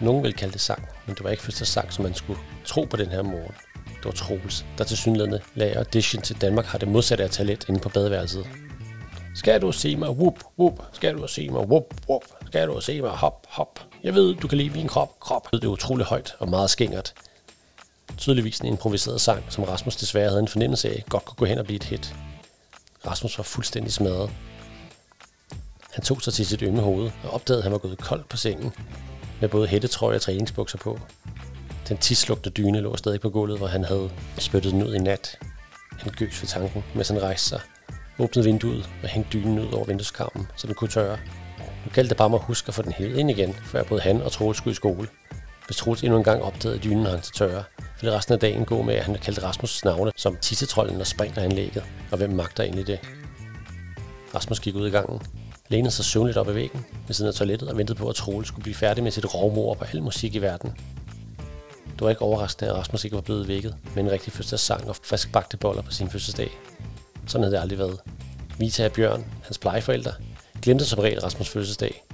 [0.00, 2.84] Nogen vil kalde det sang, men det var ikke første sang, som man skulle tro
[2.84, 3.54] på den her morgen.
[3.96, 7.68] Det var Troels, der til synlædende lagde audition til Danmark har det modsatte af talent
[7.68, 8.46] inde på badeværelset.
[9.34, 13.00] Skal du se mig, whoop, whoop, skal du se mig, whoop, whoop, skal du se
[13.00, 13.80] mig, hop, hop.
[14.02, 15.48] Jeg ved, du kan lide min krop, krop.
[15.52, 17.14] Det er utroligt højt og meget skængert.
[18.16, 21.58] Tydeligvis en improviseret sang, som Rasmus desværre havde en fornemmelse af, godt kunne gå hen
[21.58, 22.14] og blive et hit.
[23.06, 24.30] Rasmus var fuldstændig smadret,
[25.92, 28.36] han tog sig til sit ømme hoved og opdagede, at han var gået koldt på
[28.36, 28.72] sengen,
[29.40, 31.00] med både hættetrøje og træningsbukser på.
[31.88, 35.38] Den tidslugte dyne lå stadig på gulvet, hvor han havde spyttet den ud i nat.
[35.98, 37.60] Han gøs ved tanken, mens han rejste sig,
[38.18, 41.18] åbnede vinduet og hængte dynen ud over vindueskarmen, så den kunne tørre.
[41.58, 44.00] Nu galt det bare om at huske at få den hævet ind igen, før både
[44.00, 45.08] han og Troels skulle i skole.
[45.66, 47.64] Hvis Troels endnu en gang opdagede dynen hang til tørre,
[48.00, 51.06] ville resten af dagen gå med, at han kaldte Rasmus' navne som tissetrollen og
[51.36, 52.98] anlægget, og hvem magter egentlig det?
[54.34, 55.22] Rasmus gik ud i gangen,
[55.72, 58.46] lænede sig søvnligt op ad væggen ved siden af toilettet og ventede på, at Troel
[58.46, 60.70] skulle blive færdig med sit rovmor på al musik i verden.
[61.92, 64.96] Det var ikke overraskende, at Rasmus ikke var blevet vækket med en rigtig fødselsdagssang og
[64.96, 66.50] friskbagte boller på sin fødselsdag.
[67.26, 67.98] Sådan havde det aldrig været.
[68.58, 70.12] Vita og Bjørn, hans plejeforældre,
[70.62, 72.04] glemte som regel Rasmus' fødselsdag.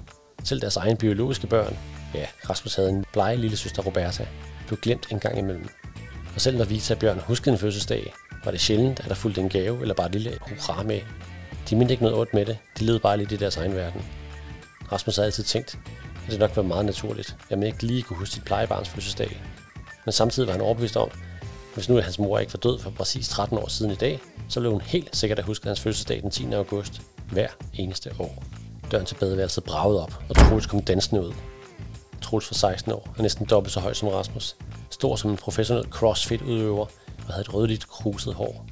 [0.44, 1.76] Selv deres egen biologiske børn,
[2.14, 4.26] ja, Rasmus havde en blege lille søster Roberta,
[4.66, 5.68] blev glemt en gang imellem.
[6.34, 8.12] Og selv når Vita og Bjørn huskede en fødselsdag,
[8.44, 11.00] var det sjældent, at der fulgte en gave eller bare et lille hurra med.
[11.70, 14.02] De mente ikke noget ondt med det, de levede bare lidt i deres egen verden.
[14.92, 15.78] Rasmus havde altid tænkt,
[16.26, 19.42] at det nok var meget naturligt, at man ikke lige kunne huske sit plejebarns fødselsdag.
[20.04, 21.18] Men samtidig var han overbevist om, at
[21.74, 24.60] hvis nu hans mor ikke var død for præcis 13 år siden i dag, så
[24.60, 26.52] ville hun helt sikkert at huske hans fødselsdag den 10.
[26.52, 27.00] august
[27.32, 28.42] hver eneste år.
[28.90, 31.32] Døren til badeværelset bragede op, og Troels kom dansende ud.
[32.22, 34.56] Troels var 16 år og næsten dobbelt så høj som Rasmus.
[34.90, 36.86] Stor som en professionel crossfit-udøver
[37.26, 38.66] og havde et rødligt kruset hår.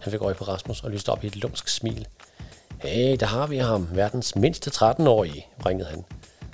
[0.00, 2.06] Han fik øje på Rasmus og lyste op i et lumsk smil.
[2.80, 6.04] Hey, der har vi ham, verdens mindste 13-årige, ringede han.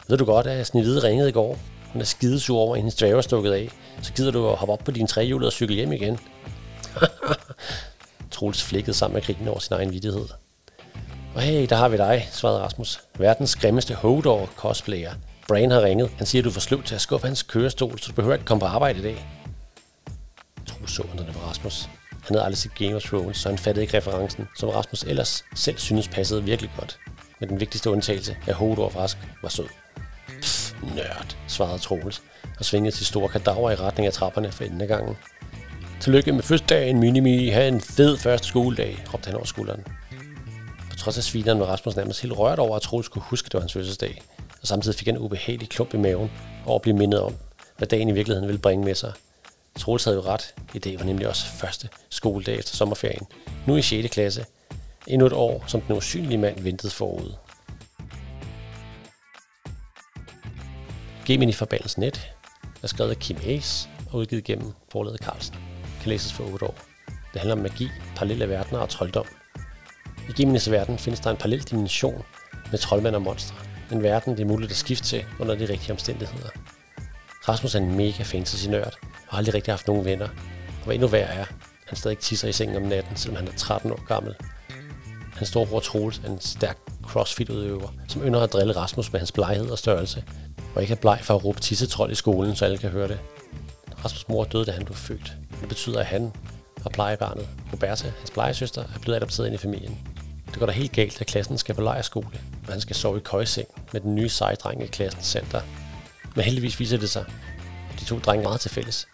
[0.09, 1.59] Ved du godt, at Snevide ringede i går?
[1.93, 3.69] Hun er skidesur over, at hendes dværg er stukket af.
[4.03, 6.19] Så gider du at hoppe op på din trehjulede og cykle hjem igen.
[8.31, 10.27] Troels flækkede sammen med krigen over sin egen vidighed.
[11.35, 13.01] Og hey, der har vi dig, svarede Rasmus.
[13.19, 15.13] Verdens grimmeste Hodor cosplayer.
[15.49, 16.11] Brain har ringet.
[16.17, 18.47] Han siger, at du får sløv til at skubbe hans kørestol, så du behøver ikke
[18.47, 19.27] komme på arbejde i dag.
[20.67, 21.89] Troels så det på Rasmus.
[22.23, 25.45] Han havde aldrig set Game of Thrones, så han fattede ikke referencen, som Rasmus ellers
[25.55, 26.99] selv synes passede virkelig godt.
[27.41, 29.67] Men den vigtigste undtagelse af Hodor Frask var sød.
[30.41, 32.23] Pff, nørd, svarede Troels,
[32.59, 35.17] og svingede til store kadaver i retning af trapperne for enden af gangen.
[36.01, 37.49] Tillykke med fødselsdagen, Minimi.
[37.49, 39.85] Ha' en fed første skoledag, råbte han over skulderen.
[40.91, 43.53] På trods af svineren var Rasmus nærmest helt rørt over, at Troels skulle huske, at
[43.53, 44.23] det var hans fødselsdag.
[44.63, 46.31] Og samtidig fik han en ubehagelig klump i maven
[46.67, 47.35] over at blive mindet om,
[47.77, 49.13] hvad dagen i virkeligheden ville bringe med sig.
[49.79, 50.55] Troels havde jo ret.
[50.75, 53.27] I dag var nemlig også første skoledag efter sommerferien.
[53.67, 54.09] Nu i 6.
[54.15, 54.45] klasse.
[55.07, 57.35] Endnu et år, som den usynlige mand ventede forud.
[61.27, 62.31] Gemini Forbandelse Net
[62.83, 65.57] er skrevet af Kim Hayes og udgivet gennem forladet Carlsen.
[66.01, 66.79] Kan læses for 8 år.
[67.07, 69.27] Det handler om magi, parallelle verdener og trolddom.
[70.29, 72.23] I Geminis verden findes der en parallel dimension
[72.71, 73.57] med troldmænd og monstre.
[73.93, 76.49] En verden, det er muligt at skifte til under de rigtige omstændigheder.
[77.49, 80.29] Rasmus er en mega fantasy-nørd og har aldrig rigtig haft nogen venner.
[80.79, 81.45] Og hvad endnu værre er,
[81.87, 84.35] han stadig tisser i sengen om natten, selvom han er 13 år gammel.
[85.35, 89.71] Hans storebror Troels er en stærk crossfit-udøver, som ynder at drille Rasmus med hans bleghed
[89.71, 90.25] og størrelse,
[90.75, 93.19] og ikke er bleg for at råbe tissetrol i skolen, så alle kan høre det.
[94.05, 95.33] Rasmus' mor døde, da han blev født.
[95.61, 96.33] Det betyder, at han
[96.85, 99.99] og plejebarnet, Roberta, hans plejesøster, er blevet adopteret ind i familien.
[100.47, 103.21] Det går da helt galt, at klassen skal på lejerskole, og han skal sove i
[103.21, 105.61] køjeseng med den nye sejdreng i klassens center,
[106.37, 107.25] men heldigvis viser det sig,
[107.93, 109.09] at de to drenge er meget til fælles,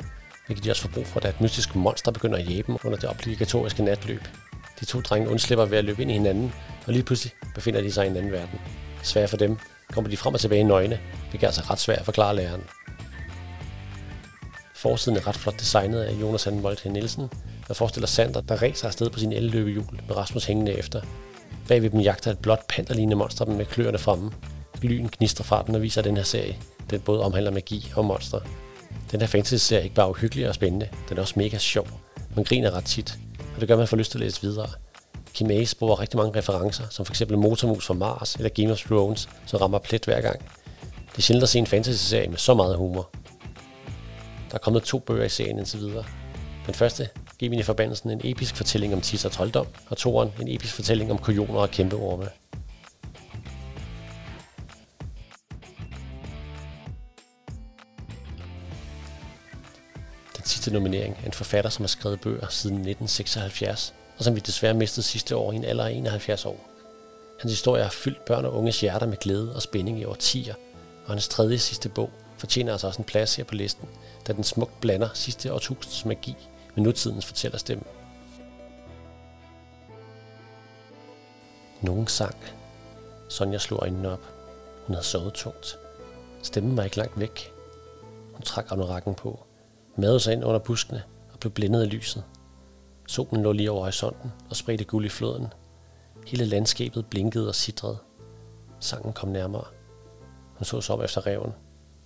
[0.46, 2.98] hvilket de også får brug for, da et mystisk monster begynder at jæbe dem under
[2.98, 4.22] det obligatoriske natløb.
[4.80, 6.52] De to drenge undslipper ved at løbe ind i hinanden,
[6.86, 8.60] og lige pludselig befinder de sig i en anden verden.
[9.02, 9.58] Svært for dem
[9.92, 11.00] kommer de frem og tilbage i nøgne,
[11.30, 12.62] hvilket er altså ret svært at forklare læreren.
[14.74, 17.28] Forsiden er ret flot designet af Jonas Anden Moltke Nielsen,
[17.68, 21.00] der forestiller Sander, der ræser afsted på sin elløbehjul med Rasmus hængende efter.
[21.68, 24.32] Bagved dem jagter et blåt panterlignende monster med kløerne fremme.
[24.82, 26.56] Lyn gnister fra den og viser den her serie.
[26.90, 28.40] Den både omhandler magi og monster.
[29.10, 31.86] Den her fantasy-serie er ikke bare uhyggelig og spændende, den er også mega sjov.
[32.36, 33.18] Man griner ret tit,
[33.54, 34.68] og det gør, at man får lyst til at læse videre.
[35.34, 37.22] Kim Ace bruger rigtig mange referencer, som f.eks.
[37.30, 40.40] Motormus fra Mars eller Game of Thrones, som rammer plet hver gang.
[41.12, 43.10] Det er sjældent at se en fantasy-serie med så meget humor.
[44.50, 46.04] Der er kommet to bøger i serien indtil videre.
[46.66, 47.08] Den første
[47.38, 51.18] giver forbandelsen en episk fortælling om tis og trolddom, og toeren en episk fortælling om
[51.18, 52.28] kujoner og kæmpeorme.
[60.68, 64.74] Eneste nominering af en forfatter, som har skrevet bøger siden 1976, og som vi desværre
[64.74, 66.68] mistede sidste år i en alder af 71 år.
[67.40, 70.54] Hans historie har fyldt børn og unges hjerter med glæde og spænding i årtier,
[71.04, 73.88] og hans tredje sidste bog fortjener altså også en plads her på listen,
[74.26, 76.36] da den smukt blander sidste årtusinds magi
[76.74, 77.84] med nutidens fortællerstemme.
[81.82, 82.36] Nogen sang.
[83.28, 84.22] Sonja slog øjnene op.
[84.86, 85.78] Hun havde sovet tungt.
[86.42, 87.52] Stemmen var ikke langt væk.
[88.32, 89.47] Hun trak anorakken på,
[89.98, 91.02] mavede sig ind under buskene
[91.32, 92.24] og blev blændet af lyset.
[93.08, 95.46] Solen lå lige over horisonten og spredte guld i floden.
[96.26, 97.98] Hele landskabet blinkede og sidrede.
[98.80, 99.64] Sangen kom nærmere.
[100.54, 101.52] Hun så sig op efter reven.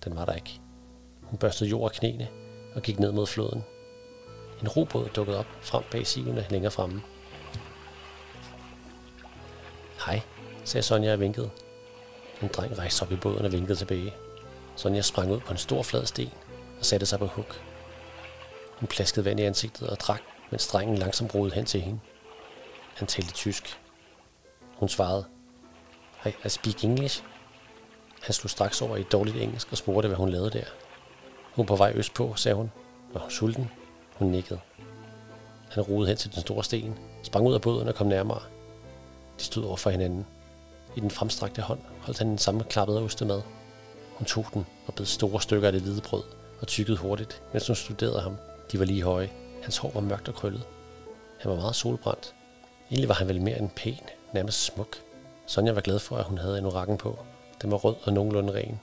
[0.03, 0.61] Den var der ikke.
[1.23, 2.27] Hun børstede jord af knæene
[2.75, 3.63] og gik ned mod floden.
[4.61, 7.01] En robåd dukkede op frem bag sivene længere fremme.
[10.05, 10.21] Hej,
[10.63, 11.49] sagde Sonja og vinkede.
[12.41, 14.13] En dreng rejste op i båden og vinkede tilbage.
[14.75, 16.31] Sonja sprang ud på en stor flad sten
[16.79, 17.72] og satte sig på huk.
[18.83, 21.99] Hun plaskede vand i ansigtet og drak, mens drengen langsomt rodede hen til hende.
[22.95, 23.79] Han talte tysk.
[24.75, 25.25] Hun svarede,
[26.25, 27.23] I, I speak English.
[28.21, 30.63] Han slog straks over i dårligt engelsk og spurgte, hvad hun lavede der.
[31.55, 32.71] Hun på vej østpå, sagde hun.
[33.13, 33.71] Var hun sulten?
[34.15, 34.59] Hun nikkede.
[35.71, 38.41] Han rodede hen til den store sten, sprang ud af båden og kom nærmere.
[39.39, 40.25] De stod over for hinanden.
[40.95, 43.41] I den fremstrakte hånd holdt han den klappede af ostemad.
[44.15, 46.23] Hun tog den og bed store stykker af det hvide brød
[46.61, 48.37] og tykkede hurtigt, mens hun studerede ham.
[48.73, 49.29] De var lige høje.
[49.63, 50.63] Hans hår var mørkt og krøllet.
[51.39, 52.35] Han var meget solbrændt.
[52.91, 53.99] Egentlig var han vel mere end pæn,
[54.33, 54.97] nærmest smuk.
[55.45, 57.19] Sonja var glad for, at hun havde en orakken på.
[57.61, 58.79] Den var rød og nogenlunde ren.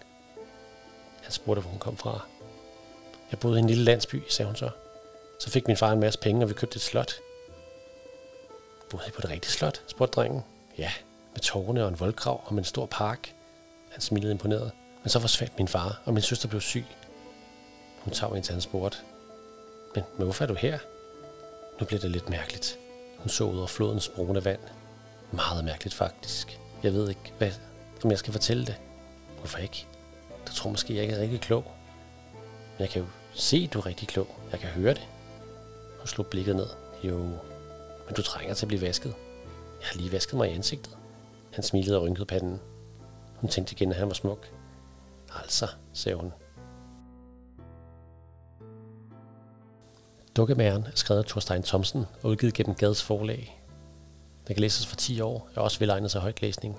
[1.23, 2.21] Han spurgte, hvor hun kom fra.
[3.31, 4.71] Jeg boede i en lille landsby, sagde hun så.
[5.41, 7.13] Så fik min far en masse penge, og vi købte et slot.
[8.91, 9.83] Boede I på et rigtigt slot?
[9.87, 10.43] spurgte drengen.
[10.79, 10.93] Ja,
[11.33, 13.35] med tårne og en voldgrav og med en stor park.
[13.91, 14.73] Han smilede imponeret.
[15.03, 16.85] Men så forsvandt min far, og min søster blev syg.
[17.99, 19.03] Hun tog ind til hans bord.
[19.95, 20.79] Men, men hvorfor er du her?
[21.81, 22.79] Nu bliver det lidt mærkeligt.
[23.19, 24.61] Hun så ud over flodens brune vand.
[25.33, 26.61] Meget mærkeligt faktisk.
[26.83, 27.53] Jeg ved ikke, hvad,
[28.05, 28.77] om jeg skal fortælle det.
[29.39, 29.87] Hvorfor ikke?
[30.49, 31.65] Du tror måske, jeg ikke er rigtig klog.
[32.73, 34.27] Men jeg kan jo se, at du er rigtig klog.
[34.53, 35.09] Jeg kan høre det.
[35.99, 36.67] Hun slog blikket ned.
[37.05, 37.19] Jo,
[38.07, 39.15] men du trænger til at blive vasket.
[39.81, 40.97] Jeg har lige vasket mig i ansigtet.
[41.53, 42.61] Han smilede og rynkede panden.
[43.37, 44.47] Hun tænkte igen, at han var smuk.
[45.43, 46.33] Altså, sagde hun.
[50.41, 53.61] Dukkemæren er skrevet af Thorstein Thomsen og udgivet gennem Gades forlag.
[54.47, 56.77] Den kan læses for 10 år og er også velegnet til højtlæsning.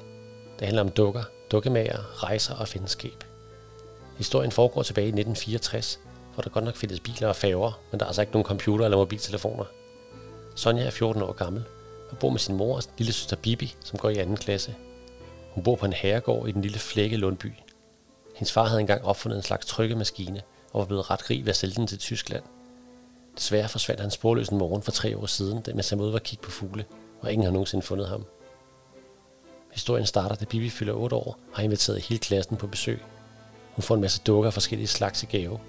[0.59, 3.23] Det handler om dukker, dukkemager, rejser og fællesskab.
[4.17, 5.99] Historien foregår tilbage i 1964,
[6.33, 8.85] hvor der godt nok findes biler og færger, men der er altså ikke nogen computer
[8.85, 9.65] eller mobiltelefoner.
[10.55, 11.63] Sonja er 14 år gammel
[12.11, 14.75] og bor med sin mor og lille søster Bibi, som går i anden klasse.
[15.51, 17.53] Hun bor på en herregård i den lille flække Lundby.
[18.35, 20.41] Hendes far havde engang opfundet en slags trykkemaskine
[20.73, 22.43] og var blevet ret rig ved at sælge den til Tyskland.
[23.37, 26.43] Desværre forsvandt han sporløs en morgen for tre år siden, da mens han var kigge
[26.43, 26.85] på fugle,
[27.21, 28.25] og ingen har nogensinde fundet ham.
[29.71, 33.01] Historien starter, da Bibi fylder 8 år og har inviteret hele klassen på besøg.
[33.75, 35.59] Hun får en masse dukker af forskellige slags i gave,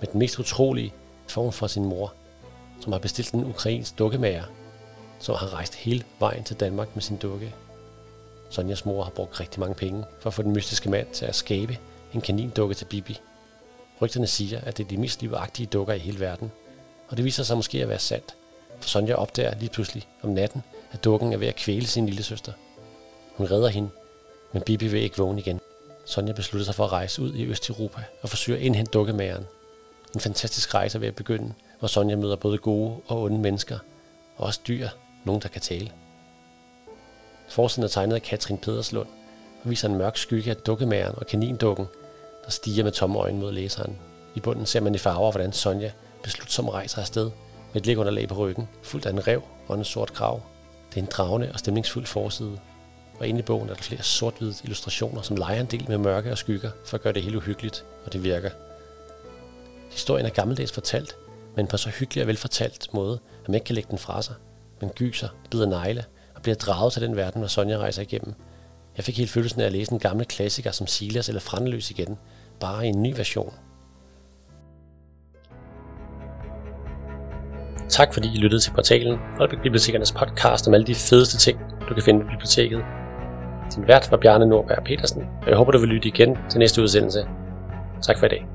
[0.00, 0.94] men den mest utrolige
[1.28, 2.14] får hun fra sin mor,
[2.80, 4.44] som har bestilt en ukrainsk dukkemager,
[5.18, 7.54] som har rejst hele vejen til Danmark med sin dukke.
[8.50, 11.34] Sonjas mor har brugt rigtig mange penge for at få den mystiske mand til at
[11.34, 11.78] skabe
[12.14, 13.20] en kanindukke til Bibi.
[14.02, 16.52] Rygterne siger, at det er de mest livagtige dukker i hele verden,
[17.08, 18.34] og det viser sig måske at være sandt,
[18.80, 20.62] for Sonja opdager lige pludselig om natten,
[20.92, 22.52] at dukken er ved at kvæle sin lille søster.
[23.36, 23.88] Hun redder hende,
[24.52, 25.60] men Bibi vil ikke vågne igen.
[26.04, 29.46] Sonja beslutter sig for at rejse ud i Østeuropa og forsøger at indhente dukkemageren.
[30.14, 33.78] En fantastisk rejse ved at begynde, hvor Sonja møder både gode og onde mennesker,
[34.36, 34.88] og også dyr,
[35.24, 35.92] nogen der kan tale.
[37.48, 39.08] Forsiden er tegnet af Katrin Pederslund
[39.64, 41.86] og viser en mørk skygge af dukkemæren og kanindukken,
[42.44, 43.98] der stiger med tomme øjne mod læseren.
[44.34, 45.90] I bunden ser man i farver, hvordan Sonja
[46.24, 47.30] beslutsom rejser afsted
[47.72, 50.42] med et lægunderlag på ryggen, fuldt af en rev og en sort krav.
[50.90, 52.58] Det er en dragende og stemningsfuld forside,
[53.18, 56.30] og inde i bogen er der flere sort-hvide illustrationer, som leger en del med mørke
[56.30, 58.50] og skygger, for at gøre det helt uhyggeligt, og det virker.
[59.90, 61.16] Historien er gammeldags fortalt,
[61.56, 64.34] men på så hyggelig og velfortalt måde, at man ikke kan lægge den fra sig.
[64.80, 68.34] Man gyser, bider negle og bliver draget til den verden, hvor Sonja rejser igennem.
[68.96, 72.18] Jeg fik helt følelsen af at læse en gammel klassiker som Silas eller Frandeløs igen,
[72.60, 73.54] bare i en ny version.
[77.88, 81.94] Tak fordi I lyttede til portalen Aalbæk Bibliotekernes podcast om alle de fedeste ting, du
[81.94, 82.84] kan finde på biblioteket.
[83.74, 86.82] Din vært var Bjarne Nordberg Petersen, og jeg håber, du vil lytte igen til næste
[86.82, 87.26] udsendelse.
[88.02, 88.46] Tak for i dag.